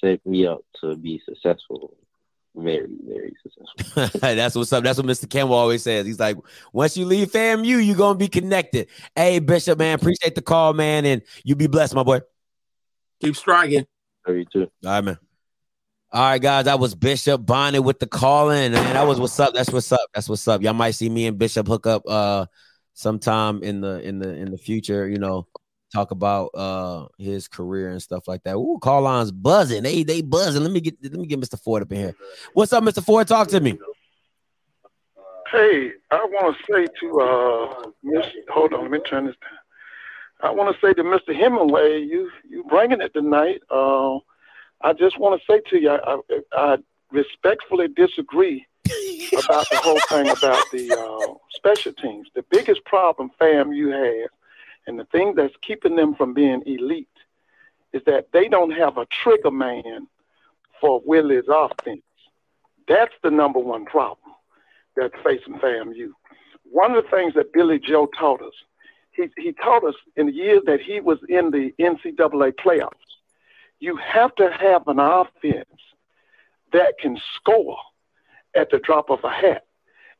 [0.00, 1.96] set me up to be successful.
[2.54, 4.20] Very, very successful.
[4.20, 4.82] That's what's up.
[4.82, 5.30] That's what Mr.
[5.30, 6.06] Campbell always says.
[6.06, 6.36] He's like,
[6.72, 8.88] once you leave FAMU, you're gonna be connected.
[9.14, 12.20] Hey, Bishop, man, appreciate the call, man, and you be blessed, my boy.
[13.20, 13.86] Keep striking.
[14.26, 14.70] you too.
[14.84, 15.18] All right, man.
[16.10, 16.64] All right, guys.
[16.64, 18.72] That was Bishop Bonnet with the call in.
[18.72, 19.52] Man, that was what's up.
[19.52, 20.08] That's what's up.
[20.14, 20.62] That's what's up.
[20.62, 22.46] Y'all might see me and Bishop hook up uh
[22.94, 25.46] sometime in the in the in the future, you know,
[25.92, 28.56] talk about uh his career and stuff like that.
[28.56, 29.82] Ooh, call lines buzzing.
[29.82, 30.62] They they buzzing.
[30.62, 31.60] Let me get let me get Mr.
[31.60, 32.16] Ford up in here.
[32.52, 33.04] What's up, Mr.
[33.04, 33.26] Ford?
[33.26, 33.78] Talk to me.
[35.50, 39.58] Hey, I want to say to uh Miss hold on, let me turn this down.
[40.40, 41.34] I want to say to Mr.
[41.34, 43.60] Hemmingway, you you bringing it tonight.
[43.70, 44.18] Uh,
[44.82, 46.18] I just want to say to you, I,
[46.52, 46.78] I
[47.10, 48.64] respectfully disagree
[49.36, 52.28] about the whole thing about the uh, special teams.
[52.34, 54.30] The biggest problem, fam, you have,
[54.88, 57.08] and the thing that's keeping them from being elite,
[57.92, 60.08] is that they don't have a trigger man
[60.80, 62.02] for Willie's offense.
[62.88, 64.34] That's the number one problem
[64.96, 66.10] that's facing FAMU.
[66.64, 68.54] One of the things that Billy Joe taught us
[69.18, 72.92] he, he taught us in the years that he was in the NCAA playoffs,
[73.80, 75.66] you have to have an offense
[76.72, 77.76] that can score
[78.54, 79.64] at the drop of a hat.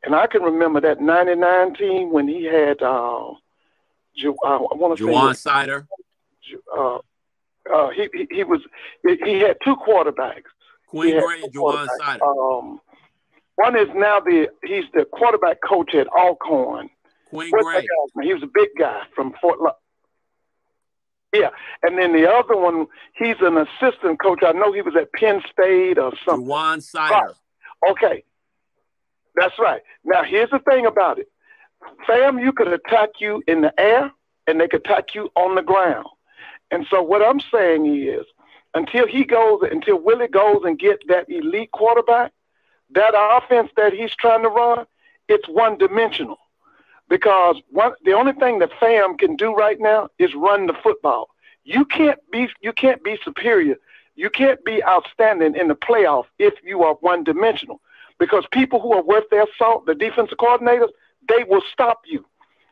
[0.03, 3.31] And I can remember that 99 team when he had, uh,
[4.19, 5.87] Ju- uh, I want to say, Juwan Seider.
[6.77, 6.97] Uh,
[7.73, 8.61] uh, he, he, he was
[9.03, 10.49] he had two quarterbacks.
[10.87, 12.21] Quinn Gray and Juwan Seider.
[12.21, 12.81] Um,
[13.55, 16.89] one is now the he's the quarterback coach at Alcorn,
[17.29, 17.85] Quinn Gray.
[18.21, 19.59] He was a big guy from Fort.
[19.61, 19.73] La-
[21.33, 21.49] yeah,
[21.83, 24.39] and then the other one, he's an assistant coach.
[24.43, 26.47] I know he was at Penn State or something.
[26.47, 27.33] Juwan Seider.
[27.91, 28.23] Okay,
[29.35, 29.81] that's right.
[30.03, 31.27] Now here's the thing about it,
[32.05, 32.39] fam.
[32.39, 34.11] You could attack you in the air,
[34.47, 36.07] and they could attack you on the ground.
[36.71, 38.25] And so what I'm saying is,
[38.73, 42.31] until he goes, until Willie goes and get that elite quarterback,
[42.91, 44.85] that offense that he's trying to run,
[45.27, 46.37] it's one dimensional.
[47.09, 51.29] Because one the only thing that Fam can do right now is run the football.
[51.63, 53.77] You can't be you can't be superior.
[54.15, 57.81] You can't be outstanding in the playoff if you are one dimensional.
[58.19, 60.89] Because people who are worth their salt, the defensive coordinators,
[61.27, 62.25] they will stop you.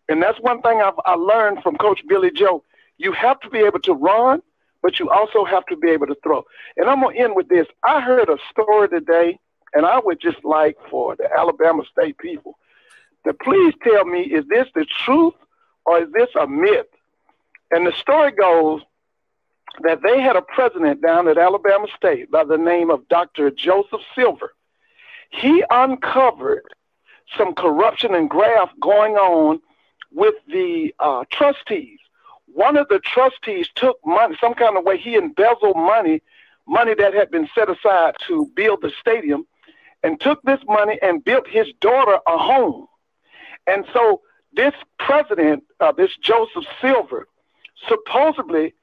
[0.09, 2.63] And that's one thing I've I learned from Coach Billy Joe.
[2.97, 4.41] You have to be able to run,
[4.81, 6.45] but you also have to be able to throw.
[6.77, 7.67] And I'm gonna end with this.
[7.85, 9.39] I heard a story today,
[9.73, 12.57] and I would just like for the Alabama State people
[13.27, 15.33] to please tell me, is this the truth
[15.85, 16.87] or is this a myth?
[17.71, 18.81] And the story goes
[19.81, 23.51] that they had a president down at Alabama State by the name of Dr.
[23.51, 24.53] Joseph Silver.
[25.29, 26.63] He uncovered
[27.35, 29.59] some corruption and graft going on
[30.11, 31.99] with the uh, trustees.
[32.45, 36.21] One of the trustees took money, some kind of way, he embezzled money,
[36.67, 39.45] money that had been set aside to build the stadium,
[40.03, 42.87] and took this money and built his daughter a home.
[43.67, 44.21] And so
[44.53, 47.27] this president, uh, this Joseph Silver,
[47.87, 48.73] supposedly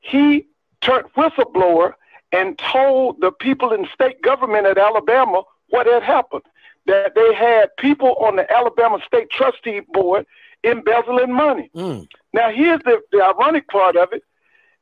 [0.00, 0.46] he
[0.80, 1.94] turned whistleblower
[2.32, 6.42] and told the people in state government at Alabama what had happened.
[6.86, 10.26] That they had people on the Alabama State Trustee Board
[10.64, 11.70] embezzling money.
[11.74, 12.08] Mm.
[12.32, 14.24] Now, here's the, the ironic part of it.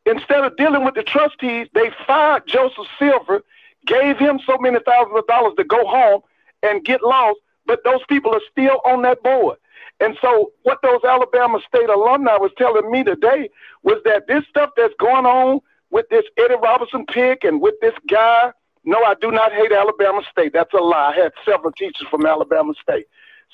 [0.06, 3.43] Instead of dealing with the trustees, they fired Joseph Silver,
[3.86, 6.22] gave him so many thousands of dollars to go home
[6.62, 9.59] and get lost, but those people are still on that board.
[10.01, 13.51] And so, what those Alabama State alumni was telling me today
[13.82, 15.60] was that this stuff that's going on
[15.90, 18.52] with this Eddie Robinson pick and with this guy,
[18.85, 20.52] no, I do not hate Alabama State.
[20.52, 21.12] That's a lie.
[21.15, 23.07] I had several teachers from Alabama State.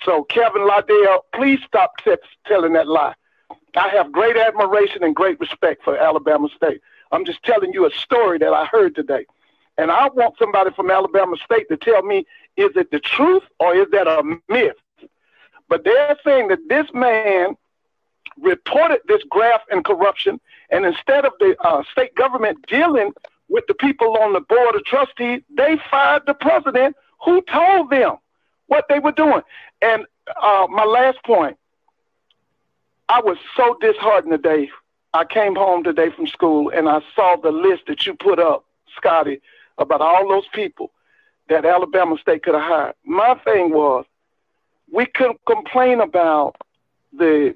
[0.04, 2.14] So, Kevin Lauderdale, please stop t-
[2.46, 3.14] telling that lie.
[3.76, 6.80] I have great admiration and great respect for Alabama State.
[7.12, 9.26] I'm just telling you a story that I heard today.
[9.78, 12.26] And I want somebody from Alabama State to tell me
[12.56, 14.76] is it the truth or is that a myth?
[15.68, 17.56] But they're saying that this man
[18.40, 20.40] reported this graft and corruption,
[20.70, 23.12] and instead of the uh, state government dealing
[23.48, 28.16] with the people on the board of trustees, they fired the president who told them
[28.66, 29.42] what they were doing.
[29.80, 30.06] And
[30.40, 31.56] uh, my last point,
[33.08, 34.70] I was so disheartened today.
[35.14, 38.64] I came home today from school and I saw the list that you put up,
[38.96, 39.40] Scotty,
[39.78, 40.90] about all those people
[41.48, 42.94] that Alabama State could have hired.
[43.04, 44.04] My thing was,
[44.92, 46.56] we could complain about
[47.12, 47.54] the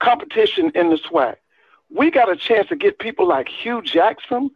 [0.00, 1.36] competition in the SWAC.
[1.90, 4.50] We got a chance to get people like Hue Jackson.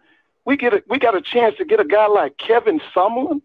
[0.45, 3.41] We get a, we got a chance to get a guy like Kevin Sumlin,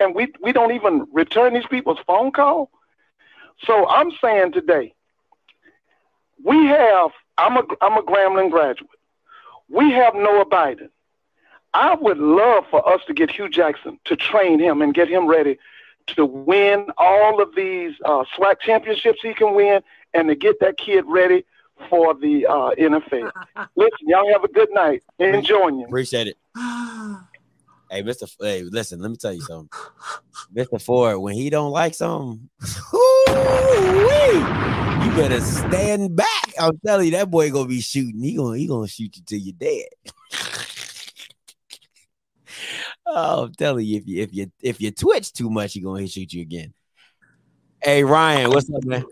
[0.00, 2.70] and we we don't even return these people's phone call.
[3.64, 4.94] So I'm saying today,
[6.42, 7.10] we have.
[7.38, 8.90] I'm a I'm a Grambling graduate.
[9.68, 10.90] We have Noah Biden.
[11.74, 15.26] I would love for us to get Hue Jackson to train him and get him
[15.26, 15.58] ready
[16.08, 19.82] to win all of these uh, SWAC championships he can win
[20.12, 21.44] and to get that kid ready
[21.88, 23.30] for the uh, NFL.
[23.76, 25.02] listen, y'all have a good night.
[25.18, 25.86] Enjoying you.
[25.86, 26.36] Appreciate it.
[27.90, 28.24] hey, Mr.
[28.24, 29.68] F- hey, listen, let me tell you something.
[30.54, 30.80] Mr.
[30.80, 32.48] Ford, when he don't like something,
[32.92, 32.98] you
[35.16, 36.52] better stand back.
[36.60, 38.22] I'm telling you, that boy gonna be shooting.
[38.22, 39.86] He gonna he gonna shoot you till you're dead.
[43.06, 46.06] oh, I'm telling you, if you if you if you twitch too much, he gonna
[46.06, 46.74] shoot you again.
[47.82, 49.04] Hey Ryan, what's up, man?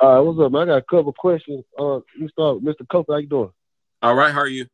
[0.00, 0.62] Uh, what's up, man?
[0.62, 1.64] I got a couple questions.
[1.76, 2.88] Uh, you start, with Mr.
[2.88, 3.14] Coker.
[3.14, 3.50] How you doing?
[4.00, 4.66] All right, how are you?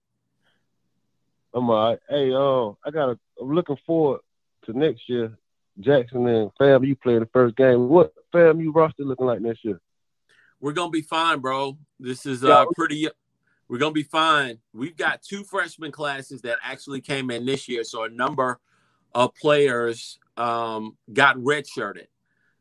[1.54, 1.98] I'm all right.
[2.10, 3.10] Hey, uh, I got.
[3.10, 4.20] A, I'm looking forward
[4.66, 5.32] to next year.
[5.80, 7.88] Jackson and Fam, you play the first game.
[7.88, 9.80] What Fam you roster looking like next year?
[10.60, 11.78] We're gonna be fine, bro.
[11.98, 13.08] This is uh pretty.
[13.68, 14.58] We're gonna be fine.
[14.74, 18.60] We've got two freshman classes that actually came in this year, so a number
[19.14, 22.06] of players um, got redshirted.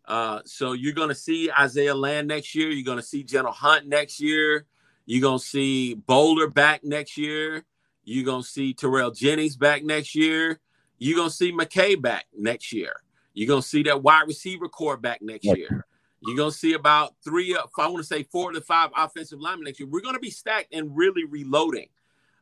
[0.06, 2.70] Uh, so you're gonna see Isaiah Land next year.
[2.70, 4.66] You're gonna see General Hunt next year.
[5.06, 7.66] You're gonna see Boulder back next year.
[8.04, 10.60] You're gonna see Terrell Jennings back next year.
[10.98, 13.02] You're gonna see McKay back next year.
[13.34, 15.58] You're gonna see that wide receiver corps back next Yep.
[15.58, 15.86] year.
[16.22, 19.66] You're gonna see about three, uh, I want to say four to five offensive linemen
[19.66, 19.90] next year.
[19.90, 21.90] We're gonna be stacked and really reloading.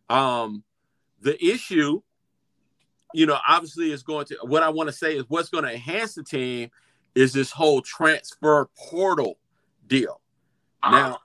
[0.10, 0.64] Um,
[1.22, 2.02] the issue,
[3.14, 5.72] you know, obviously is going to what I want to say is what's going to
[5.72, 6.70] enhance the team
[7.16, 9.38] is this whole transfer portal
[9.88, 10.22] deal.
[10.84, 11.20] Now,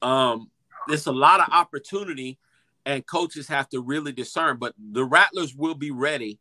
[0.00, 0.50] um,
[0.88, 2.38] there's a lot of opportunity,
[2.86, 4.56] and coaches have to really discern.
[4.56, 6.38] But the Rattlers will be ready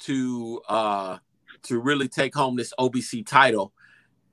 [0.00, 1.18] to uh,
[1.64, 3.72] to really take home this OBC title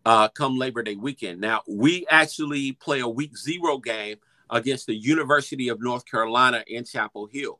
[0.06, 1.42] uh, come Labor Day weekend.
[1.42, 4.18] Now, we actually play a week zero game
[4.50, 7.60] against the University of North Carolina in Chapel Hill.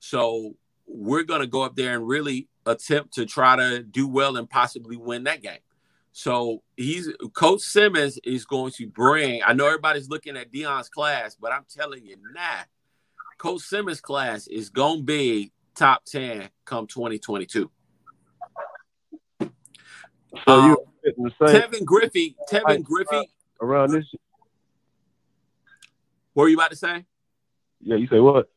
[0.00, 0.54] So
[0.86, 4.50] we're going to go up there and really attempt to try to do well and
[4.50, 5.58] possibly win that game.
[6.12, 9.42] So he's Coach Simmons is going to bring.
[9.44, 12.62] I know everybody's looking at Deion's class, but I'm telling you now,
[13.38, 17.70] Coach Simmons' class is going to be top ten come 2022.
[19.40, 19.48] So
[20.46, 23.28] Um, you fitting the same Tevin Griffey, Tevin Griffey,
[23.60, 24.04] around this.
[26.32, 27.04] what were you about to say?
[27.80, 28.48] Yeah, you say what?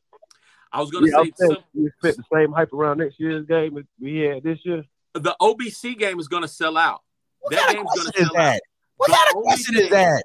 [0.71, 2.99] I was going to Yeah, I'm say saying some, you expect the same hype around
[2.99, 4.83] next year's game as we had this year.
[5.13, 7.01] the OBC game is going to sell out.
[7.39, 8.59] What That kind game's going to question is sell out.
[8.97, 10.23] What The kind of only question is that?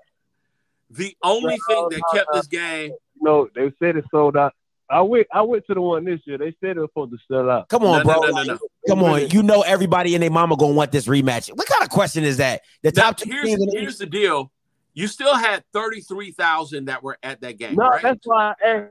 [0.90, 4.52] The only thing that kept this game, No, they said it sold out.
[4.90, 6.36] I went I went to the one this year.
[6.36, 7.70] They said it was supposed to sell out.
[7.70, 8.20] Come on, no, bro.
[8.20, 8.58] no, no, no.
[8.86, 9.28] Come on.
[9.30, 11.48] You know everybody and their mama gonna want this rematch.
[11.56, 12.60] What kind of question is that?
[12.82, 14.52] The Now, top two here's, teams in the here's the deal.
[14.92, 18.02] You still had 33,000 that were at that game, No, right?
[18.02, 18.90] that's why I asked.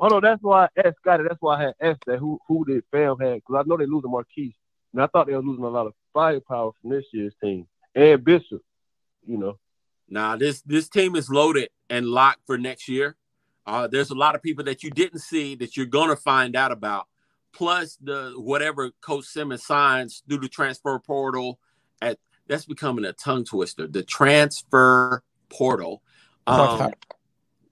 [0.00, 1.24] Oh no, that's why I asked Scotty.
[1.24, 3.86] That's why I had asked that who who did fam had because I know they're
[3.86, 4.54] losing Marquise,
[4.92, 8.24] and I thought they were losing a lot of firepower from this year's team and
[8.24, 8.62] Bishop.
[9.26, 9.58] You know,
[10.10, 13.16] Nah, this this team is loaded and locked for next year.
[13.64, 16.72] Uh, there's a lot of people that you didn't see that you're gonna find out
[16.72, 17.06] about.
[17.52, 21.60] Plus the whatever Coach Simmons signs through the transfer portal
[22.02, 22.18] at
[22.48, 23.86] that's becoming a tongue twister.
[23.86, 26.02] The transfer portal.
[26.46, 26.92] Um,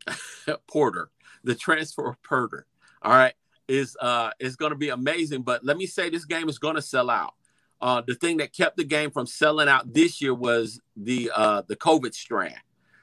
[0.66, 1.10] Porter,
[1.44, 2.66] the transfer Porter.
[3.02, 3.34] All right,
[3.68, 5.42] is uh is going to be amazing.
[5.42, 7.34] But let me say, this game is going to sell out.
[7.80, 11.62] Uh, the thing that kept the game from selling out this year was the uh
[11.68, 12.56] the COVID strand.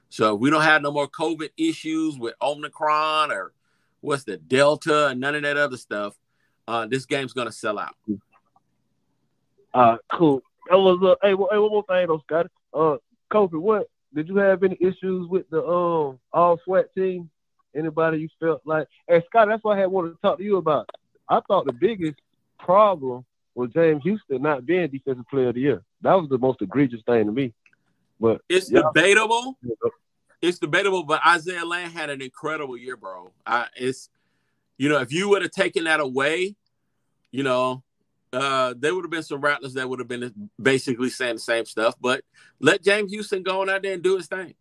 [0.10, 3.54] So we don't have no more COVID issues with Omicron or
[4.02, 6.16] what's the Delta and none of that other stuff.
[6.68, 7.96] Uh, this game's to sell out.
[9.74, 10.42] uh, cool.
[10.70, 12.50] That was uh, hey, one- hey, one more thing though, Scotty.
[12.74, 12.98] Uh,
[13.32, 17.30] Kofi, what did you have any issues with the um all SWAC team?
[17.76, 18.88] Anybody you felt like?
[19.08, 20.90] Hey, Scott, that's what I had wanted to talk to you about.
[21.28, 22.20] I thought the biggest
[22.60, 25.84] problem was James Houston not being defensive player of the year.
[26.02, 27.54] That was the most egregious thing to me.
[28.20, 29.58] But It's debatable.
[30.42, 33.32] It's debatable, but Isaiah Land had an incredible year, bro.
[33.46, 34.10] I, it's
[34.78, 36.56] you know, if you would have taken that away,
[37.32, 37.84] you know,
[38.34, 41.66] uh, there would have been some Rattlers that would have been basically saying the same
[41.66, 41.96] stuff.
[42.00, 42.24] But
[42.60, 44.54] let James Houston go on out there and do his thing.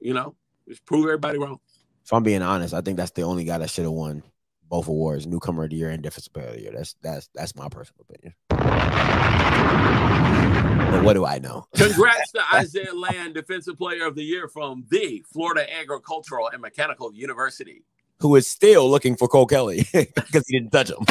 [0.00, 0.34] You know,
[0.68, 1.60] just prove everybody wrong.
[2.04, 4.22] If I'm being honest, I think that's the only guy that should have won
[4.68, 6.72] both awards, newcomer of the year and defensive player of the year.
[6.74, 8.34] That's that's that's my personal opinion.
[10.90, 11.66] But what do I know?
[11.74, 17.12] Congrats to Isaiah Land, Defensive Player of the Year from the Florida Agricultural and Mechanical
[17.14, 17.84] University.
[18.20, 20.98] Who is still looking for Cole Kelley because he didn't touch him.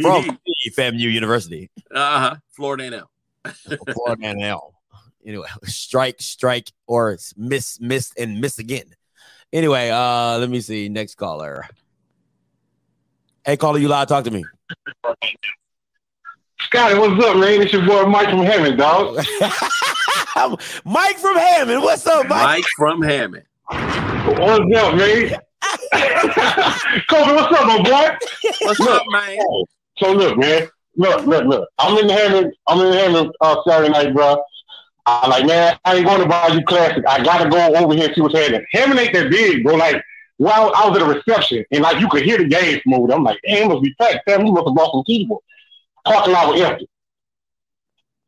[0.00, 0.38] From
[0.70, 1.70] FAMU University.
[1.90, 2.36] Uh huh.
[2.50, 3.04] Florida A&M.
[3.92, 4.72] Florida
[5.24, 5.28] A&M.
[5.28, 8.94] Anyway, strike, strike, or miss, miss, and miss again.
[9.52, 10.88] Anyway, uh, let me see.
[10.88, 11.66] Next caller.
[13.44, 14.08] Hey, caller, you live.
[14.08, 14.44] Talk to me.
[16.60, 17.62] Scotty, what's up, man?
[17.62, 19.16] It's your boy Mike from Hammond, dog.
[20.84, 21.82] Mike from Hammond.
[21.82, 22.42] What's up, Mike?
[22.42, 23.44] Mike from Hammond.
[23.68, 25.40] What's up, man?
[27.10, 28.16] Kofi, what's up, my boy?
[28.62, 29.00] What's Look.
[29.00, 29.38] up, man?
[29.98, 30.68] So look, man.
[30.96, 31.68] Look, look, look.
[31.78, 32.54] I'm in Hammond.
[32.66, 34.42] I'm in Hammond uh, Saturday night, bro.
[35.06, 37.04] I'm like, man, I ain't going to buy you classic.
[37.06, 38.64] I gotta go over here and see what's happening.
[38.72, 39.74] Hammond ain't that big, bro.
[39.74, 40.02] Like,
[40.38, 43.10] well, I was at a reception and like you could hear the game smooth.
[43.10, 44.26] I'm like, damn, it must be packed.
[44.26, 45.42] Damn, you must have brought some people.
[46.04, 46.88] Parking lot was empty.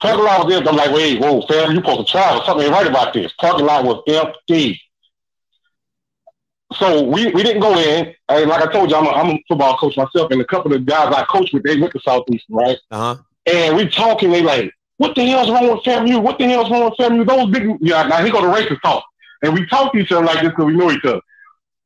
[0.01, 0.69] Parking lot was empty.
[0.69, 2.43] I'm like, wait, whoa, fam, you supposed to travel.
[2.45, 3.33] Something ain't right about this.
[3.41, 4.81] Parking lot was empty.
[6.75, 8.15] So we, we didn't go in.
[8.29, 10.73] And like I told you, I'm a, I'm a football coach myself, and a couple
[10.75, 12.79] of guys I coach with, they went to Southeastern, right?
[12.91, 13.23] Uh huh.
[13.47, 16.23] And we talking, they like, what the hell's wrong with FAMU?
[16.23, 17.27] What the hell's wrong with FAMU?
[17.27, 19.05] Those big, yeah, now he go to racist talk.
[19.43, 21.21] And we talk to each other like this because we know each other.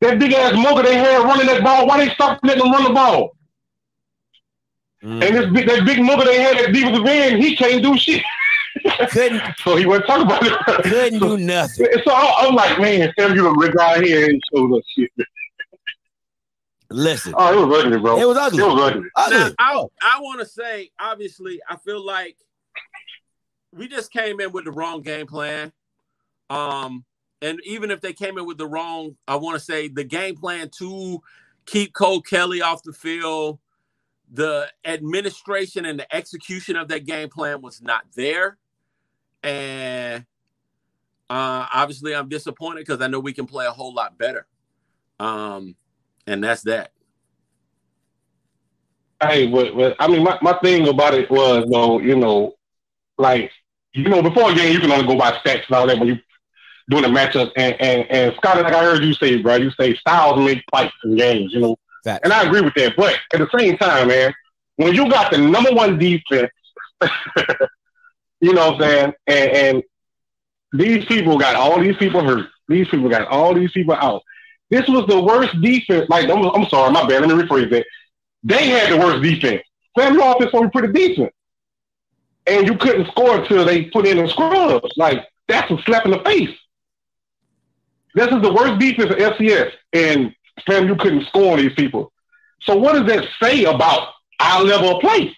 [0.00, 2.84] That big ass mugger they had running that ball, why they stop letting them run
[2.84, 3.30] the ball?
[5.02, 5.22] Mm.
[5.26, 8.22] And this big, that big mugger they had at defensive end, he can't do shit.
[9.10, 10.82] Couldn't So he wasn't talking about it.
[10.84, 11.86] couldn't do nothing.
[12.04, 15.10] So I, I'm like, man, FAMU the guy here and shows us shit.
[16.92, 18.18] Listen, Oh, it was ugly, bro.
[18.18, 18.62] it was ugly.
[18.62, 19.08] It was ugly.
[19.38, 22.36] Now, I, I want to say, obviously, I feel like
[23.72, 25.72] we just came in with the wrong game plan.
[26.48, 27.04] Um,
[27.42, 30.36] and even if they came in with the wrong, I want to say the game
[30.36, 31.22] plan to
[31.66, 33.58] keep Cole Kelley off the field,
[34.32, 38.58] the administration and the execution of that game plan was not there.
[39.42, 40.26] And
[41.30, 44.46] uh, obviously, I'm disappointed because I know we can play a whole lot better.
[45.18, 45.76] Um,
[46.26, 46.92] and that's that.
[49.22, 52.54] Hey, but, but I mean, my, my thing about it was, though, you know,
[53.18, 53.52] like,
[53.94, 56.08] you know, before a game, you can only go by stats and all that when
[56.08, 56.18] you
[56.88, 57.50] doing a matchup.
[57.56, 60.94] And, and, and Scotty, like I heard you say, bro, you say styles make fights
[61.04, 61.76] in games, you know.
[62.24, 62.94] And I agree with that.
[62.96, 64.32] But at the same time, man,
[64.76, 66.50] when you got the number one defense,
[68.40, 69.82] you know what I'm saying, and, and
[70.72, 72.46] these people got all these people hurt.
[72.68, 74.22] These people got all these people out.
[74.70, 76.08] This was the worst defense.
[76.08, 77.22] Like, I'm, I'm sorry, my bad.
[77.22, 77.84] Let me rephrase that.
[78.44, 79.62] They had the worst defense.
[79.96, 81.32] Family offense was pretty decent.
[82.50, 84.90] And you couldn't score until they put in the scrubs.
[84.96, 86.50] Like, that's a slap in the face.
[88.14, 89.70] This is the worst defense of FCS.
[89.92, 90.34] And
[90.66, 92.12] fam, you couldn't score on these people.
[92.62, 94.08] So what does that say about
[94.40, 95.36] our level of play?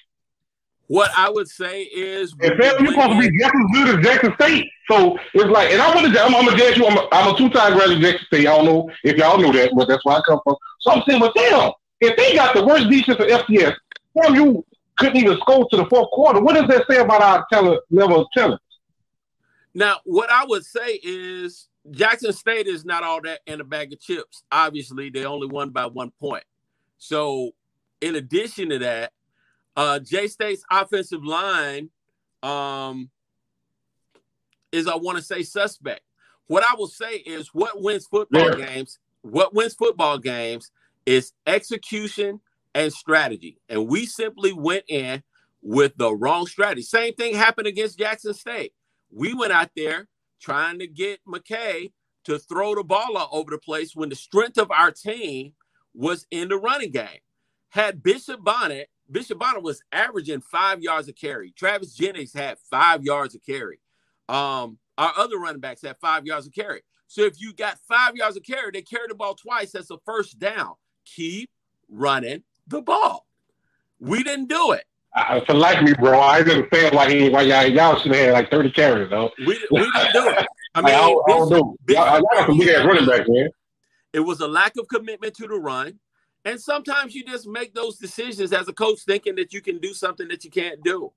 [0.87, 4.05] What I would say is, And fam, you're supposed to be just as good as
[4.05, 4.71] Jackson State.
[4.91, 6.87] So it's like, and I want to, I'm, I'm gonna judge you.
[6.87, 8.47] I'm a, I'm a two-time graduate of Jackson State.
[8.47, 10.57] I don't know if y'all know that, but that's where I come from.
[10.81, 13.77] So I'm saying, with them, if they got the worst defense of FCS,
[14.21, 14.65] fam, you
[15.03, 16.41] couldn't even score to the fourth quarter.
[16.41, 18.61] What does that say about our talent level of talent?
[19.75, 23.93] Now, what I would say is Jackson State is not all that in a bag
[23.93, 24.45] of chips.
[24.53, 26.45] Obviously, they only won by one point.
[26.99, 27.53] So,
[28.01, 29.13] in addition to that,
[29.77, 31.91] uh, J State's offensive line
[32.43, 33.11] um,
[34.71, 36.03] is, I want to say, suspect.
[36.47, 38.67] What I will say is, what wins football Yeah.
[38.67, 38.99] games?
[39.23, 40.71] What wins football games
[41.07, 42.41] is execution
[42.75, 43.59] and strategy.
[43.69, 45.23] And we simply went in
[45.63, 46.83] with the wrong strategy.
[46.83, 48.73] Same thing happened against Jackson State.
[49.11, 50.09] We went out there
[50.41, 51.93] trying to get McKay
[52.25, 55.53] to throw the ball all over the place when the strength of our team
[55.95, 57.21] was in the running game.
[57.71, 61.53] Had Bishop Bonnet, Bishop Bonnet was averaging five yards a carry.
[61.53, 63.81] Travis Jennings had five yards a carry.
[64.29, 66.83] Um, our other running backs had five yards a carry.
[67.07, 69.73] So if you got five yards a carry, they carry the ball twice.
[69.73, 70.75] That's a first down.
[71.05, 71.51] Keep
[71.89, 72.43] running
[72.73, 73.27] the ball.
[74.01, 74.85] We didn't do it.
[75.15, 78.25] I, for like me, bro, I didn't understand why he why y'all, y'all should have
[78.27, 79.31] had like 30 carries, though.
[79.39, 80.47] We, we didn't do it.
[80.75, 81.77] I Like, I, mean, don't- I don't Bishop- know.
[81.89, 83.49] Y'all, y'all got some big ass running backs, man.
[84.15, 85.99] It was a lack of commitment to the run.
[86.45, 89.95] And sometimes you just make those decisions as a coach thinking that you can do
[89.95, 91.13] something that you can't do,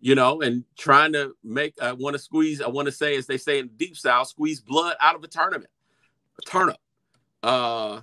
[0.00, 3.26] you know, and trying to make, I want to squeeze, I want to say, as
[3.26, 5.70] they say in the deep south, squeeze blood out of a tournament,
[6.38, 6.76] a turnip.
[7.42, 8.00] Uh,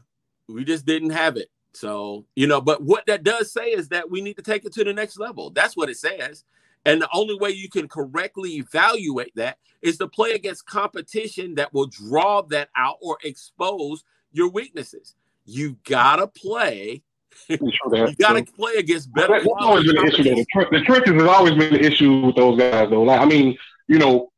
[0.47, 1.49] we just didn't have it.
[1.73, 4.73] So, you know, but what that does say is that we need to take it
[4.73, 5.49] to the next level.
[5.49, 6.43] That's what it says.
[6.85, 11.73] And the only way you can correctly evaluate that is to play against competition that
[11.73, 15.15] will draw that out or expose your weaknesses.
[15.45, 17.03] You gotta play.
[17.49, 17.59] Sure
[18.07, 19.43] You gotta play against That- better.
[19.43, 20.23] That's always been an issue.
[20.23, 23.03] The, tr- the trenches has always been an issue with those guys, though.
[23.03, 24.31] Like, I mean, you know,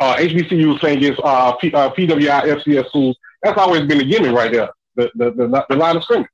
[0.00, 3.16] uh, HBCU playing against uh, P, uh, PWI FCS schools.
[3.42, 4.70] That's always been the gimmick right there.
[4.96, 6.28] The the the, the line of scrimmage.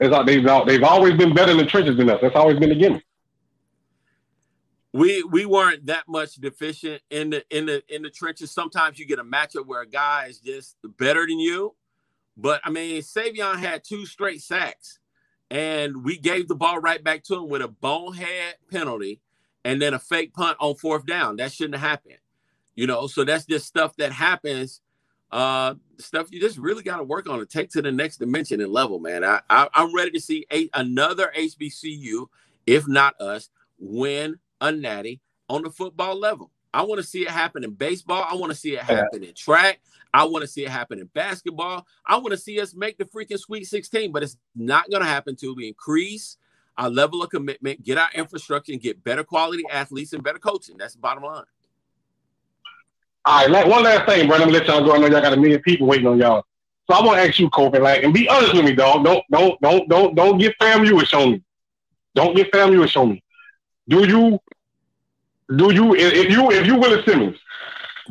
[0.00, 2.20] It's, al- they've they've always been better in the trenches than us.
[2.22, 3.04] That's always been the gimmick.
[4.92, 8.50] we we weren't that much deficient in the in the in the trenches.
[8.50, 11.74] Sometimes you get a matchup where a guy is just better than you.
[12.36, 14.98] But I mean, Savion had two straight sacks,
[15.50, 19.20] and we gave the ball right back to him with a bonehead penalty,
[19.64, 21.36] and then a fake punt on fourth down.
[21.36, 22.18] That shouldn't have happened,
[22.76, 23.08] you know.
[23.08, 24.80] So that's just stuff that happens.
[25.30, 28.60] Uh, stuff you just really got to work on to take to the next dimension
[28.60, 29.24] and level, man.
[29.24, 32.26] I, I I'm ready to see a, another HBCU,
[32.66, 36.50] if not us, win a natty on the football level.
[36.72, 38.26] I want to see it happen in baseball.
[38.28, 39.80] I want to see it happen in track.
[40.12, 41.86] I want to see it happen in basketball.
[42.06, 45.08] I want to see us make the freaking Sweet 16, but it's not going to
[45.08, 46.36] happen until we increase
[46.76, 50.76] our level of commitment, get our infrastructure, and get better quality athletes and better coaching.
[50.78, 51.44] That's the bottom line.
[53.24, 54.38] All right, like, one last thing, bro.
[54.38, 54.94] Let me let y'all go.
[54.94, 56.44] I know y'all got a million people waiting on y'all.
[56.90, 59.04] So I want to ask you, Kofi, like, and be honest with me, dog.
[59.04, 61.42] Don't don't don't don't don't get FAMU on me.
[62.14, 63.22] Don't get FAMU on me.
[63.88, 64.38] Do you
[65.54, 67.36] do you if you if you Willis Simmons,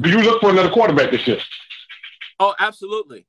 [0.01, 1.39] do you look for another quarterback this year?
[2.39, 3.25] Oh, absolutely.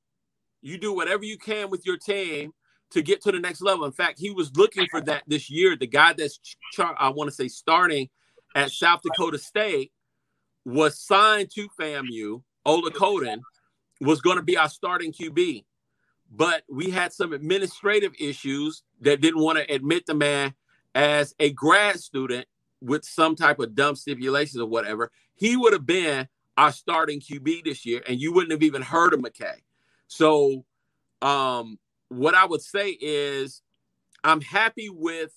[0.61, 2.53] You do whatever you can with your team
[2.91, 3.85] to get to the next level.
[3.85, 5.75] In fact, he was looking for that this year.
[5.75, 6.39] The guy that's,
[6.77, 8.09] I want to say, starting
[8.55, 9.91] at South Dakota State
[10.65, 12.41] was signed to FAMU.
[12.65, 13.39] Ola Coden
[14.01, 15.65] was going to be our starting QB,
[16.31, 20.53] but we had some administrative issues that didn't want to admit the man
[20.95, 22.47] as a grad student
[22.81, 25.11] with some type of dumb stipulations or whatever.
[25.35, 26.27] He would have been
[26.57, 29.55] our starting QB this year, and you wouldn't have even heard of McKay.
[30.07, 30.65] So,
[31.21, 31.79] um,
[32.09, 33.61] what I would say is,
[34.23, 35.31] I'm happy with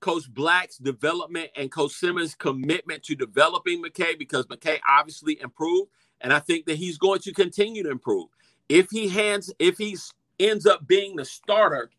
[0.00, 6.32] Coach Black's development and Coach Simmons' commitment to developing McKay because McKay obviously improved, and
[6.32, 8.28] I think that he's going to continue to improve.
[8.68, 9.96] If he hands, if he
[10.38, 11.90] ends up being the starter,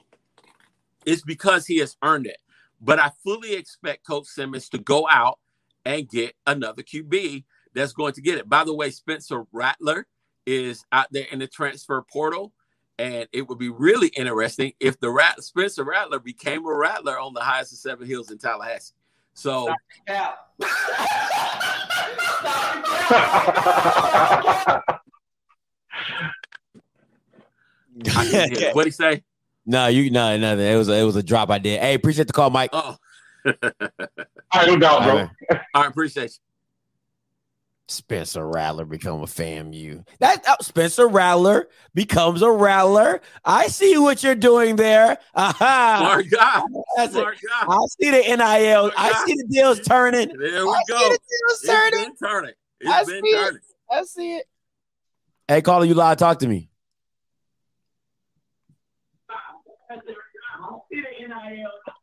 [1.05, 2.37] it's because he has earned it.
[2.81, 5.39] But I fully expect Coach Simmons to go out
[5.85, 7.43] and get another QB
[7.73, 8.47] that's going to get it.
[8.47, 10.07] By the way, Spencer Rattler
[10.45, 12.53] is out there in the transfer portal,
[12.99, 17.33] And it would be really interesting if the Rat Spencer Rattler became a Rattler on
[17.33, 18.93] the highest of seven hills in Tallahassee.
[19.33, 19.65] So
[28.73, 29.23] what he say?
[29.65, 30.65] No, you no nothing.
[30.65, 31.79] It was a, it was a drop I did.
[31.79, 32.71] Hey, appreciate the call, Mike.
[32.73, 32.97] Oh,
[34.51, 35.11] I no doubt, bro.
[35.11, 35.29] All right.
[35.73, 36.48] all right, appreciate you.
[37.89, 40.05] Spencer Rattler become a FAMU.
[40.19, 43.21] That oh, Spencer Rattler becomes a Rattler.
[43.43, 45.17] I see what you're doing there.
[45.35, 45.97] Aha.
[45.99, 46.61] Smart guy.
[46.97, 47.19] That's it.
[47.19, 47.65] Smart guy.
[47.67, 48.91] I see the NIL.
[48.95, 50.29] I see the deals turning.
[50.29, 50.97] There we I go.
[50.97, 52.03] see the deals It's turning.
[52.05, 52.53] been turning.
[52.79, 53.43] It's I been see it.
[53.45, 53.59] turning.
[53.91, 54.45] I see it.
[55.47, 56.17] Hey, caller, you live.
[56.17, 56.69] Talk to me.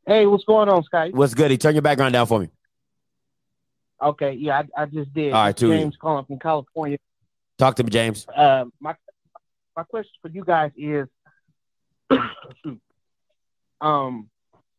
[0.07, 1.13] Hey, what's going on, Skype?
[1.15, 1.51] What's good?
[1.51, 2.49] He turn your background down for me.
[4.03, 5.33] Okay, yeah, I, I just did.
[5.33, 6.99] All right, too James calling from California.
[7.59, 8.27] Talk to me, James.
[8.29, 8.95] Uh, my
[9.77, 11.07] my question for you guys is,
[13.81, 14.29] um,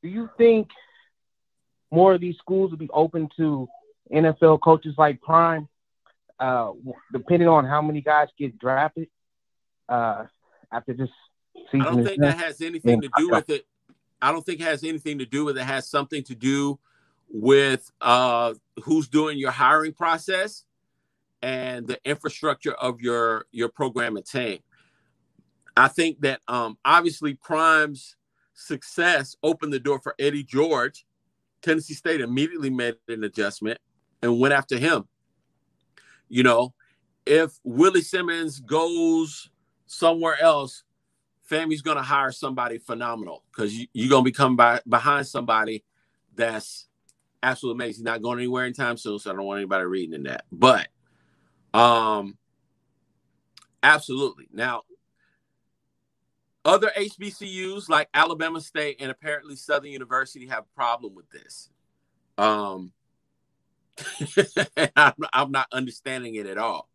[0.03, 0.69] do you think
[1.91, 3.68] more of these schools will be open to
[4.11, 5.68] NFL coaches like Prime,
[6.39, 6.72] uh,
[7.11, 9.07] depending on how many guys get drafted
[9.89, 10.26] uh,
[10.72, 11.10] after this
[11.72, 11.81] season?
[11.81, 13.65] I don't think that has anything to do with it.
[14.22, 15.61] I don't think it has anything to do with it.
[15.61, 16.80] It has something to do
[17.30, 18.53] with uh,
[18.84, 20.64] who's doing your hiring process
[21.41, 24.60] and the infrastructure of your your program and team.
[25.76, 28.16] I think that um, obviously Prime's
[28.54, 31.06] success opened the door for Eddie George.
[31.62, 33.80] Tennessee State immediately made an adjustment
[34.22, 35.08] and went after him.
[36.30, 36.74] You know,
[37.26, 39.49] if Willie Simmons goes
[39.86, 40.84] somewhere else,
[41.44, 45.84] Family's going to hire somebody phenomenal because you, you're going to become by, behind somebody
[46.36, 46.86] that's
[47.43, 47.99] absolutely amazing.
[47.99, 50.45] He's not going anywhere anytime soon, so I don't want anybody reading in that.
[50.51, 50.88] But
[51.73, 52.38] um,
[53.84, 54.47] absolutely.
[54.51, 54.84] Now,
[56.65, 61.69] other HBCUs like Alabama State and apparently Southern University have a problem with this.
[62.38, 62.91] Um,
[64.95, 66.89] I'm, I'm not understanding it at all.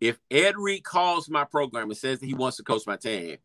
[0.00, 3.36] If Ed Reed calls my program and says that he wants to coach my team,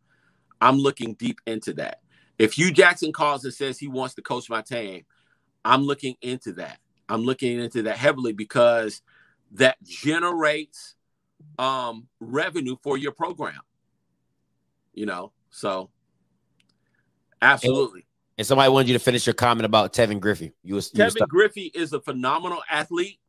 [0.62, 2.00] I'm looking deep into that.
[2.40, 5.04] If Hue Jackson calls and says he wants to coach my team,
[5.66, 6.80] I'm looking into that.
[7.10, 9.02] I'm looking into that heavily because
[9.54, 10.96] that generates
[11.60, 13.60] um, revenue for your program.
[14.94, 15.90] You know, so
[17.42, 18.06] absolutely.
[18.38, 20.54] And somebody wanted you to finish your comment about Tevin Griffey.
[20.64, 23.20] You was, you was Griffey is a phenomenal athlete,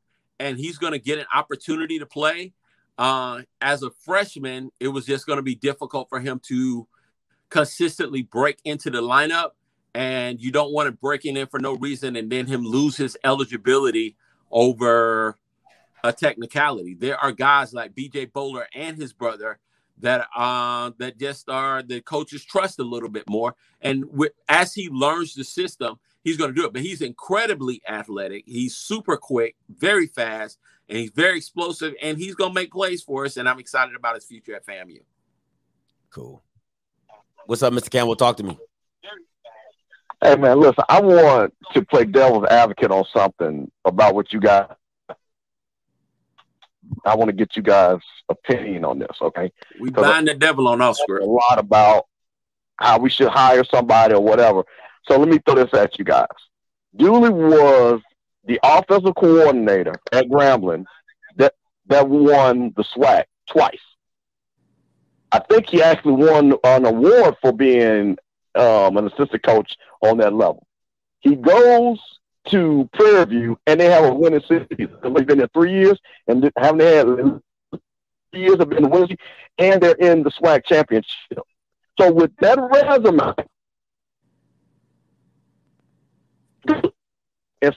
[0.40, 2.52] and he's going to get an opportunity to play.
[2.96, 6.86] Uh, as a freshman, it was just going to be difficult for him to
[7.50, 9.50] consistently break into the lineup.
[9.94, 13.16] And you don't want to break in for no reason and then him lose his
[13.24, 14.16] eligibility
[14.50, 15.38] over
[16.02, 16.94] a technicality.
[16.94, 19.58] There are guys like BJ Bowler and his brother
[19.98, 23.54] that uh that just are the coaches trust a little bit more.
[23.80, 26.72] And with, as he learns the system, he's going to do it.
[26.72, 28.44] But he's incredibly athletic.
[28.46, 30.58] He's super quick, very fast,
[30.88, 31.94] and he's very explosive.
[32.02, 33.36] And he's going to make plays for us.
[33.36, 35.00] And I'm excited about his future at FAMU.
[36.10, 36.42] Cool.
[37.46, 37.90] What's up, Mr.
[37.90, 38.16] Campbell?
[38.16, 38.58] Talk to me.
[40.24, 44.78] Hey man, listen, I want to play devil's advocate on something about what you got.
[47.04, 47.98] I want to get you guys'
[48.30, 49.52] opinion on this, okay?
[49.78, 52.06] We bind the devil on us, a lot about
[52.76, 54.64] how we should hire somebody or whatever.
[55.06, 56.26] So let me throw this at you guys.
[56.96, 58.00] Dooley was
[58.46, 60.86] the offensive coordinator at Grambling
[61.36, 61.52] that
[61.88, 63.76] that won the SWAC twice.
[65.32, 68.16] I think he actually won an award for being
[68.54, 70.66] um, an assistant coach on that level.
[71.20, 71.98] He goes
[72.48, 74.66] to Prairie View and they have a winning season.
[74.68, 75.98] They've been there three years
[76.28, 77.40] and haven't had
[78.30, 79.16] three years have been winning,
[79.58, 81.38] and they're in the SWAC championship.
[81.98, 83.34] So with that resume,
[87.62, 87.76] it's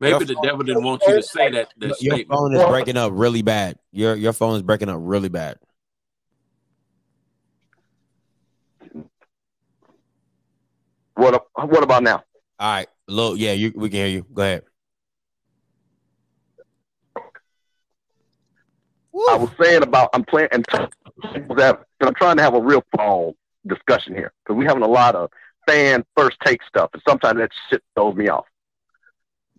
[0.00, 2.28] Maybe the devil didn't want you to say that, that Your statement.
[2.28, 3.78] phone is breaking up really bad.
[3.92, 5.58] Your your phone is breaking up really bad.
[11.14, 12.22] What what about now?
[12.58, 14.26] All right, look, yeah, you we can hear you.
[14.32, 14.62] Go ahead.
[19.28, 20.64] I was saying about I'm playing and
[21.56, 23.34] that I'm trying to have a real phone
[23.66, 25.30] discussion here because we're having a lot of
[25.66, 28.46] fan first take stuff, and sometimes that shit throws me off.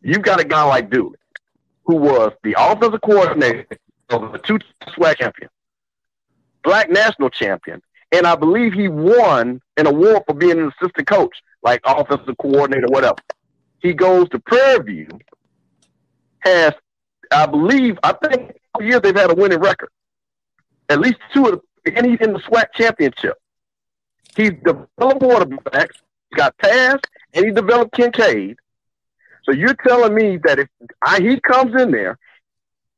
[0.02, 1.18] You've got a guy like Dooley,
[1.86, 3.66] who was the offensive coordinator
[4.10, 5.50] of the two SWAC champion,
[6.64, 7.82] black national champion,
[8.14, 12.88] and I believe he won an award for being an assistant coach, like offensive coordinator,
[12.88, 13.18] whatever.
[13.80, 15.08] He goes to Prairie View,
[16.40, 16.74] has,
[17.32, 19.90] I believe, I think years they've had a winning record.
[20.90, 23.36] At least two of the, and he's in the SWAC championship.
[24.38, 25.96] He's developed quarterbacks,
[26.36, 27.00] got pass,
[27.34, 28.58] and he developed Kincaid.
[29.44, 30.68] So you're telling me that if
[31.04, 32.18] I, he comes in there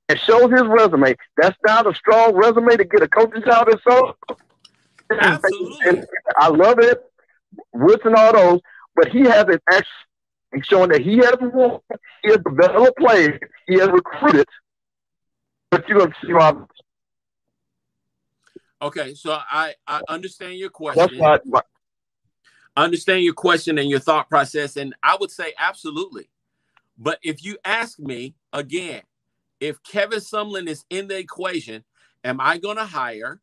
[0.10, 3.80] and shows his resume, that's not a strong resume to get a coaching job in
[3.88, 4.16] so.
[5.12, 6.04] Absolutely.
[6.38, 7.02] I love it,
[7.74, 8.60] Woods and all those,
[8.96, 11.80] but he hasn't actually showing that he has won,
[12.24, 14.48] he has developed players, he has recruited.
[15.72, 16.68] But you're gonna see how
[18.82, 21.22] Okay, so I I understand your question.
[22.78, 26.30] I understand your question and your thought process, and I would say absolutely.
[26.98, 29.02] But if you ask me again,
[29.60, 31.84] if Kevin Sumlin is in the equation,
[32.24, 33.42] am I going to hire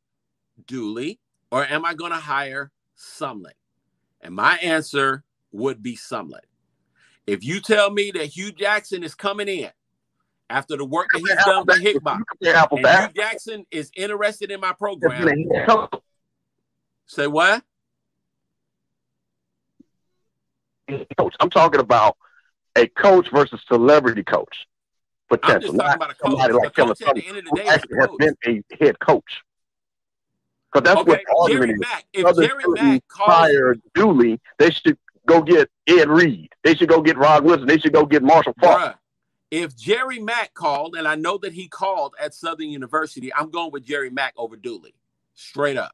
[0.67, 1.19] Dooley
[1.53, 3.53] or am I going to hire Sumlin?
[4.23, 5.23] And my answer
[5.53, 6.41] would be Sumlin.
[7.27, 9.71] If you tell me that Hue Jackson is coming in
[10.51, 13.09] after the work that he's done with Hickbot, and Hue.
[13.15, 15.95] Jackson is interested in my program, been a head coach.
[17.07, 17.63] say what?
[21.17, 21.35] coach.
[21.41, 22.17] I'm talking about
[22.77, 24.67] a coach versus celebrity coach
[25.29, 25.71] Potential.
[25.71, 26.31] I'm just talking about a coach.
[26.31, 27.83] somebody like coach at the end of the who day has
[28.19, 29.43] been a head coach.
[30.73, 31.81] Because that's what Okay, the argument Jerry is.
[31.81, 32.05] Mack.
[32.13, 34.97] If Jerry Mack calls Dooley, they should
[35.27, 36.49] go get Ed Reed.
[36.65, 37.67] They should go get Rod Woodson.
[37.67, 38.97] They should go get Marshall Faulk.
[39.51, 43.71] If Jerry Mack called, and I know that he called at Southern University, I'm going
[43.71, 44.95] with Jerry Mack over Dooley.
[45.35, 45.93] Straight up.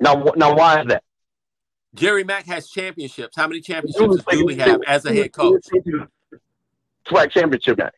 [0.00, 1.04] Now, now, why is that?
[1.94, 3.36] Jerry Mack has championships.
[3.36, 5.66] How many championships does Dooley have as a head coach?
[7.06, 7.90] SWAC championship game.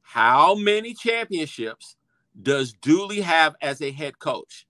[0.00, 1.96] How many championships
[2.42, 4.66] does Dooley have as a head coach?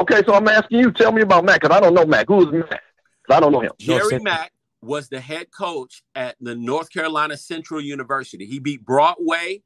[0.00, 0.92] Okay, so I'm asking you.
[0.92, 2.28] Tell me about Mac because I don't know Mac.
[2.28, 2.68] Who is Mac?
[2.70, 3.72] 'Cause I don't know him.
[3.78, 4.52] Jerry Mack
[4.82, 8.46] was the head coach at the North Carolina Central University.
[8.46, 9.62] He beat Broadway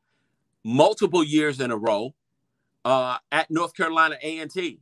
[0.64, 2.14] multiple years in a row
[2.84, 4.80] uh, at North Carolina A&T.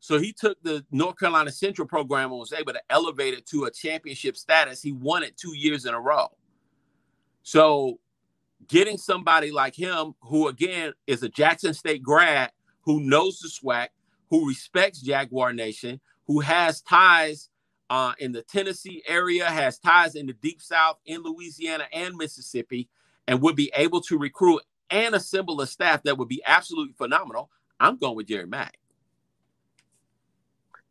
[0.00, 3.64] So he took the North Carolina Central program and was able to elevate it to
[3.64, 4.80] a championship status.
[4.80, 6.28] He won it two years in a row.
[7.42, 7.98] So
[8.68, 12.50] getting somebody like him, who again is a Jackson State grad,
[12.82, 13.88] who knows the SWAC,
[14.30, 17.50] who respects Jaguar Nation, who has ties
[17.90, 22.88] uh, in the Tennessee area, has ties in the Deep South, in Louisiana and Mississippi,
[23.26, 27.50] and would be able to recruit and assemble a staff that would be absolutely phenomenal.
[27.80, 28.78] I'm going with Jerry Mack.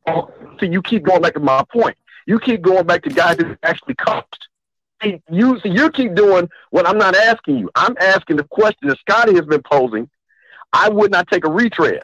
[0.07, 0.31] So
[0.61, 1.97] you keep going back to my point.
[2.25, 4.47] You keep going back to guys that actually coached.
[5.03, 7.69] See, You see, you keep doing what I'm not asking you.
[7.75, 10.09] I'm asking the question that Scotty has been posing.
[10.71, 12.01] I would not take a retread.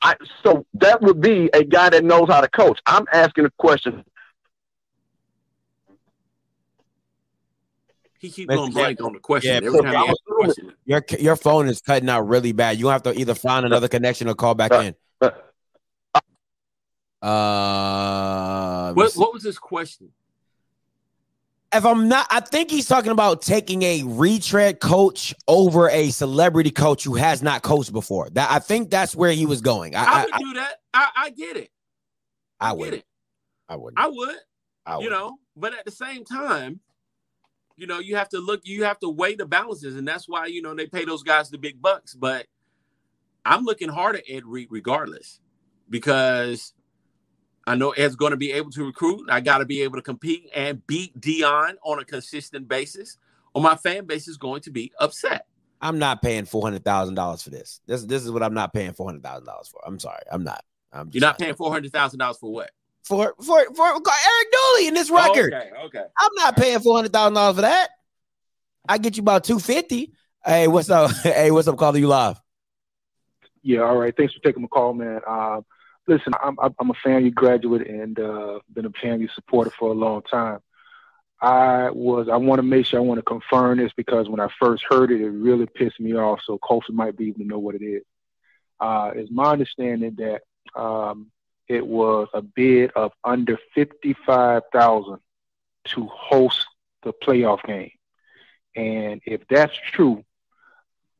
[0.00, 2.80] I, so that would be a guy that knows how to coach.
[2.86, 4.04] I'm asking a question.
[8.18, 8.56] He keeps Mr.
[8.56, 10.72] going blank on the question Yeah, every time he question.
[10.84, 12.78] Your your phone is cutting out really bad.
[12.78, 14.94] You have to either find another connection or call back in.
[17.20, 20.10] Uh, What, what was this question?
[21.74, 26.70] If I'm not, I think he's talking about taking a retread coach over a celebrity
[26.70, 28.28] coach who has not coached before.
[28.30, 29.94] That I think that's where he was going.
[29.94, 30.74] I I, I, would I, do that.
[30.94, 31.70] I, I get it.
[32.60, 32.94] I get would.
[32.94, 33.04] it.
[33.68, 33.94] I would.
[33.96, 34.36] I would.
[34.84, 35.04] I would.
[35.04, 36.80] you know, but at the same time,
[37.76, 40.46] you know, you have to look, you have to weigh the balances, and that's why
[40.46, 42.14] you know they pay those guys the big bucks.
[42.14, 42.46] But
[43.44, 45.40] I'm looking hard at Ed Reed regardless,
[45.88, 46.74] because
[47.66, 49.28] I know Ed's going to be able to recruit.
[49.30, 53.18] I got to be able to compete and beat Deion on a consistent basis,
[53.54, 55.46] or my fan base is going to be upset.
[55.80, 57.80] I'm not paying four hundred thousand dollars for this.
[57.86, 59.80] This this is what I'm not paying four hundred thousand dollars for.
[59.86, 60.22] I'm sorry.
[60.30, 60.64] I'm not.
[60.92, 62.70] I'm You're not paying four hundred thousand dollars for what?
[63.04, 65.52] for for for Eric Dooley in this record.
[65.52, 66.04] Okay, okay.
[66.18, 67.88] I'm not paying four hundred thousand dollars for that.
[68.88, 70.12] I get you about two fifty.
[70.44, 71.10] Hey, what's up?
[71.22, 71.76] hey, what's up?
[71.76, 72.40] Calling you live.
[73.62, 74.14] Yeah, all right.
[74.16, 75.20] Thanks for taking my call, man.
[75.26, 75.60] Uh,
[76.06, 80.22] listen, I'm I'm a your graduate and uh, been a your supporter for a long
[80.22, 80.60] time.
[81.40, 84.48] I was I want to make sure I want to confirm this because when I
[84.60, 86.40] first heard it, it really pissed me off.
[86.44, 88.02] So Colson might be able to know what it is.
[88.80, 90.42] Uh, it's my understanding that
[90.80, 91.30] um,
[91.68, 95.18] it was a bid of under fifty five thousand
[95.86, 96.66] to host
[97.02, 97.90] the playoff game,
[98.76, 100.22] and if that's true,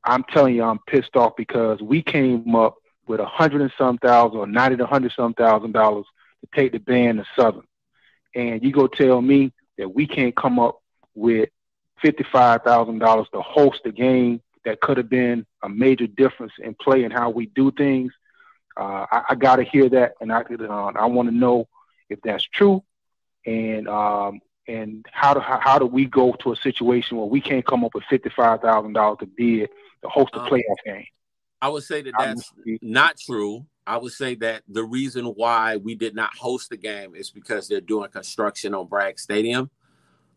[0.04, 2.76] I'm telling you, I'm pissed off because we came up
[3.06, 6.06] with a hundred and some thousand or ninety to hundred some thousand dollars
[6.40, 7.66] to take the band to Southern,
[8.34, 10.78] and you go tell me that we can't come up
[11.14, 11.48] with
[12.00, 16.52] fifty five thousand dollars to host a game that could have been a major difference
[16.58, 18.12] in play and how we do things.
[18.76, 21.68] Uh, I, I got to hear that, and I uh, I want to know
[22.08, 22.82] if that's true,
[23.46, 27.40] and um, and how do how, how do we go to a situation where we
[27.40, 29.68] can't come up with fifty five thousand dollars to bid
[30.02, 31.06] to host a Um, playoff game?
[31.62, 32.52] I would say that that's
[32.82, 33.64] not true.
[33.86, 37.68] I would say that the reason why we did not host the game is because
[37.68, 39.70] they're doing construction on Bragg Stadium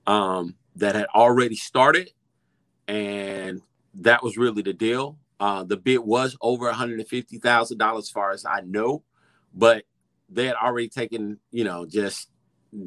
[0.06, 2.12] um, that had already started,
[2.88, 3.62] and
[3.96, 5.18] that was really the deal.
[5.40, 8.62] Uh, the bid was over one hundred and fifty thousand dollars, as far as I
[8.62, 9.04] know,
[9.54, 9.84] but
[10.30, 12.30] they had already taken, you know, just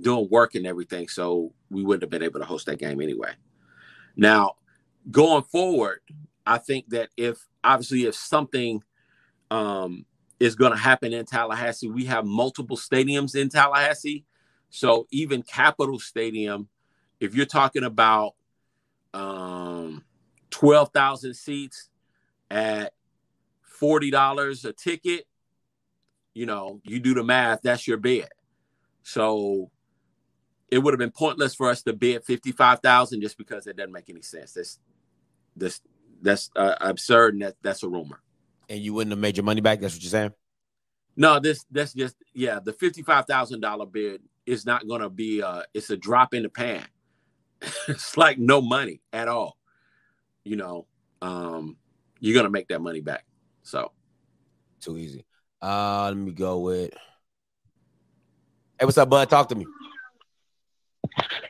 [0.00, 3.32] doing work and everything, so we wouldn't have been able to host that game anyway.
[4.16, 4.54] Now,
[5.10, 6.00] going forward,
[6.48, 8.82] I think that if obviously if something
[9.50, 10.06] um,
[10.40, 14.24] is going to happen in Tallahassee, we have multiple stadiums in Tallahassee.
[14.70, 16.68] So even Capitol Stadium,
[17.20, 18.34] if you're talking about
[19.12, 20.04] um,
[20.50, 21.90] twelve thousand seats
[22.50, 22.94] at
[23.62, 25.26] forty dollars a ticket,
[26.32, 27.60] you know, you do the math.
[27.62, 28.28] That's your bid.
[29.02, 29.70] So
[30.70, 33.76] it would have been pointless for us to bid fifty five thousand just because it
[33.76, 34.52] doesn't make any sense.
[34.54, 34.78] That's
[35.56, 35.80] this
[36.22, 38.20] that's uh, absurd, and that, that's a rumor.
[38.68, 39.80] And you wouldn't have made your money back.
[39.80, 40.32] That's what you're saying.
[41.16, 42.60] No, this that's just yeah.
[42.62, 45.42] The fifty five thousand dollar bid is not going to be.
[45.42, 46.84] Uh, it's a drop in the pan.
[47.88, 49.56] it's like no money at all.
[50.44, 50.86] You know,
[51.20, 51.76] um,
[52.20, 53.24] you're gonna make that money back.
[53.62, 53.92] So
[54.80, 55.24] Too easy.
[55.60, 56.92] Uh, let me go with.
[58.78, 59.28] Hey, what's up, bud?
[59.28, 59.66] Talk to me.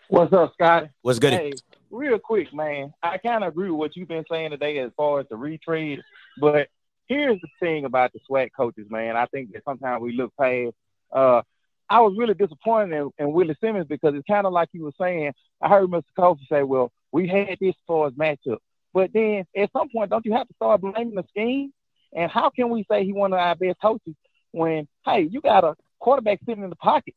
[0.08, 0.88] What's up, Scott?
[1.02, 1.34] What's good?
[1.34, 1.52] Hey,
[1.90, 2.92] real quick, man.
[3.02, 6.00] I kind of agree with what you've been saying today as far as the retrade,
[6.40, 6.68] but
[7.06, 9.16] here's the thing about the SWAC coaches, man.
[9.16, 10.74] I think that sometimes we look past.
[11.12, 11.42] Uh,
[11.90, 14.92] I was really disappointed in, in Willie Simmons because it's kind of like you were
[15.00, 15.32] saying.
[15.60, 16.04] I heard Mr.
[16.18, 18.58] Kofi say, "Well, we had this for his matchup,"
[18.92, 21.72] but then at some point, don't you have to start blaming the scheme?
[22.12, 24.14] And how can we say he one of our best coaches
[24.52, 27.14] when, hey, you got a quarterback sitting in the pocket,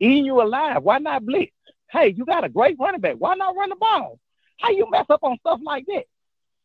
[0.00, 0.82] eating you alive?
[0.82, 1.52] Why not blitz?
[1.94, 3.14] Hey, you got a great running back.
[3.18, 4.18] Why not run the ball?
[4.60, 6.04] How you mess up on stuff like that?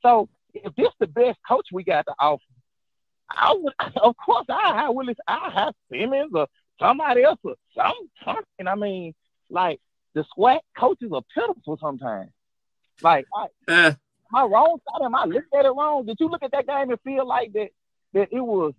[0.02, 2.42] So if this the best coach we got to offer,
[3.30, 6.48] I would, of course, I have Willis, I have Simmons or
[6.80, 7.94] somebody else or some
[8.26, 8.68] something.
[8.68, 9.14] I mean,
[9.52, 9.80] like
[10.16, 12.32] the SWAC coaches are pitiful sometimes.
[13.04, 13.96] Like, I, eh, am
[14.34, 14.80] I wrong?
[15.00, 16.08] Am I looking at it wrong?
[16.08, 17.70] Did you look at that game and feel like that
[18.14, 18.74] that it was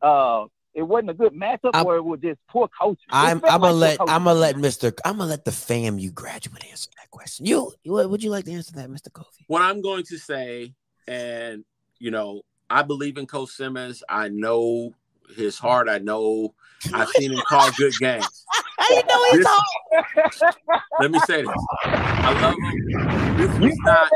[0.00, 0.44] uh
[0.74, 3.04] it wasn't a good matchup I'm- or it was just poor coaching?
[3.10, 4.14] I'm I'm gonna poor let coaching.
[4.14, 4.92] I'm gonna let Mr.
[5.04, 7.46] I'm gonna let the fam you graduate answer that question.
[7.46, 9.08] You, you what would you like to answer that, Mr.
[9.10, 9.44] Kofi?
[9.46, 10.74] what I'm going to say,
[11.06, 11.64] and
[11.98, 14.02] you know, I believe in Coach Simmons.
[14.08, 14.94] I know
[15.36, 15.88] his heart.
[15.88, 16.54] I know
[16.92, 18.44] I've seen him call good games.
[18.88, 20.52] How you know This-
[21.00, 21.50] Let me say this.
[21.84, 23.38] I love him.
[23.38, 24.10] This was not.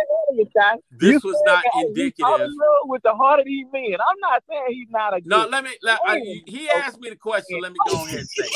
[0.92, 2.50] This was not I'm indicative.
[2.84, 3.94] with the heart of these men.
[3.94, 5.70] I'm not saying he's not a No, let me.
[5.82, 7.60] Let, I, he asked me the question.
[7.60, 8.52] Let me go ahead and say it.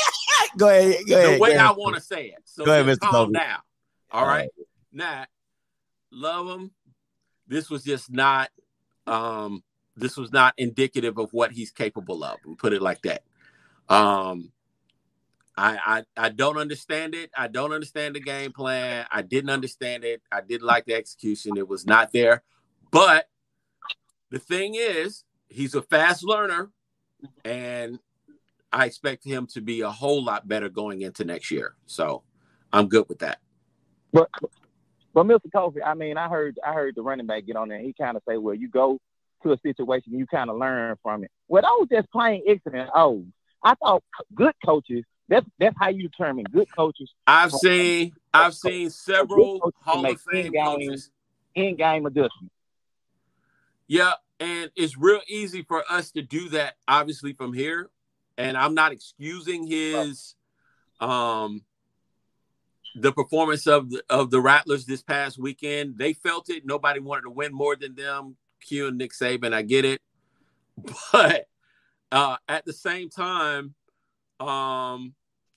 [0.57, 1.37] Go ahead, go ahead.
[1.37, 1.61] the way ahead.
[1.61, 2.37] I want to say it.
[2.45, 2.99] So Go ahead, Mr.
[2.99, 3.33] calm Kofi.
[3.33, 3.59] down.
[4.11, 4.49] All right.
[4.91, 5.25] Now,
[6.11, 6.71] love him.
[7.47, 8.49] This was just not.
[9.07, 9.63] Um,
[9.95, 12.37] this was not indicative of what he's capable of.
[12.45, 13.23] We put it like that.
[13.89, 14.51] Um,
[15.55, 17.29] I, I I don't understand it.
[17.37, 19.05] I don't understand the game plan.
[19.11, 20.21] I didn't understand it.
[20.31, 21.57] I didn't like the execution.
[21.57, 22.43] It was not there.
[22.91, 23.27] But
[24.31, 26.71] the thing is, he's a fast learner,
[27.45, 27.99] and
[28.71, 31.75] I expect him to be a whole lot better going into next year.
[31.85, 32.23] So
[32.71, 33.39] I'm good with that.
[34.11, 34.29] But
[35.13, 35.51] but Mr.
[35.53, 37.79] Kofi, I mean, I heard I heard the running back get on there.
[37.79, 38.99] He kind of say, "Well, you go
[39.43, 42.89] to a situation, you kind of learn from it." Well, that was just plain ignorant.
[42.95, 43.25] Oh,
[43.63, 44.03] I thought
[44.33, 45.03] good coaches.
[45.29, 47.11] That's that's how you determine good coaches.
[47.25, 51.09] I've seen I've seen several Hall of Fame coaches.
[51.55, 52.51] In-game adjustment.
[53.87, 57.89] Yeah, and it's real easy for us to do that, obviously, from here.
[58.37, 60.35] And I'm not excusing his
[60.99, 61.63] um
[62.95, 65.97] the performance of the of the Rattlers this past weekend.
[65.97, 66.65] They felt it.
[66.65, 68.35] Nobody wanted to win more than them.
[68.61, 70.01] Q and Nick Saban, I get it.
[71.11, 71.47] But
[72.11, 73.75] uh at the same time,
[74.47, 75.13] um,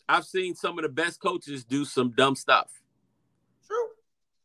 [0.08, 2.70] I've seen some of the best coaches do some dumb stuff.
[3.66, 3.88] True.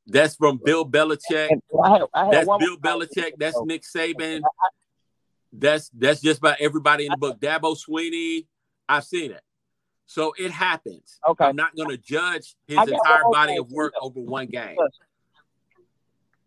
[0.08, 1.50] That's from Bill Belichick.
[1.84, 3.34] I had, I had That's Bill Belichick.
[3.38, 4.42] That's Nick Saban.
[5.54, 7.40] That's that's just about everybody in the book.
[7.40, 8.46] Dabo Swinney.
[8.88, 9.42] I've seen it.
[10.06, 11.20] So it happens.
[11.26, 11.46] Okay.
[11.46, 14.76] I'm not going to judge his entire body of work over one game.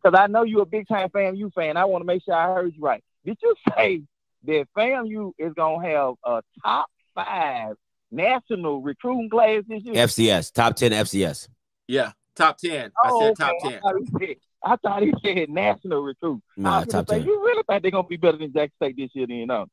[0.03, 1.79] Because I know you're a big time FAMU fan.
[1.79, 3.03] I want to make sure I heard you right.
[3.25, 4.03] Did you say
[4.45, 7.77] that FAMU is gonna have a top five
[8.15, 9.95] national recruiting class this year?
[9.95, 11.49] FCS top ten FCS.
[11.89, 12.93] Yeah, top ten.
[13.05, 13.35] Oh, I said okay.
[13.45, 13.81] top I ten.
[13.81, 16.43] thought he said, I thought he said national recruit.
[16.57, 17.27] Nah, I was top say, 10.
[17.27, 19.27] You really think they're gonna be better than Jackson State this year?
[19.27, 19.67] Then you know.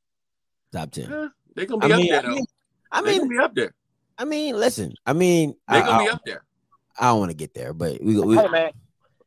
[0.72, 1.09] Top ten.
[1.09, 2.35] Yeah, They're gonna I be mean, up I there though.
[2.35, 2.45] mean,
[2.91, 3.73] I They're mean, gonna be up there.
[4.18, 4.93] I mean, listen.
[5.05, 6.43] I mean, They're I- gonna be up there.
[6.99, 8.19] I don't want to get there, but we.
[8.19, 8.72] we hey man,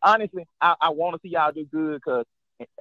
[0.03, 2.27] honestly, I, I want to see y'all do good because,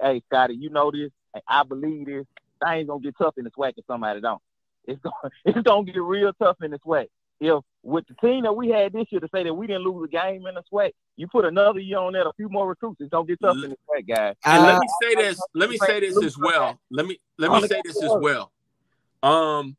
[0.00, 1.10] hey, Scotty, you know this.
[1.48, 2.26] I believe this.
[2.64, 4.40] Things gonna get tough in the SWAC if somebody don't.
[4.86, 7.06] It's gonna it's gonna get real tough in this SWAC.
[7.40, 10.08] If with the team that we had this year to say that we didn't lose
[10.08, 13.00] a game in the SWAC, you put another year on that, a few more recruits,
[13.00, 14.34] it's gonna get tough in the SWAC, guys.
[14.44, 15.40] And let Uh, me say this.
[15.54, 16.78] Let me say this as well.
[16.90, 18.52] Let me let me say this as well.
[19.22, 19.76] Um,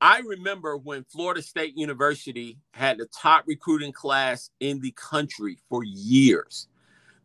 [0.00, 5.84] I remember when Florida State University had the top recruiting class in the country for
[5.84, 6.68] years.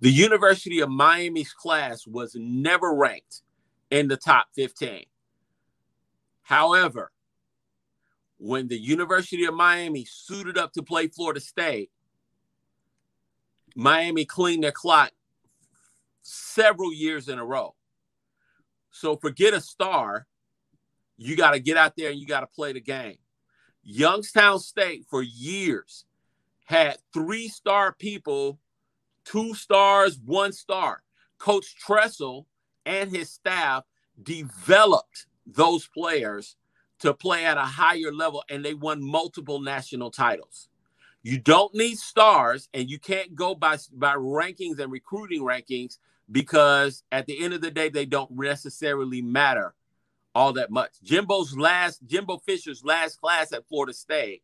[0.02, 3.44] The University of Miami's class was never ranked
[3.91, 5.06] in the top 15.
[6.46, 7.12] However,
[8.38, 11.90] when the University of Miami suited up to play Florida State,
[13.76, 15.12] Miami cleaned their clock
[16.22, 17.74] several years in a row.
[18.92, 20.28] So forget a star.
[21.18, 23.18] You got to get out there and you got to play the game.
[23.82, 26.06] Youngstown State for years
[26.66, 28.60] had three star people,
[29.24, 31.02] two stars, one star.
[31.40, 32.46] Coach Tressel
[32.86, 33.84] and his staff
[34.22, 36.56] developed those players
[37.00, 40.70] to play at a higher level and they won multiple national titles.
[41.24, 45.98] You don't need stars and you can't go by, by rankings and recruiting rankings
[46.32, 49.74] because at the end of the day, they don't necessarily matter
[50.34, 50.92] all that much.
[51.04, 54.44] Jimbo's last, Jimbo Fisher's last class at Florida State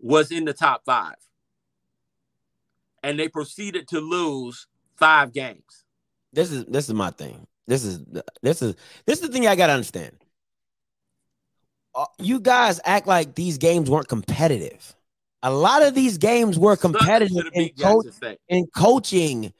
[0.00, 1.16] was in the top five.
[3.02, 4.66] And they proceeded to lose
[4.96, 5.84] five games.
[6.32, 7.46] this is this is my thing.
[7.66, 8.00] This is
[8.42, 8.74] this is
[9.06, 10.23] this is the thing I gotta understand.
[11.94, 14.94] Uh, You guys act like these games weren't competitive.
[15.42, 18.02] A lot of these games were competitive in, co-
[18.48, 19.52] in coaching.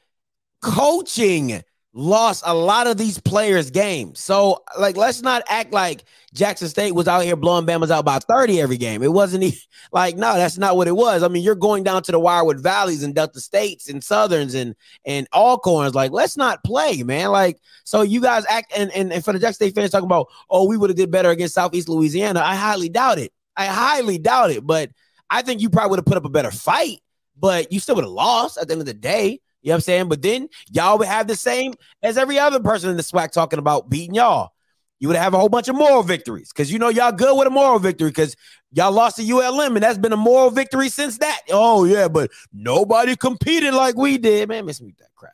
[0.61, 1.61] Coaching
[1.95, 4.19] lost a lot of these players' games.
[4.19, 6.03] So, like, let's not act like
[6.33, 9.01] Jackson State was out here blowing Bama's out by 30 every game.
[9.01, 9.59] It wasn't e-
[9.93, 11.23] like, no, that's not what it was.
[11.23, 14.75] I mean, you're going down to the Wirewood Valleys and Delta States and Southerns and
[15.05, 15.93] and Alcorns.
[15.93, 17.31] Like, let's not play, man.
[17.31, 20.27] Like, so you guys act and and, and for the Jackson State fans talking about,
[20.49, 22.41] oh, we would have did better against Southeast Louisiana.
[22.41, 23.31] I highly doubt it.
[23.55, 24.67] I highly doubt it.
[24.67, 24.91] But
[25.29, 26.99] I think you probably would have put up a better fight,
[27.39, 29.39] but you still would have lost at the end of the day.
[29.65, 30.09] You know what I'm saying?
[30.09, 31.73] But then y'all would have the same
[32.03, 34.51] as every other person in the SWAC talking about beating y'all.
[34.99, 37.47] You would have a whole bunch of moral victories because you know y'all good with
[37.47, 38.35] a moral victory because
[38.71, 41.41] y'all lost to ULM and that's been a moral victory since that.
[41.49, 44.67] Oh yeah, but nobody competed like we did, man.
[44.67, 45.33] Miss me with that crap.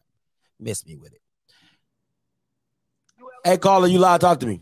[0.62, 1.22] Miss me with it.
[3.44, 4.22] Hey, caller, you loud?
[4.22, 4.62] Talk to me.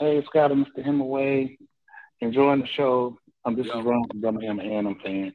[0.00, 0.84] Hey, Scott and Mr.
[0.84, 1.56] Hemmingway.
[2.20, 3.16] Enjoying the show.
[3.44, 5.32] Um, this is Ron from Birmingham and I'm fan.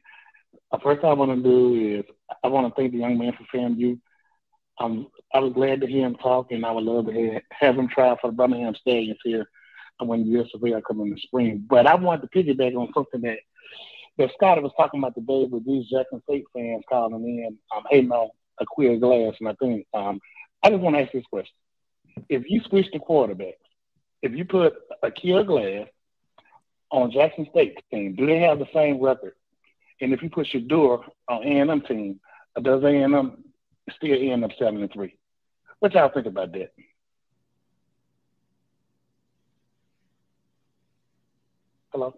[0.70, 2.04] Uh, first thing I want to do is
[2.42, 3.98] I want to thank the young man for FAMU.
[4.80, 7.78] Um, I was glad to hear him talk, and I would love to have, have
[7.78, 9.46] him try for the Birmingham Stallions here
[9.98, 11.64] when the USFL come in the spring.
[11.68, 13.38] But I wanted to piggyback on something that
[14.18, 18.12] that Scott was talking about today with these Jackson State fans calling in, um, hating
[18.12, 18.28] on
[18.60, 19.34] Aqeel Glass.
[19.40, 20.20] And I think um,
[20.62, 21.54] I just want to ask this question:
[22.28, 23.54] If you switch the quarterbacks,
[24.22, 25.88] if you put a Aqeel Glass
[26.90, 29.34] on Jackson State team, do they have the same record?
[30.02, 32.18] And if you put Shedeur on A&M team,
[32.60, 33.44] does A&M
[33.94, 35.16] still end up seven and three?
[35.78, 36.72] What y'all think about that?
[41.92, 42.14] Hello.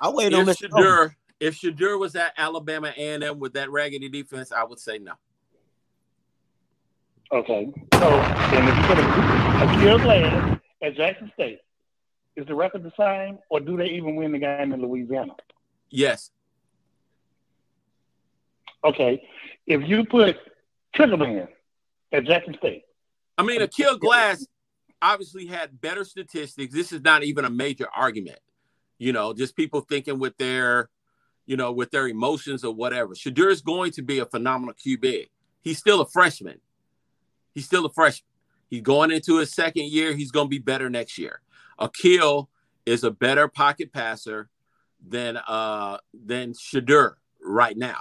[0.00, 0.68] I wait If on Mr.
[0.68, 5.12] Shedeur, if Shedeur was at Alabama A&M with that raggedy defense, I would say no.
[7.30, 7.72] Okay.
[7.94, 11.60] So, and if you put a, a Kill Glass at Jackson State,
[12.34, 15.34] is the record the same, or do they even win the game in Louisiana?
[15.90, 16.30] Yes.
[18.84, 19.22] Okay.
[19.66, 20.36] If you put
[20.94, 21.48] Triggerman
[22.12, 22.82] at Jackson State,
[23.36, 24.46] I mean, Aqeel Glass
[25.00, 26.74] obviously had better statistics.
[26.74, 28.40] This is not even a major argument.
[28.98, 30.90] You know, just people thinking with their,
[31.46, 33.14] you know, with their emotions or whatever.
[33.14, 35.28] Shedeur is going to be a phenomenal QB.
[35.60, 36.60] He's still a freshman.
[37.54, 38.26] He's still a freshman.
[38.68, 40.14] He's going into his second year.
[40.14, 41.40] He's going to be better next year.
[41.80, 42.48] Aqeel
[42.86, 44.48] is a better pocket passer
[45.06, 48.00] than uh than Shedeur right now.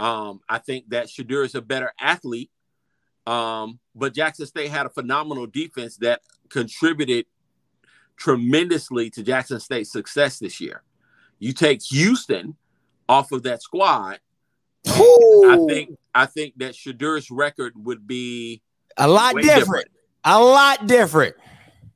[0.00, 2.50] Um, I think that Shedeur is a better athlete.
[3.26, 7.26] Um, but Jackson State had a phenomenal defense that contributed
[8.16, 10.82] tremendously to Jackson State's success this year.
[11.38, 12.56] You take Houston
[13.08, 14.18] off of that squad,
[14.86, 18.62] I think I think that Shedeur's record would be
[18.96, 19.86] A lot way different.
[20.24, 21.36] A lot different.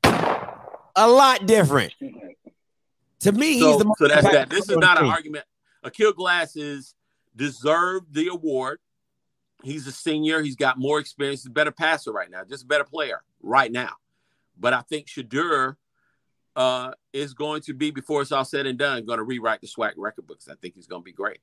[0.03, 1.93] A lot different.
[3.21, 4.49] To me, So, he's the most so that's that.
[4.49, 5.45] This is not an argument.
[5.85, 6.95] Aqeel Glass is
[7.37, 8.79] deserved the award.
[9.63, 10.41] He's a senior.
[10.41, 11.41] He's got more experience.
[11.41, 13.93] He's a better passer right now, just a better player right now.
[14.59, 15.77] But I think Shedeur
[16.55, 19.67] uh, is going to be, before it's all said and done, going to rewrite the
[19.67, 20.47] SWAC record books.
[20.49, 21.39] I think he's going to be great.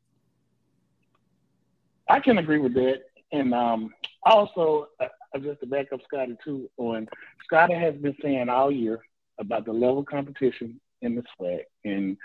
[2.08, 3.02] I can agree with that.
[3.32, 5.06] And um, also, uh,
[5.40, 7.08] just to back up Scotty too, on
[7.44, 9.00] Scotty has been saying all year
[9.38, 12.16] about the level of competition in the SWAC, and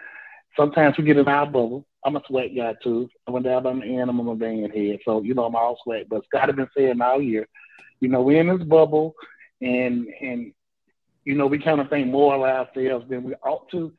[0.56, 1.86] sometimes we get in our bubble.
[2.04, 3.10] I'm a SWAC guy too.
[3.28, 4.10] I'm a dab the end.
[4.10, 6.08] I'm a band head, so you know I'm all SWAC.
[6.10, 7.48] But Scott has been saying all year,
[8.00, 9.16] you know, we're in this bubble,
[9.62, 10.54] and and
[11.26, 13.92] you know we kind of think more of ourselves than we ought to.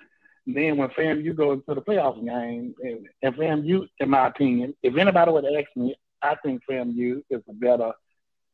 [0.46, 4.96] then when FAMU goes into the playoff game, and, and FAMU, in my opinion, if
[4.96, 7.92] anybody would ask me, I think FAMU is a better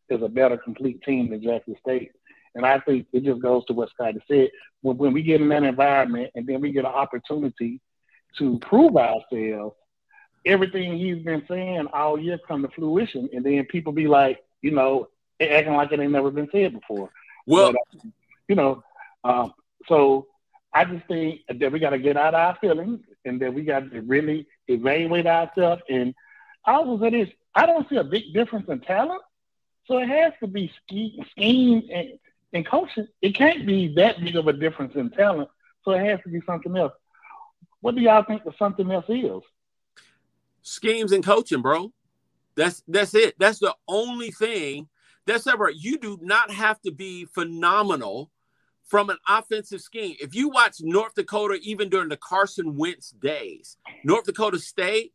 [0.09, 2.13] is a better complete team than Jackson State.
[2.55, 4.51] And I think it just goes to what Scotty said.
[4.81, 7.81] When, when we get in that environment and then we get an opportunity
[8.39, 9.77] to prove ourselves,
[10.45, 13.29] everything he's been saying all year come to fruition.
[13.33, 15.09] And then people be like, you know,
[15.41, 17.11] acting like it ain't never been said before.
[17.47, 18.03] Well, but,
[18.49, 18.83] you know,
[19.25, 19.53] um,
[19.87, 20.27] so
[20.73, 23.63] I just think that we got to get out of our feelings and that we
[23.63, 25.83] got to really evaluate ourselves.
[25.89, 26.15] And
[26.65, 29.23] I also say this: I don't see a big difference in talent,
[29.87, 32.19] so it has to be scheme and
[32.53, 35.49] in coaching, it can't be that big of a difference in talent.
[35.85, 36.93] So it has to be something else.
[37.81, 39.43] What do y'all think the something else is?
[40.63, 41.93] Schemes and coaching, bro.
[42.57, 43.39] That's that's it.
[43.39, 44.89] That's the only thing
[45.27, 45.71] that's ever.
[45.71, 48.31] You do not have to be phenomenal
[48.87, 50.17] from an offensive scheme.
[50.21, 55.13] If you watch North Dakota, even during the Carson Wentz days, North Dakota State,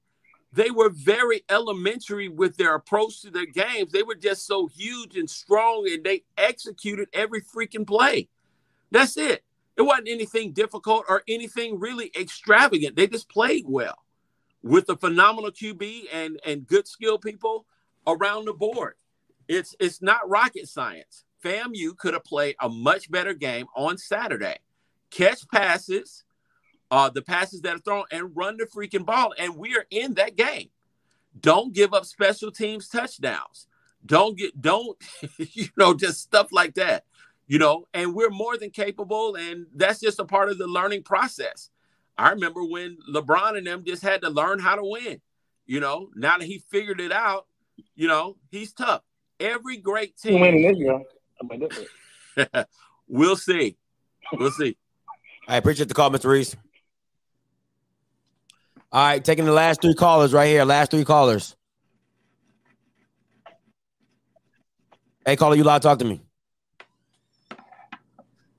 [0.54, 3.92] they were very elementary with their approach to their games.
[3.92, 8.28] They were just so huge and strong, and they executed every freaking play.
[8.92, 9.44] That's it.
[9.78, 12.96] It wasn't anything difficult or anything really extravagant.
[12.96, 13.98] They just played well
[14.64, 17.66] with a phenomenal QB and and good skill people
[18.06, 18.96] around the board.
[19.48, 21.26] It's it's not rocket science.
[21.44, 24.58] FAMU could have played a much better game on Saturday.
[25.10, 26.24] Catch passes,
[26.92, 29.34] uh, the passes that are thrown and run the freaking ball.
[29.38, 30.70] And we are in that game.
[31.40, 33.68] Don't give up special teams touchdowns.
[34.06, 34.98] Don't get, don't,
[35.38, 37.06] you know, just stuff like that,
[37.52, 39.36] you know, and we're more than capable.
[39.36, 41.70] And that's just a part of the learning process.
[42.18, 45.20] I remember when LeBron and them just had to learn how to win,
[45.66, 47.48] you know, now that he figured it out,
[47.94, 49.02] you know, he's tough.
[49.38, 50.40] Every great team.
[53.10, 53.76] we'll see.
[54.32, 54.78] We'll see.
[55.46, 56.30] I appreciate the call, Mr.
[56.30, 56.56] Reese.
[58.94, 60.64] All right, taking the last three callers right here.
[60.64, 61.58] Last three callers.
[65.26, 65.82] Hey, caller, you loud.
[65.82, 66.22] Talk to me.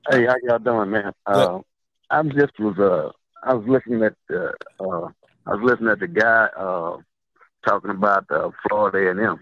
[0.09, 1.13] Hey, how y'all doing, man?
[1.25, 1.59] Uh,
[2.09, 3.11] I'm just was uh,
[3.41, 4.49] I was listening at the
[4.79, 5.07] uh,
[5.47, 6.97] I was listening at the guy uh,
[7.65, 9.39] talking about uh, Florida A&M.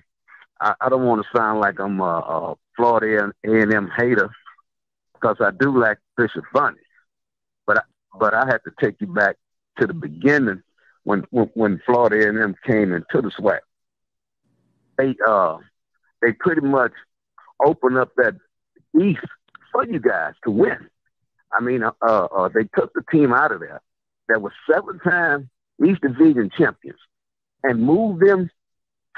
[0.59, 4.29] I, I don't want to sound like I'm a, a Florida A&M hater
[5.15, 6.77] because I do like Bishop Bonnet,
[7.65, 7.81] but I,
[8.19, 9.37] but I have to take you back
[9.79, 10.61] to the beginning
[11.05, 13.61] when when, when Florida A&M came into the SWAC.
[14.99, 15.57] They uh
[16.21, 16.93] they pretty much
[17.65, 18.35] opened up that
[19.01, 19.25] East
[19.71, 20.89] for you guys to win.
[21.51, 23.81] I mean, uh, uh, they took the team out of there
[24.29, 25.49] that was seven-time
[25.85, 26.99] East Division champions
[27.63, 28.49] and moved them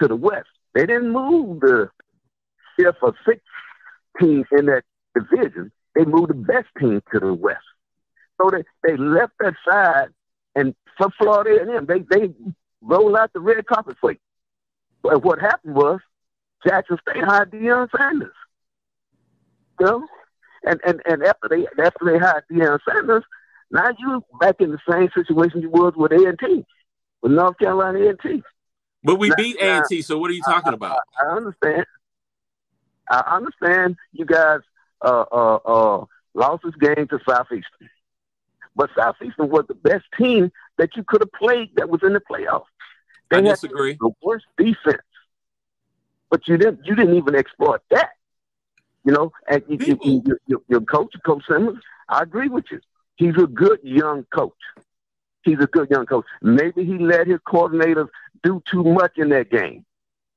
[0.02, 0.50] to the West.
[0.74, 1.90] They didn't move the
[2.78, 3.44] fifth or sixth
[4.20, 5.72] team in that division.
[5.96, 7.60] They moved the best team to the West.
[8.42, 10.10] So they, they left that side
[10.56, 12.34] and for Florida and them, they they
[12.82, 14.20] roll out the red carpet for you.
[15.02, 16.00] But what happened was
[16.66, 18.34] Jackson State hired Deion Sanders.
[19.80, 20.06] Know?
[20.66, 23.24] And and and after they after they hired Deion Sanders,
[23.72, 26.66] now you back in the same situation you was with A and T,
[27.22, 28.44] with North Carolina A and T.
[29.04, 31.00] But we now, beat A and T, so what are you talking I, about?
[31.22, 31.86] I, I, understand.
[33.10, 34.60] I understand you guys
[35.02, 37.90] uh uh uh lost this game to Southeastern.
[38.76, 42.22] But Southeastern was the best team that you could have played that was in the
[42.22, 42.66] playoffs.
[43.30, 43.98] They I disagree.
[44.00, 45.02] the worst defense,
[46.30, 46.86] but you didn't.
[46.86, 48.12] You didn't even exploit that.
[49.06, 52.80] You know, and you, you, you, your, your coach, Coach Simmons, I agree with you.
[53.16, 54.54] He's a good young coach.
[55.44, 56.26] He's a good young coach.
[56.42, 58.08] Maybe he let his coordinators
[58.44, 59.86] do too much in that game.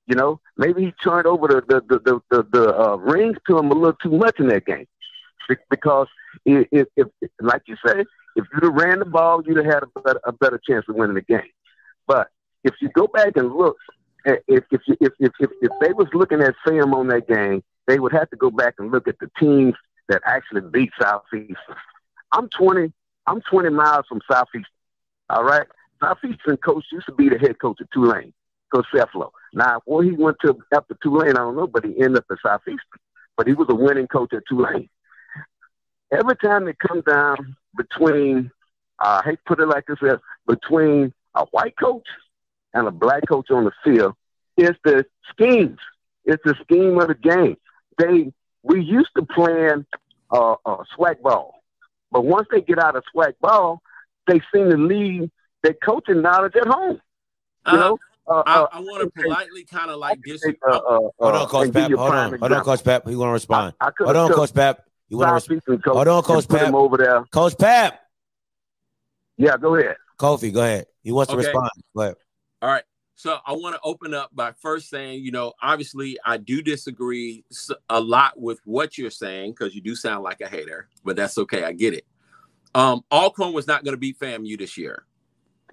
[0.09, 3.59] You know, maybe he turned over the the the the, the, the uh, rings to
[3.59, 4.87] him a little too much in that game,
[5.71, 6.09] because
[6.45, 8.05] if, if, if like you say,
[8.37, 10.95] if you'd have ran the ball, you'd have had a better, a better chance of
[10.95, 11.51] winning the game.
[12.07, 12.29] But
[12.63, 13.77] if you go back and look,
[14.25, 17.65] if if you, if, if if if they was looking at film on that game,
[17.87, 19.75] they would have to go back and look at the teams
[20.09, 21.57] that actually beat Southeastern.
[22.33, 22.93] I'm 20.
[23.27, 24.65] I'm 20 miles from Southeastern.
[25.31, 25.67] All right,
[26.01, 28.33] Southeastern coach used to be the head coach of Tulane,
[28.73, 29.31] Coach Scelfo.
[29.53, 32.39] Now, where he went to after Tulane, I don't know, but he ended up at
[32.43, 33.01] Southeastern.
[33.37, 34.89] But he was a winning coach at Tulane.
[36.13, 38.51] Every time they come down between,
[38.99, 42.07] uh, I hate to put it like this, uh, between a white coach
[42.75, 44.15] and a black coach on the field,
[44.57, 45.79] It's the schemes.
[46.25, 47.57] It's the scheme of the game.
[47.99, 48.33] They
[48.63, 49.87] we used to playing
[50.31, 51.55] uh, uh, SWAC ball,
[52.11, 53.81] but once they get out of SWAC ball,
[54.27, 55.31] they seem to leave
[55.63, 57.01] their coaching knowledge at home.
[57.67, 57.99] You Uh, know,
[58.29, 60.45] uh, I, uh, I want to politely kind of like dis.
[60.45, 61.91] uh, uh, Hold on, Coach and give Pep.
[61.91, 62.39] you a Hold prime on.
[62.41, 62.65] Hold on.
[62.65, 63.09] Coach Pap.
[63.09, 63.75] You want to respond?
[63.81, 64.81] I could've Hold on, Coach Pap.
[65.09, 65.63] You want to Five respond?
[65.79, 67.25] pieces, Hold on, and Coach put him over there.
[67.31, 68.01] Coach Pap.
[69.37, 69.97] Yeah, go ahead.
[70.19, 70.87] Kofi, go ahead.
[71.03, 71.71] He wants to respond.
[71.95, 72.15] Go ahead.
[72.63, 72.83] All right.
[73.19, 77.45] So I want to open up by first saying, you know, obviously I do disagree
[77.89, 81.39] a lot with what you're saying because you do sound like a hater, but that's
[81.39, 81.65] okay.
[81.65, 82.05] I get it.
[82.75, 85.07] Um, Alcorn was not going to beat FAMU this year.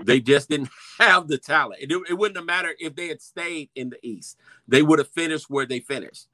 [0.01, 1.81] They just didn't have the talent.
[1.81, 4.37] It, it wouldn't have mattered if they had stayed in the East.
[4.69, 6.27] They would have finished where they finished.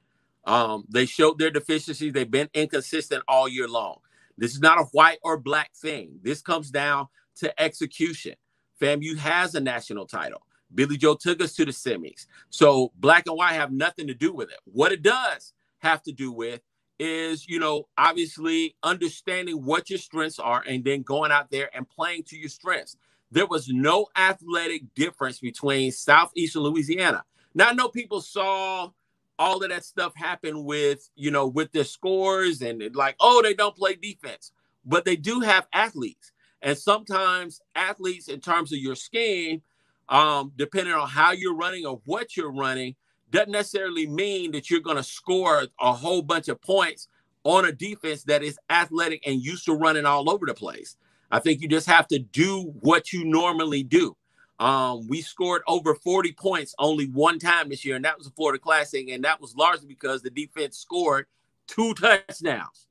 [0.46, 2.14] Um, they showed their deficiencies.
[2.14, 3.98] They've been inconsistent all year long.
[4.38, 6.20] This is not a white or black thing.
[6.22, 7.08] This comes down
[7.38, 8.36] to execution.
[8.80, 10.44] FAMU has a national title.
[10.74, 12.28] Billy Joe took us to the semis.
[12.50, 14.60] So black and white have nothing to do with it.
[14.66, 16.62] What it does have to do with
[17.00, 21.90] is, you know, obviously understanding what your strengths are and then going out there and
[21.90, 22.98] playing to your strengths.
[23.32, 27.24] There was no athletic difference between Southeastern Louisiana.
[27.54, 28.90] Now I know people saw
[29.38, 33.54] all of that stuff happen with, you know, with their scores and like, oh, they
[33.54, 34.52] don't play defense,
[34.84, 36.34] but they do have athletes.
[36.62, 39.62] And sometimes athletes, in terms of your scheme,
[40.10, 42.96] um, depending on how you're running or what you're running,
[43.32, 47.08] doesn't necessarily mean that you're going to score a whole bunch of points
[47.44, 50.98] on a defense that is athletic and used to running all over the place.
[51.32, 54.16] I think you just have to do what you normally do.
[54.60, 58.34] Um, we scored over 40 points only one time this year, and that was the
[58.34, 61.28] Florida Classic, and that was largely because the defense scored
[61.68, 62.88] two touchdowns.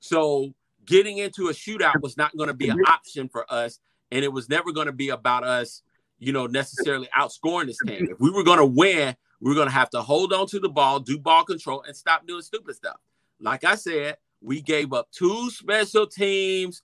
[0.00, 0.54] So
[0.86, 3.80] getting into a shootout was not going to be an option for us,
[4.12, 5.82] and it was never going to be about us,
[6.18, 8.08] you know, necessarily outscoring this game.
[8.10, 10.68] If we were going to win, we're going to have to hold on to the
[10.68, 12.96] ball, do ball control, and stop doing stupid stuff.
[13.40, 16.82] Like I said, we gave up two special teams,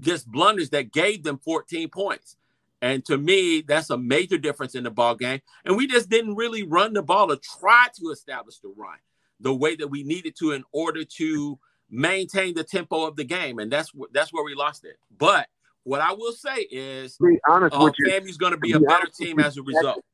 [0.00, 2.36] just blunders that gave them 14 points.
[2.82, 5.40] And to me, that's a major difference in the ball game.
[5.64, 8.98] And we just didn't really run the ball or try to establish the run
[9.40, 11.58] the way that we needed to in order to
[11.90, 13.58] maintain the tempo of the game.
[13.58, 14.98] And that's wh- that's where we lost it.
[15.18, 15.48] But
[15.86, 18.10] what I will say is, Be honest uh, with you.
[18.10, 20.04] FAMU's going to be To a better team as a result.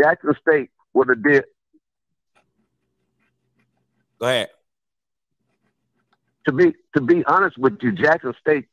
[0.00, 1.44] Jackson State, would have did
[4.18, 4.48] Go ahead.
[6.46, 8.66] to be to be honest with you, Jackson State,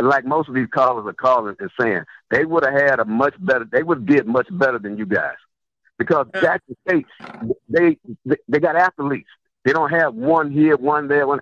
[0.00, 3.34] like most of these callers are calling and saying, they would have had a much
[3.40, 3.66] better.
[3.70, 5.36] They would have did much better than you guys,
[5.98, 7.06] because Jackson State,
[7.68, 9.28] they they, they got athletes.
[9.66, 11.40] They don't have one here, one there, one.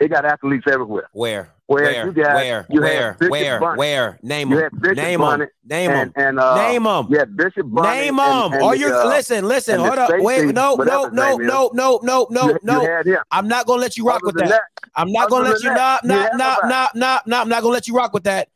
[0.00, 1.08] They got athletes everywhere.
[1.12, 1.54] Where?
[1.66, 2.04] Where?
[2.04, 2.66] you guys, Where?
[2.68, 3.16] you Where?
[3.28, 3.60] Where?
[3.60, 3.78] Bonnet.
[3.78, 4.18] Where?
[4.24, 4.62] Name You 'em.
[4.64, 5.20] had Bishop Name 'em.
[5.20, 6.12] Bonnet Name 'em.
[6.16, 7.06] and, uh, Name 'em.
[7.10, 7.90] Yeah, Bishop Bonnet.
[7.90, 8.54] Name them.
[8.60, 9.78] Or you uh, listen, listen.
[9.78, 10.10] Hold up.
[10.18, 13.02] Wait, no, no, no, no, no, no, no, no.
[13.30, 14.62] I'm not gonna let you rock with that.
[14.96, 17.40] I'm not gonna let you nah, nah, nah, nah, nah, nah.
[17.40, 18.48] I'm not gonna let you rock with that.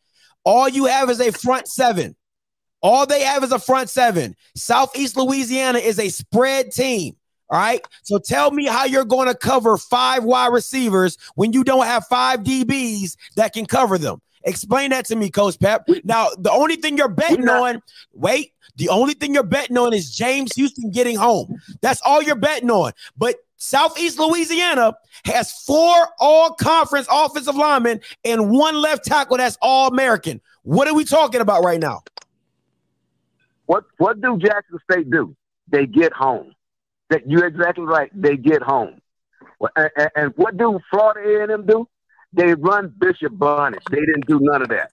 [0.42, 2.16] All you have is a front seven.
[2.82, 4.34] All they have is a front seven.
[4.56, 7.14] Southeast Louisiana is a spread team.
[7.50, 7.86] All right.
[8.02, 12.06] So tell me how you're going to cover five wide receivers when you don't have
[12.06, 14.20] five DBs that can cover them.
[14.44, 15.88] Explain that to me, Coach Pep.
[16.04, 20.14] Now, the only thing you're betting on, wait, the only thing you're betting on is
[20.14, 21.58] James Houston getting home.
[21.80, 22.92] That's all you're betting on.
[23.16, 24.94] But Southeast Louisiana
[25.24, 30.40] has four all conference offensive linemen and one left tackle that's all American.
[30.62, 32.02] What are we talking about right now?
[33.66, 35.34] What what do Jackson State do?
[35.68, 36.53] They get home.
[37.14, 38.10] That you're exactly right.
[38.12, 39.00] They get home.
[39.76, 41.86] And, and- and what do Florida A&M do?
[42.32, 43.84] They run Bishop Bonnet.
[43.88, 44.90] They didn't do none of that.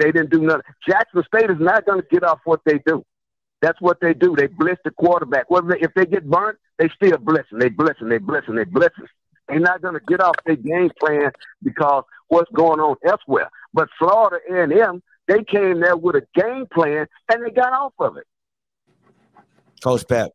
[0.00, 0.60] They didn't do none.
[0.84, 3.04] Jackson State is not going to get off what they do.
[3.62, 4.34] That's what they do.
[4.36, 5.48] They blitz the quarterback.
[5.48, 7.60] Well, if they get burnt, they still blitzing.
[7.60, 8.08] They blitzing.
[8.08, 8.56] They blitzing.
[8.56, 9.06] They blitzing.
[9.48, 11.30] They're not going to get off their game plan
[11.62, 13.48] because what's going on elsewhere.
[13.72, 18.16] But Florida A&M, they came there with a game plan and they got off of
[18.16, 18.26] it.
[19.82, 20.32] Coach Pep,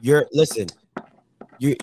[0.00, 0.68] you're listen.
[1.58, 1.76] You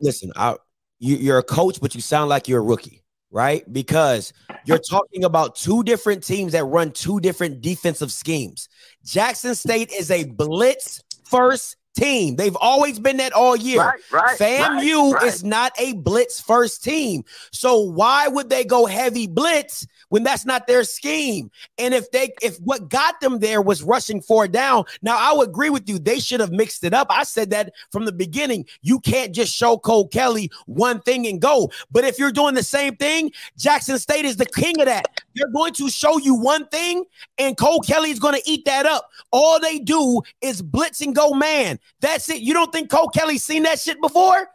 [0.00, 0.32] listen.
[0.36, 0.56] I,
[0.98, 3.70] you, you're a coach, but you sound like you're a rookie, right?
[3.72, 4.32] Because
[4.64, 8.68] you're talking about two different teams that run two different defensive schemes.
[9.04, 12.36] Jackson State is a blitz first team.
[12.36, 13.80] They've always been that all year.
[13.80, 17.24] Right, right, FAMU right, is not a blitz first team.
[17.52, 21.50] So why would they go heavy blitz when that's not their scheme?
[21.78, 25.48] And if they if what got them there was rushing four down, now I would
[25.48, 25.98] agree with you.
[25.98, 27.08] They should have mixed it up.
[27.10, 28.66] I said that from the beginning.
[28.82, 31.70] You can't just show Cole Kelley one thing and go.
[31.90, 35.06] But if you're doing the same thing, Jackson State is the king of that.
[35.34, 37.04] They're going to show you one thing,
[37.38, 39.08] and Cole Kelley is going to eat that up.
[39.30, 41.78] All they do is blitz and go man.
[42.00, 42.42] That's it.
[42.42, 44.48] You don't think Cole Kelley's seen that shit before?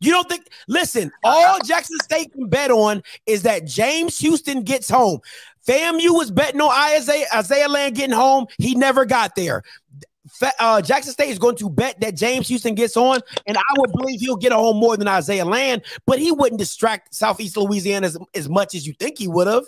[0.00, 0.48] You don't think?
[0.68, 5.20] Listen, all Jackson State can bet on is that James Houston gets home.
[5.66, 8.46] FAMU was betting on Isaiah, Isaiah Land getting home.
[8.58, 9.62] He never got there.
[10.60, 13.92] Uh, Jackson State is going to bet that James Houston gets on, and I would
[13.92, 18.18] believe he'll get home more than Isaiah Land, but he wouldn't distract Southeast Louisiana as,
[18.34, 19.64] as much as you think he would have.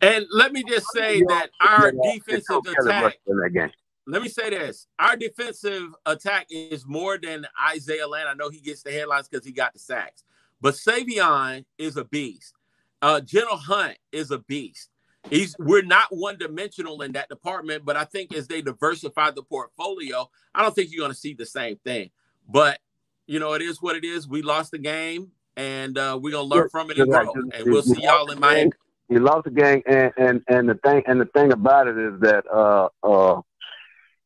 [0.00, 3.02] And let me just say that our defensive attack.
[3.02, 3.70] rushed in that game.
[4.06, 8.28] Let me say this: our defensive attack is more than Isaiah Land.
[8.28, 10.24] I know he gets the headlines because he got the sacks,
[10.60, 12.54] but Savion is a beast.
[13.02, 14.90] Uh, General Hunt is a beast.
[15.30, 19.42] He's we're not one dimensional in that department, but I think as they diversify the
[19.42, 22.10] portfolio, I don't think you're going to see the same thing.
[22.48, 22.78] But
[23.26, 24.28] you know, it is what it is.
[24.28, 27.24] We lost the game, and uh, we're gonna learn from it and grow.
[27.24, 27.54] right.
[27.54, 28.70] And we'll see y'all in Miami.
[29.08, 32.20] He lost the game, and, and and the thing and the thing about it is
[32.20, 33.40] that uh uh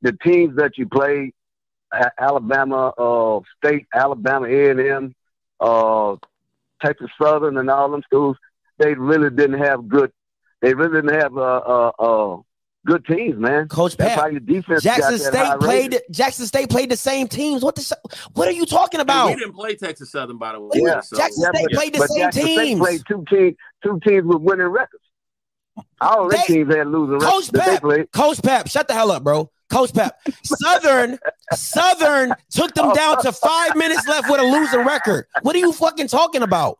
[0.03, 1.33] the teams that you play,
[2.19, 5.15] Alabama, uh, State, Alabama, A and M,
[5.61, 6.17] uh,
[6.83, 8.37] Texas Southern, and all them schools,
[8.79, 10.11] they really didn't have good.
[10.63, 12.37] They really didn't have uh uh, uh
[12.87, 13.69] good teams, man.
[13.69, 15.93] Coach That's Pat, how your defense Jackson got State played.
[15.93, 16.01] rating.
[16.11, 17.63] Jackson State played the same teams.
[17.63, 17.97] What the?
[18.35, 19.27] What are you talking And about?
[19.29, 20.71] we didn't play Texas Southern, by the way.
[20.75, 22.81] Yeah, so- Jackson State but, played the but same Jackson State teams.
[22.81, 25.05] played two teams, two teams with winning records.
[26.01, 27.33] All their They- teams had losing records.
[27.33, 29.51] Coach that they Coach Pep, shut the hell up, bro.
[29.71, 31.17] Coach Pep, Southern,
[31.53, 35.27] Southern took them down to five minutes left with a losing record.
[35.43, 36.79] What are you fucking talking about?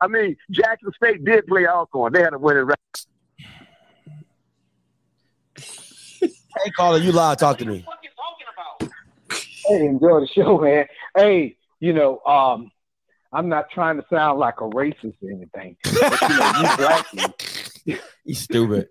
[0.00, 2.12] I mean, Jackson State did play Alcorn.
[2.14, 2.78] They had a winning record.
[6.56, 7.38] Hey, caller, you live.
[7.38, 7.84] Talk to me.
[7.86, 8.92] What the fuck you talking
[9.28, 9.40] about?
[9.66, 10.86] Hey, enjoy the show, man.
[11.16, 12.70] Hey, you know, um,
[13.32, 15.76] I'm not trying to sound like a racist or anything.
[15.84, 18.88] But, you know, you black You stupid.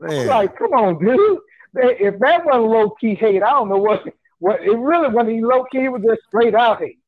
[0.00, 0.26] Man.
[0.26, 1.38] like, come on, dude.
[1.74, 4.02] If that wasn't low key hate, I don't know what.
[4.38, 5.84] What it really wasn't low key.
[5.84, 6.98] It was just straight out hate.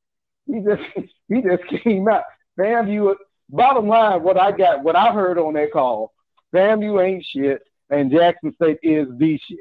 [0.47, 0.83] He just
[1.29, 2.25] he just came out.
[2.59, 3.15] FAMU.
[3.51, 6.13] Bottom line, what I got, what I heard on that call,
[6.55, 9.59] FAMU ain't shit, and Jackson State is the shit.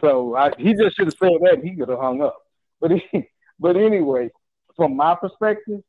[0.00, 1.60] So I, he just should have said that.
[1.62, 2.38] He could have hung up.
[2.80, 3.28] But he,
[3.60, 4.30] but anyway,
[4.76, 5.82] from my perspective,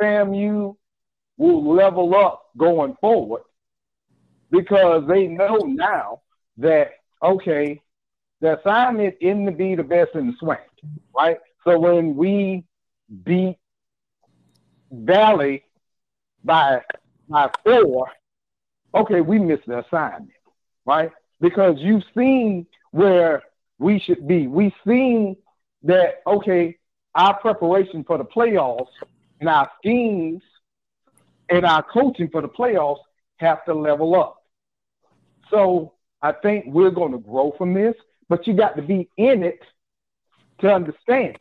[0.00, 0.76] FAMU
[1.36, 3.42] will level up going forward
[4.50, 6.20] because they know now
[6.58, 6.92] that
[7.22, 7.80] okay,
[8.40, 10.58] the assignment isn't to be the best in the swing,
[11.14, 11.38] right?
[11.64, 12.64] So when we
[13.24, 13.56] beat
[14.90, 15.64] Valley
[16.44, 16.82] by
[17.28, 18.08] by four,
[18.98, 20.30] okay, we missed the assignment,
[20.84, 21.10] right?
[21.40, 23.42] Because you've seen where
[23.78, 24.46] we should be.
[24.46, 25.36] We've seen
[25.84, 26.78] that okay,
[27.14, 28.88] our preparation for the playoffs
[29.40, 30.42] and our schemes
[31.48, 33.00] and our coaching for the playoffs
[33.36, 34.42] have to level up.
[35.50, 37.94] So I think we're going to grow from this,
[38.28, 39.60] but you got to be in it
[40.60, 41.38] to understand.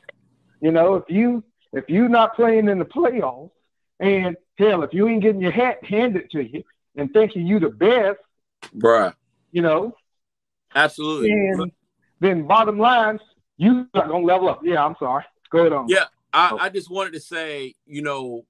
[0.62, 1.44] You know, if you
[1.74, 3.52] if you're not playing in the playoffs,
[4.00, 6.64] and hell, if you ain't getting your hat handed to you
[6.98, 8.19] and thinking you the best,
[8.76, 9.14] Bruh.
[9.52, 9.95] you know,
[10.76, 11.30] Absolutely.
[11.30, 11.72] then
[12.19, 13.19] then bottom line,
[13.57, 14.61] you not gonna level up.
[14.64, 15.24] Yeah, I'm sorry.
[15.49, 15.88] Go ahead on.
[15.88, 18.45] Yeah, I, I just wanted to say, you know,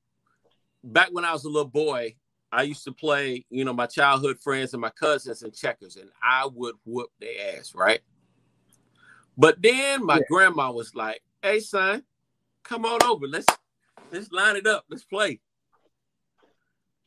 [0.83, 2.15] back when I was a little boy,
[2.51, 6.09] I used to play, you know, my childhood friends and my cousins and checkers, and
[6.23, 7.99] I would whoop their ass, right?
[9.37, 12.03] But then my grandma was like, "Hey, son,
[12.63, 13.27] come on over.
[13.27, 13.45] Let's
[14.11, 14.85] let's line it up.
[14.89, 15.41] Let's play."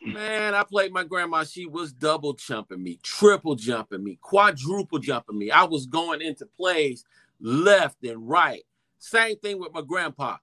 [0.02, 1.44] Man, I played my grandma.
[1.44, 5.50] She was double jumping me, triple jumping me, quadruple jumping me.
[5.50, 7.04] I was going into plays
[7.40, 8.62] left and right.
[8.98, 10.36] Same thing with my grandpa.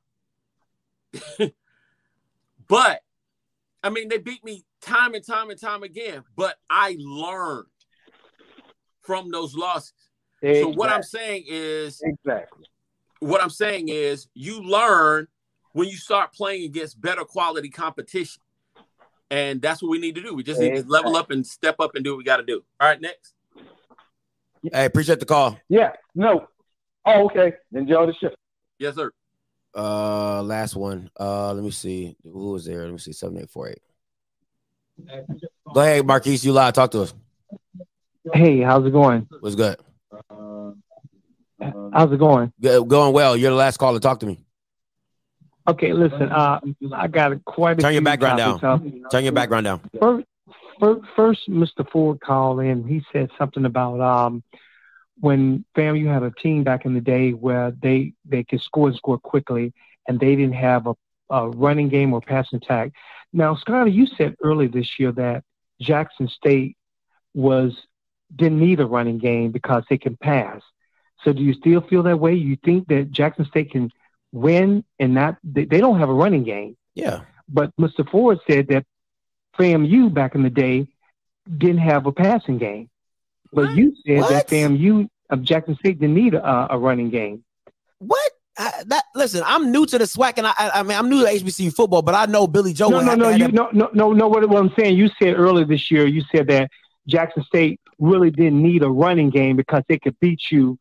[2.67, 3.01] but
[3.83, 7.67] I mean, they beat me time and time and time again, but I learned
[9.01, 9.93] from those losses.
[10.43, 12.67] So what I'm saying is exactly
[13.19, 15.27] what I'm saying is you learn
[15.73, 18.41] when you start playing against better quality competition.
[19.29, 20.33] And that's what we need to do.
[20.33, 22.43] We just need to level up and step up and do what we got to
[22.43, 22.63] do.
[22.79, 23.33] All right, next.
[24.73, 25.59] Hey, appreciate the call.
[25.69, 26.47] Yeah, no.
[27.05, 27.53] Oh, okay.
[27.73, 28.29] Enjoy the show.
[28.79, 29.11] Yes, sir.
[29.75, 31.09] Uh, last one.
[31.19, 32.83] Uh, let me see who was there.
[32.83, 33.81] Let me see seven eight four eight.
[35.73, 36.43] Go ahead, Marquise.
[36.45, 36.73] You live.
[36.73, 37.13] Talk to us.
[38.33, 39.27] Hey, how's it going?
[39.39, 39.77] What's good?
[41.59, 42.51] How's it going?
[42.61, 43.37] Go- Going well.
[43.37, 43.99] You're the last caller.
[43.99, 44.39] Talk to me.
[45.67, 46.31] Okay, listen.
[46.31, 46.59] Uh,
[46.93, 48.63] I got quite a Turn your background down.
[48.63, 49.11] up.
[49.11, 50.25] Turn your background down.
[50.79, 51.89] First, first, Mr.
[51.89, 52.87] Ford called in.
[52.87, 54.43] He said something about um,
[55.19, 58.95] when you had a team back in the day where they they could score and
[58.95, 59.73] score quickly,
[60.07, 60.93] and they didn't have a
[61.31, 62.91] uh, running game or passing attack.
[63.33, 65.43] Now, Scotty, you said earlier this year that
[65.81, 66.77] Jackson State
[67.33, 67.75] was
[68.35, 70.61] didn't need a running game because they can pass.
[71.23, 72.35] So, do you still feel that way?
[72.35, 73.91] You think that Jackson State can
[74.31, 75.37] win and not?
[75.43, 76.77] They, they don't have a running game.
[76.95, 77.21] Yeah.
[77.49, 78.09] But Mr.
[78.09, 78.85] Ford said that
[79.57, 80.87] FAMU back in the day
[81.57, 82.89] didn't have a passing game.
[83.53, 84.29] But you said What?
[84.29, 87.43] that FAMU of Jackson State didn't need a, a running game.
[87.99, 88.31] What?
[88.57, 91.31] I, that listen, I'm new to the SWAC, and I, I, mean, I'm new to
[91.31, 92.89] HBCU football, but I know Billy Joe.
[92.89, 94.27] no, no, no, you, no, no, no, no.
[94.27, 96.71] What, what I'm saying, you said earlier this year, you said that
[97.07, 100.79] Jackson State really didn't need a running game because they could beat you.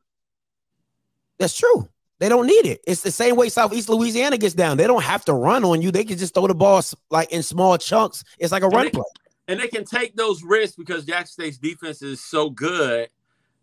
[1.38, 1.88] That's true.
[2.18, 2.80] They don't need it.
[2.86, 4.76] It's the same way Southeast Louisiana gets down.
[4.78, 5.90] They don't have to run on you.
[5.90, 8.24] They can just throw the ball like in small chunks.
[8.38, 9.04] It's like a run they- play.
[9.48, 13.08] and they can take those risks because Jackson State's defense is so good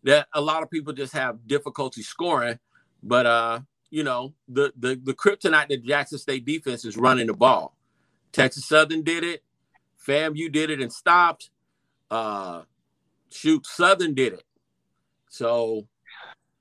[0.04, 2.60] that a lot of people just have difficulty scoring.
[3.02, 3.60] But uh,
[3.90, 7.76] you know, the the the kryptonite that Jackson State defense is running the ball.
[8.32, 9.44] Texas Southern did it,
[10.06, 11.50] FAMU did it and stopped.
[12.12, 12.64] Uh,
[13.32, 14.44] shoot, Southern did it.
[15.30, 15.88] So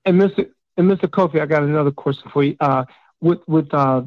[0.06, 0.48] And Mr.
[0.76, 1.08] And Mr.
[1.08, 2.56] Kofi, I got another question for you.
[2.58, 2.84] Uh,
[3.20, 4.02] with with uh,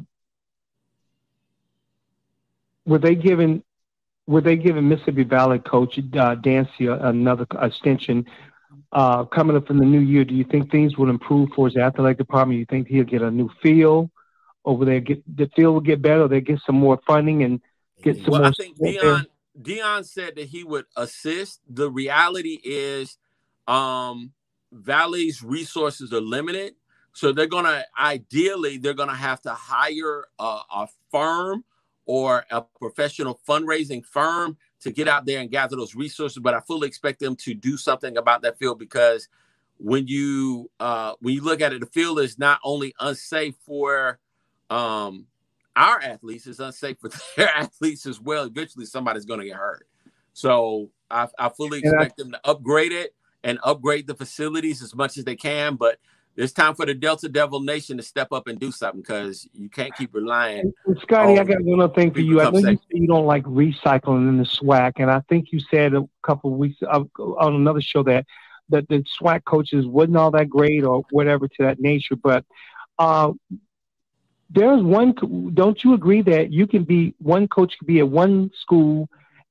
[2.84, 3.62] were they giving
[4.26, 8.26] were they giving Mississippi Valley coach uh, Dancy another extension
[8.92, 10.24] uh, coming up in the new year?
[10.24, 12.58] Do you think things will improve for his athletic department?
[12.58, 14.10] You think he'll get a new feel
[14.64, 15.00] over there?
[15.00, 16.26] Get the field will get better.
[16.26, 17.60] They get some more funding and
[18.02, 18.32] get some more?
[18.32, 18.48] well, more.
[18.48, 18.78] I think?
[18.78, 19.26] Deion
[19.60, 21.60] Deion said that he would assist.
[21.68, 23.16] The reality is,
[23.66, 24.32] um,
[24.72, 26.74] Valley's resources are limited,
[27.12, 31.64] so they're gonna ideally they're gonna have to hire a, a firm
[32.06, 36.38] or a professional fundraising firm to get out there and gather those resources.
[36.38, 39.28] But I fully expect them to do something about that field because
[39.78, 44.18] when you uh, when you look at it, the field is not only unsafe for
[44.70, 45.26] um,
[45.76, 48.44] our athletes, it's unsafe for their athletes as well.
[48.44, 49.86] Eventually, somebody's going to get hurt.
[50.32, 53.14] So I, I fully And I- expect them to upgrade it
[53.44, 55.76] and upgrade the facilities as much as they can.
[55.76, 55.98] But
[56.36, 59.68] it's time for the Delta Devil Nation to step up and do something because you
[59.70, 60.72] can't keep relying.
[60.86, 62.40] And Scotty, I got one other thing for you.
[62.40, 65.94] I know you you don't like recycling in the SWAC, and I think you said
[65.94, 68.26] a couple of weeks uh, on another show that
[68.68, 72.16] that the SWAC coaches wasn't all that great or whatever to that nature.
[72.16, 72.44] But
[72.98, 73.32] uh,
[74.50, 75.14] there's one.
[75.54, 79.08] Don't you agree that you can be one coach could be at one school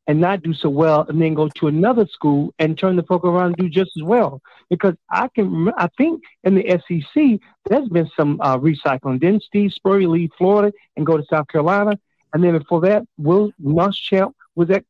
[0.08, 3.34] and not do so well, and then go to another school and turn the program
[3.34, 4.42] around and do just as well?
[4.70, 9.20] Because I can, I think in the SEC there's been some uh, recycling.
[9.20, 12.00] Didn't Steve Spurrier leave Florida and go to South Carolina?
[12.34, 14.84] And then before that, Will Muschamp was at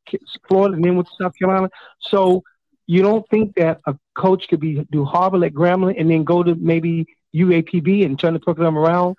[0.48, 1.69] Florida and then went to South Carolina.
[2.00, 2.44] So
[2.88, 6.44] you don't think that a coach could be do Harvard at Grambling and then go
[6.44, 9.16] to maybe UAPB and turn the program around?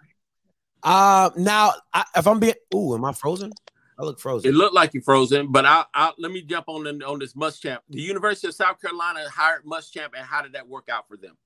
[0.82, 3.52] Uh, now I, if I'm being, ooh, am I frozen?
[3.98, 4.50] I look frozen.
[4.50, 7.32] It looked like you're frozen, but I, I let me jump on the, on this
[7.32, 7.78] Muschamp.
[7.88, 11.36] The University of South Carolina hired Muschamp, and how did that work out for them?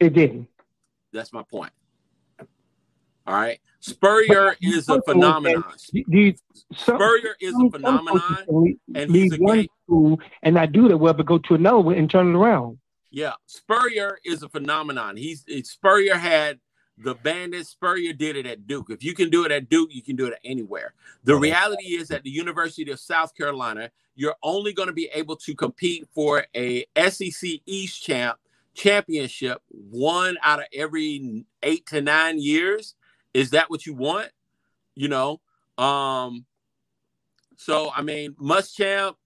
[0.00, 0.48] It didn't.
[1.12, 1.72] That's my point.
[3.28, 5.64] All right, Spurrier is a phenomenon.
[5.92, 6.34] Do you,
[6.72, 9.68] some, Spurrier is a phenomenon, coaches can leave, and he's a one game.
[9.84, 12.78] school and not do that well, but go to another one and turn it around.
[13.10, 15.16] Yeah, Spurrier is a phenomenon.
[15.16, 16.60] He's Spurrier had
[16.98, 17.70] the bandits.
[17.70, 18.90] Spurrier did it at Duke.
[18.90, 20.94] If you can do it at Duke, you can do it anywhere.
[21.24, 25.36] The reality is at the University of South Carolina, you're only going to be able
[25.36, 28.38] to compete for a SEC East champ
[28.74, 32.94] championship one out of every eight to nine years.
[33.34, 34.28] Is that what you want?
[34.94, 35.40] You know,
[35.78, 36.46] um,
[37.56, 39.16] so I mean, Muschamp,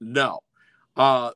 [0.00, 0.40] no.
[0.96, 1.32] Uh,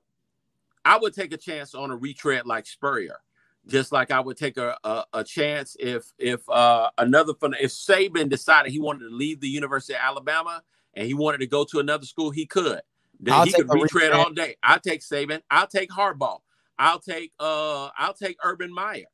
[0.85, 3.21] I would take a chance on a retread like Spurrier,
[3.71, 8.29] just like I would take a, a, a chance if if uh, another if Saban
[8.29, 10.63] decided he wanted to leave the University of Alabama
[10.95, 12.81] and he wanted to go to another school, he could.
[13.21, 14.57] Then I'll he could retread all day.
[14.63, 15.41] I'll take Saban.
[15.51, 16.41] I'll take Harbaugh.
[16.79, 19.05] I'll take uh I'll take Urban Meyer.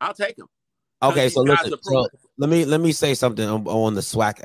[0.00, 0.46] I'll take him.
[1.02, 1.72] Okay, so listen.
[1.82, 2.08] So
[2.38, 4.42] let me let me say something on, on the SWAC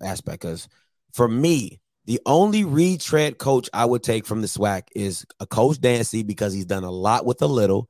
[0.00, 0.68] aspect because
[1.12, 5.80] for me, the only retread coach I would take from the SWAC is a coach
[5.80, 7.88] Dancy because he's done a lot with a little,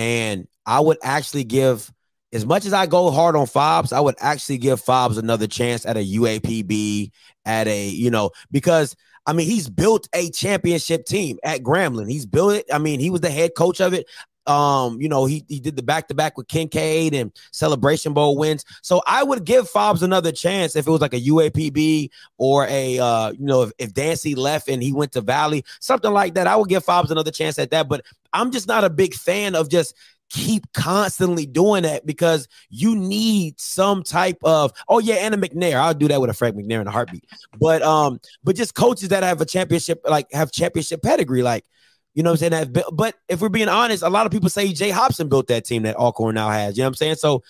[0.00, 1.92] and I would actually give
[2.32, 5.84] as much as I go hard on Fobbs, I would actually give Fobbs another chance
[5.84, 7.10] at a UAPB,
[7.44, 8.96] at a you know because.
[9.26, 12.10] I mean, he's built a championship team at Grambling.
[12.10, 12.64] He's built it.
[12.72, 14.06] I mean, he was the head coach of it.
[14.50, 18.36] Um, you know, he, he did the back to back with Kincade and Celebration Bowl
[18.36, 18.64] wins.
[18.82, 22.98] So I would give Fobbs another chance if it was like a UAPB or a
[22.98, 26.48] uh, you know, if, if Dancy left and he went to Valley, something like that.
[26.48, 27.88] I would give Fobbs another chance at that.
[27.88, 29.94] But I'm just not a big fan of just
[30.30, 35.76] keep constantly doing that because you need some type of oh yeah, Anna McNair.
[35.76, 37.24] I'll do that with a Frank McNair in a heartbeat.
[37.60, 41.64] But um, but just coaches that have a championship, like have championship pedigree, like
[42.14, 42.72] you know what I'm saying?
[42.72, 45.64] That, but if we're being honest, a lot of people say Jay Hopson built that
[45.64, 46.76] team that Alcorn now has.
[46.76, 47.14] You know what I'm saying?
[47.16, 47.42] So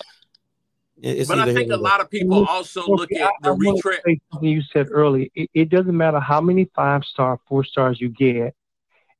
[1.03, 4.01] it's but I think a lot of people also look at the retread.
[4.33, 5.29] Something you said earlier.
[5.35, 8.55] It, it doesn't matter how many five star, four stars you get.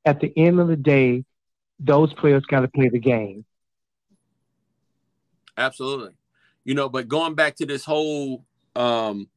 [0.05, 1.25] At the end of the day,
[1.79, 3.45] those players got to play the game.
[5.57, 6.11] Absolutely.
[6.63, 8.45] You know, but going back to this whole
[8.75, 9.27] um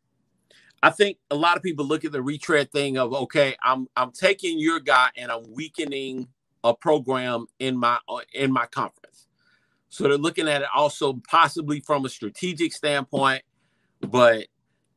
[0.84, 4.12] I think a lot of people look at the retread thing of okay, I'm I'm
[4.12, 6.28] taking your guy and I'm weakening
[6.62, 7.98] a program in my
[8.34, 9.26] in my conference.
[9.88, 13.44] So they're looking at it also possibly from a strategic standpoint,
[14.02, 14.48] but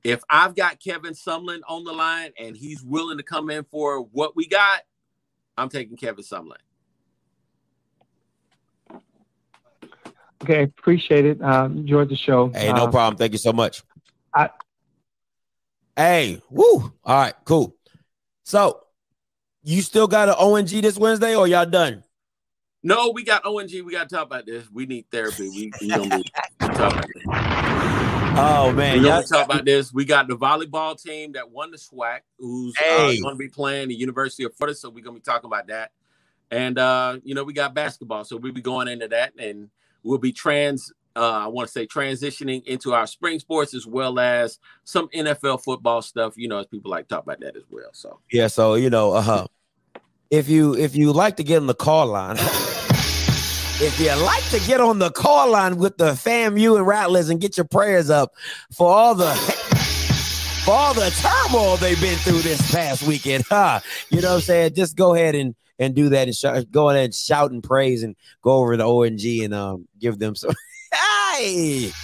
[0.03, 4.01] if I've got Kevin Sumlin on the line and he's willing to come in for
[4.01, 4.81] what we got,
[5.57, 6.57] I'm taking Kevin Sumlin.
[10.43, 11.41] Okay, appreciate it.
[11.41, 12.51] Uh, enjoyed the show.
[12.53, 13.17] Hey, no Uh, problem.
[13.17, 13.83] Thank you so much.
[14.33, 14.49] I,
[15.97, 16.93] Hey, woo.
[17.03, 17.75] All right, cool.
[18.43, 18.83] So
[19.63, 22.03] you still got an ONG this Wednesday or y'all done?
[22.83, 23.71] No, we got ONG.
[23.83, 24.69] We got to talk about this.
[24.71, 25.49] We need therapy.
[25.49, 26.23] We, we gonna be
[26.61, 27.23] talk about this.
[28.39, 29.91] Oh man, we y'all talk about this.
[29.91, 33.17] We got the volleyball team that won the SWAC, who's Hey.
[33.17, 34.75] uh, going to be playing the University of Florida.
[34.77, 35.93] So we're gonna be talking about that.
[36.51, 39.71] And uh, you know, we got basketball, so we'll be going into that, and
[40.03, 40.93] we'll be trans.
[41.17, 45.63] Uh, I want to say transitioning into our spring sports as well as some NFL
[45.63, 46.35] football stuff.
[46.37, 47.89] You know, as people like talk about that as well.
[47.93, 49.47] So Yeah, so you know, uh huh.
[50.29, 54.59] if you if you like to get in the call line, if you like to
[54.67, 58.33] get on the call line with the FAMU and Rattlers and get your prayers up
[58.71, 59.33] for all the
[60.63, 63.79] for all the turmoil they've been through this past weekend, huh?
[64.09, 64.73] You know what I'm saying?
[64.75, 68.03] Just go ahead and and do that and sh- go ahead and shout and praise
[68.03, 70.51] and go over to ONG and um give them some.
[71.37, 71.91] Hey.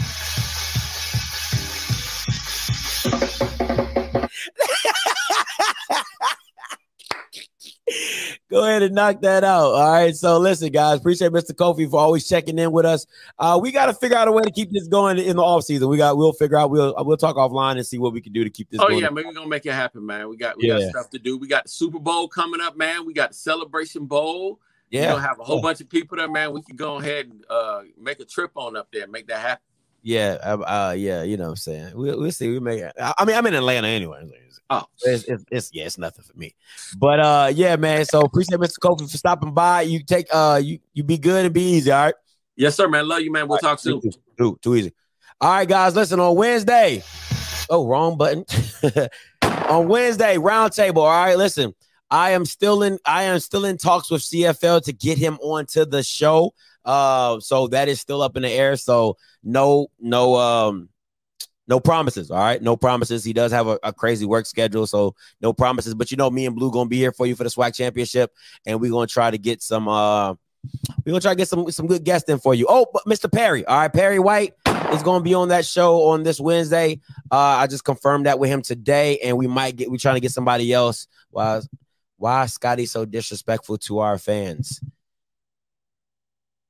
[8.50, 9.74] Go ahead and knock that out.
[9.74, 10.16] All right.
[10.16, 11.52] So listen, guys, appreciate Mr.
[11.52, 13.06] Kofi for always checking in with us.
[13.38, 15.64] Uh, we got to figure out a way to keep this going in the off
[15.64, 15.90] season.
[15.90, 18.44] We got we'll figure out we'll we'll talk offline and see what we can do
[18.44, 19.02] to keep this Oh going.
[19.02, 20.30] yeah, man, we're gonna make it happen, man.
[20.30, 20.80] We got we Yeah.
[20.80, 21.38] got stuff to do.
[21.38, 23.06] We got the Super Bowl coming up, man.
[23.06, 24.60] We got the Celebration Bowl.
[24.90, 25.10] Yeah.
[25.12, 25.62] Gonna have a whole Yeah.
[25.64, 26.54] bunch of people there, man.
[26.54, 29.64] We can go ahead and uh, make a trip on up there, make that happen.
[30.06, 31.92] Yeah, uh, uh, yeah, you know what I'm saying.
[31.96, 32.50] We'll, we'll see.
[32.50, 32.84] We may.
[32.84, 34.30] I I mean, I'm in Atlanta anyway.
[34.70, 36.56] Oh, it's, it's, it's yeah, it's nothing for me.
[36.98, 38.06] But uh, yeah, man.
[38.06, 38.80] So appreciate Mr.
[38.80, 39.84] Kofi for stopping by.
[39.84, 41.92] You take uh, you you be good and be easy.
[41.92, 42.16] All right.
[42.56, 43.08] Yes, sir, man.
[43.08, 43.48] Love you, man.
[43.48, 44.02] We'll talk soon.
[44.38, 44.94] Too, too easy.
[45.40, 45.96] All right, guys.
[45.96, 47.02] Listen on Wednesday.
[47.70, 48.46] Oh, wrong button.
[49.70, 50.98] on Wednesday, roundtable.
[50.98, 51.74] All right, listen.
[52.14, 53.00] I am still in.
[53.08, 56.54] I am still in talks with CFL to get him onto the show.
[56.86, 58.76] Uh, so that is still up in the air.
[58.76, 60.90] So no, no, um,
[61.68, 62.30] no promises.
[62.30, 63.24] All right, no promises.
[63.24, 65.96] He does have a, a crazy work schedule, so no promises.
[65.96, 68.32] But you know, me and Blue gonna be here for you for the SWAC championship,
[68.68, 69.88] and we're gonna try to get some.
[69.88, 70.36] Uh,
[71.06, 72.68] we're gonna try to get some some good guests in for you.
[72.70, 73.32] Oh, but Mr.
[73.32, 73.66] Perry.
[73.66, 74.54] All right, Perry White
[74.92, 77.02] is gonna be on that show on this Wednesday.
[77.32, 79.90] Uh, I just confirmed that with him today, and we might get.
[79.90, 81.08] We're trying to get somebody else.
[81.32, 81.62] Why?
[82.24, 84.80] Why is Scotty so disrespectful to our fans?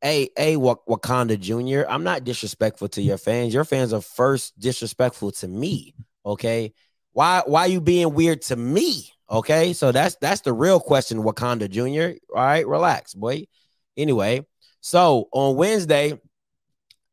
[0.01, 1.88] Hey, hey, Wak- Wakanda Jr.
[1.88, 3.53] I'm not disrespectful to your fans.
[3.53, 5.93] Your fans are first disrespectful to me.
[6.25, 6.73] Okay.
[7.11, 9.11] Why why you being weird to me?
[9.30, 9.73] Okay.
[9.73, 12.17] So that's that's the real question, Wakanda Jr.
[12.35, 13.45] All right, relax, boy.
[13.95, 14.48] Anyway,
[14.82, 16.19] so on Wednesday,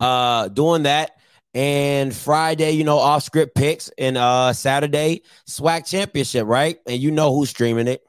[0.01, 1.11] uh doing that.
[1.53, 6.79] And Friday, you know, off script picks, and uh Saturday, SWAC championship, right?
[6.87, 8.01] And you know who's streaming it.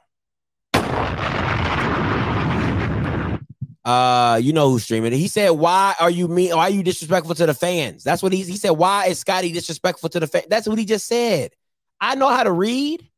[3.84, 5.12] Uh, you know who's streaming.
[5.14, 6.56] He said, "Why are you mean?
[6.56, 8.72] Why are you disrespectful to the fans?" That's what he he said.
[8.72, 10.46] Why is Scotty disrespectful to the fans?
[10.50, 11.52] That's what he just said.
[12.00, 13.10] I know how to read.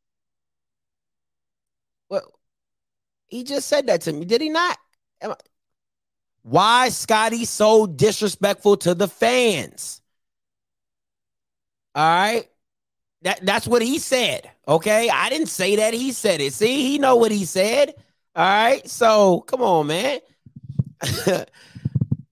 [2.08, 2.32] Well,
[3.28, 4.24] he just said that to me.
[4.24, 4.78] Did he not?
[5.22, 5.34] I-
[6.42, 10.00] Why Scotty so disrespectful to the fans?
[11.94, 12.48] All right.
[13.22, 14.50] That that's what he said.
[14.68, 15.08] Okay.
[15.10, 15.94] I didn't say that.
[15.94, 16.52] He said it.
[16.52, 17.94] See, he know what he said.
[18.36, 18.88] All right.
[18.88, 20.20] So come on, man.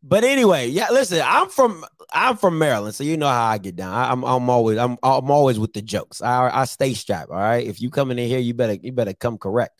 [0.02, 3.76] but anyway, yeah, listen, I'm from I'm from Maryland, so you know how I get
[3.76, 3.92] down.
[3.92, 6.20] I, am I'm always I'm I'm always with the jokes.
[6.22, 7.30] I I stay strapped.
[7.30, 7.66] All right.
[7.66, 9.78] If you coming in here, you better you better come correct.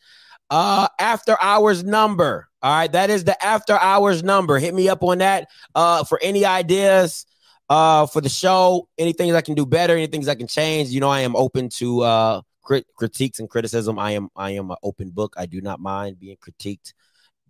[0.50, 2.48] Uh after hours number.
[2.62, 4.58] All right, that is the after hours number.
[4.58, 5.48] Hit me up on that.
[5.74, 7.26] Uh for any ideas
[7.68, 10.90] uh for the show, anything I can do better, anything I can change.
[10.90, 13.98] You know, I am open to uh crit- critiques and criticism.
[13.98, 15.34] I am I am an open book.
[15.36, 16.94] I do not mind being critiqued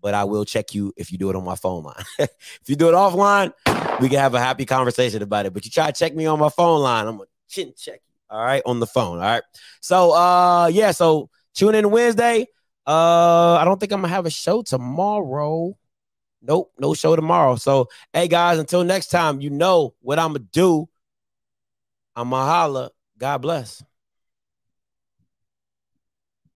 [0.03, 2.05] but I will check you if you do it on my phone line.
[2.19, 3.53] if you do it offline,
[4.01, 5.55] we can have a happy conversation about it.
[5.55, 8.15] But you try to check me on my phone line, I'm gonna chin check you.
[8.29, 9.19] All right, on the phone.
[9.19, 9.43] All right.
[9.81, 12.49] So uh yeah, so tune in Wednesday.
[12.87, 15.77] Uh I don't think I'm gonna have a show tomorrow.
[16.43, 17.55] Nope, no show tomorrow.
[17.57, 20.89] So hey guys, until next time, you know what I'm gonna do.
[22.17, 22.91] I'm gonna holla.
[23.19, 23.83] God bless.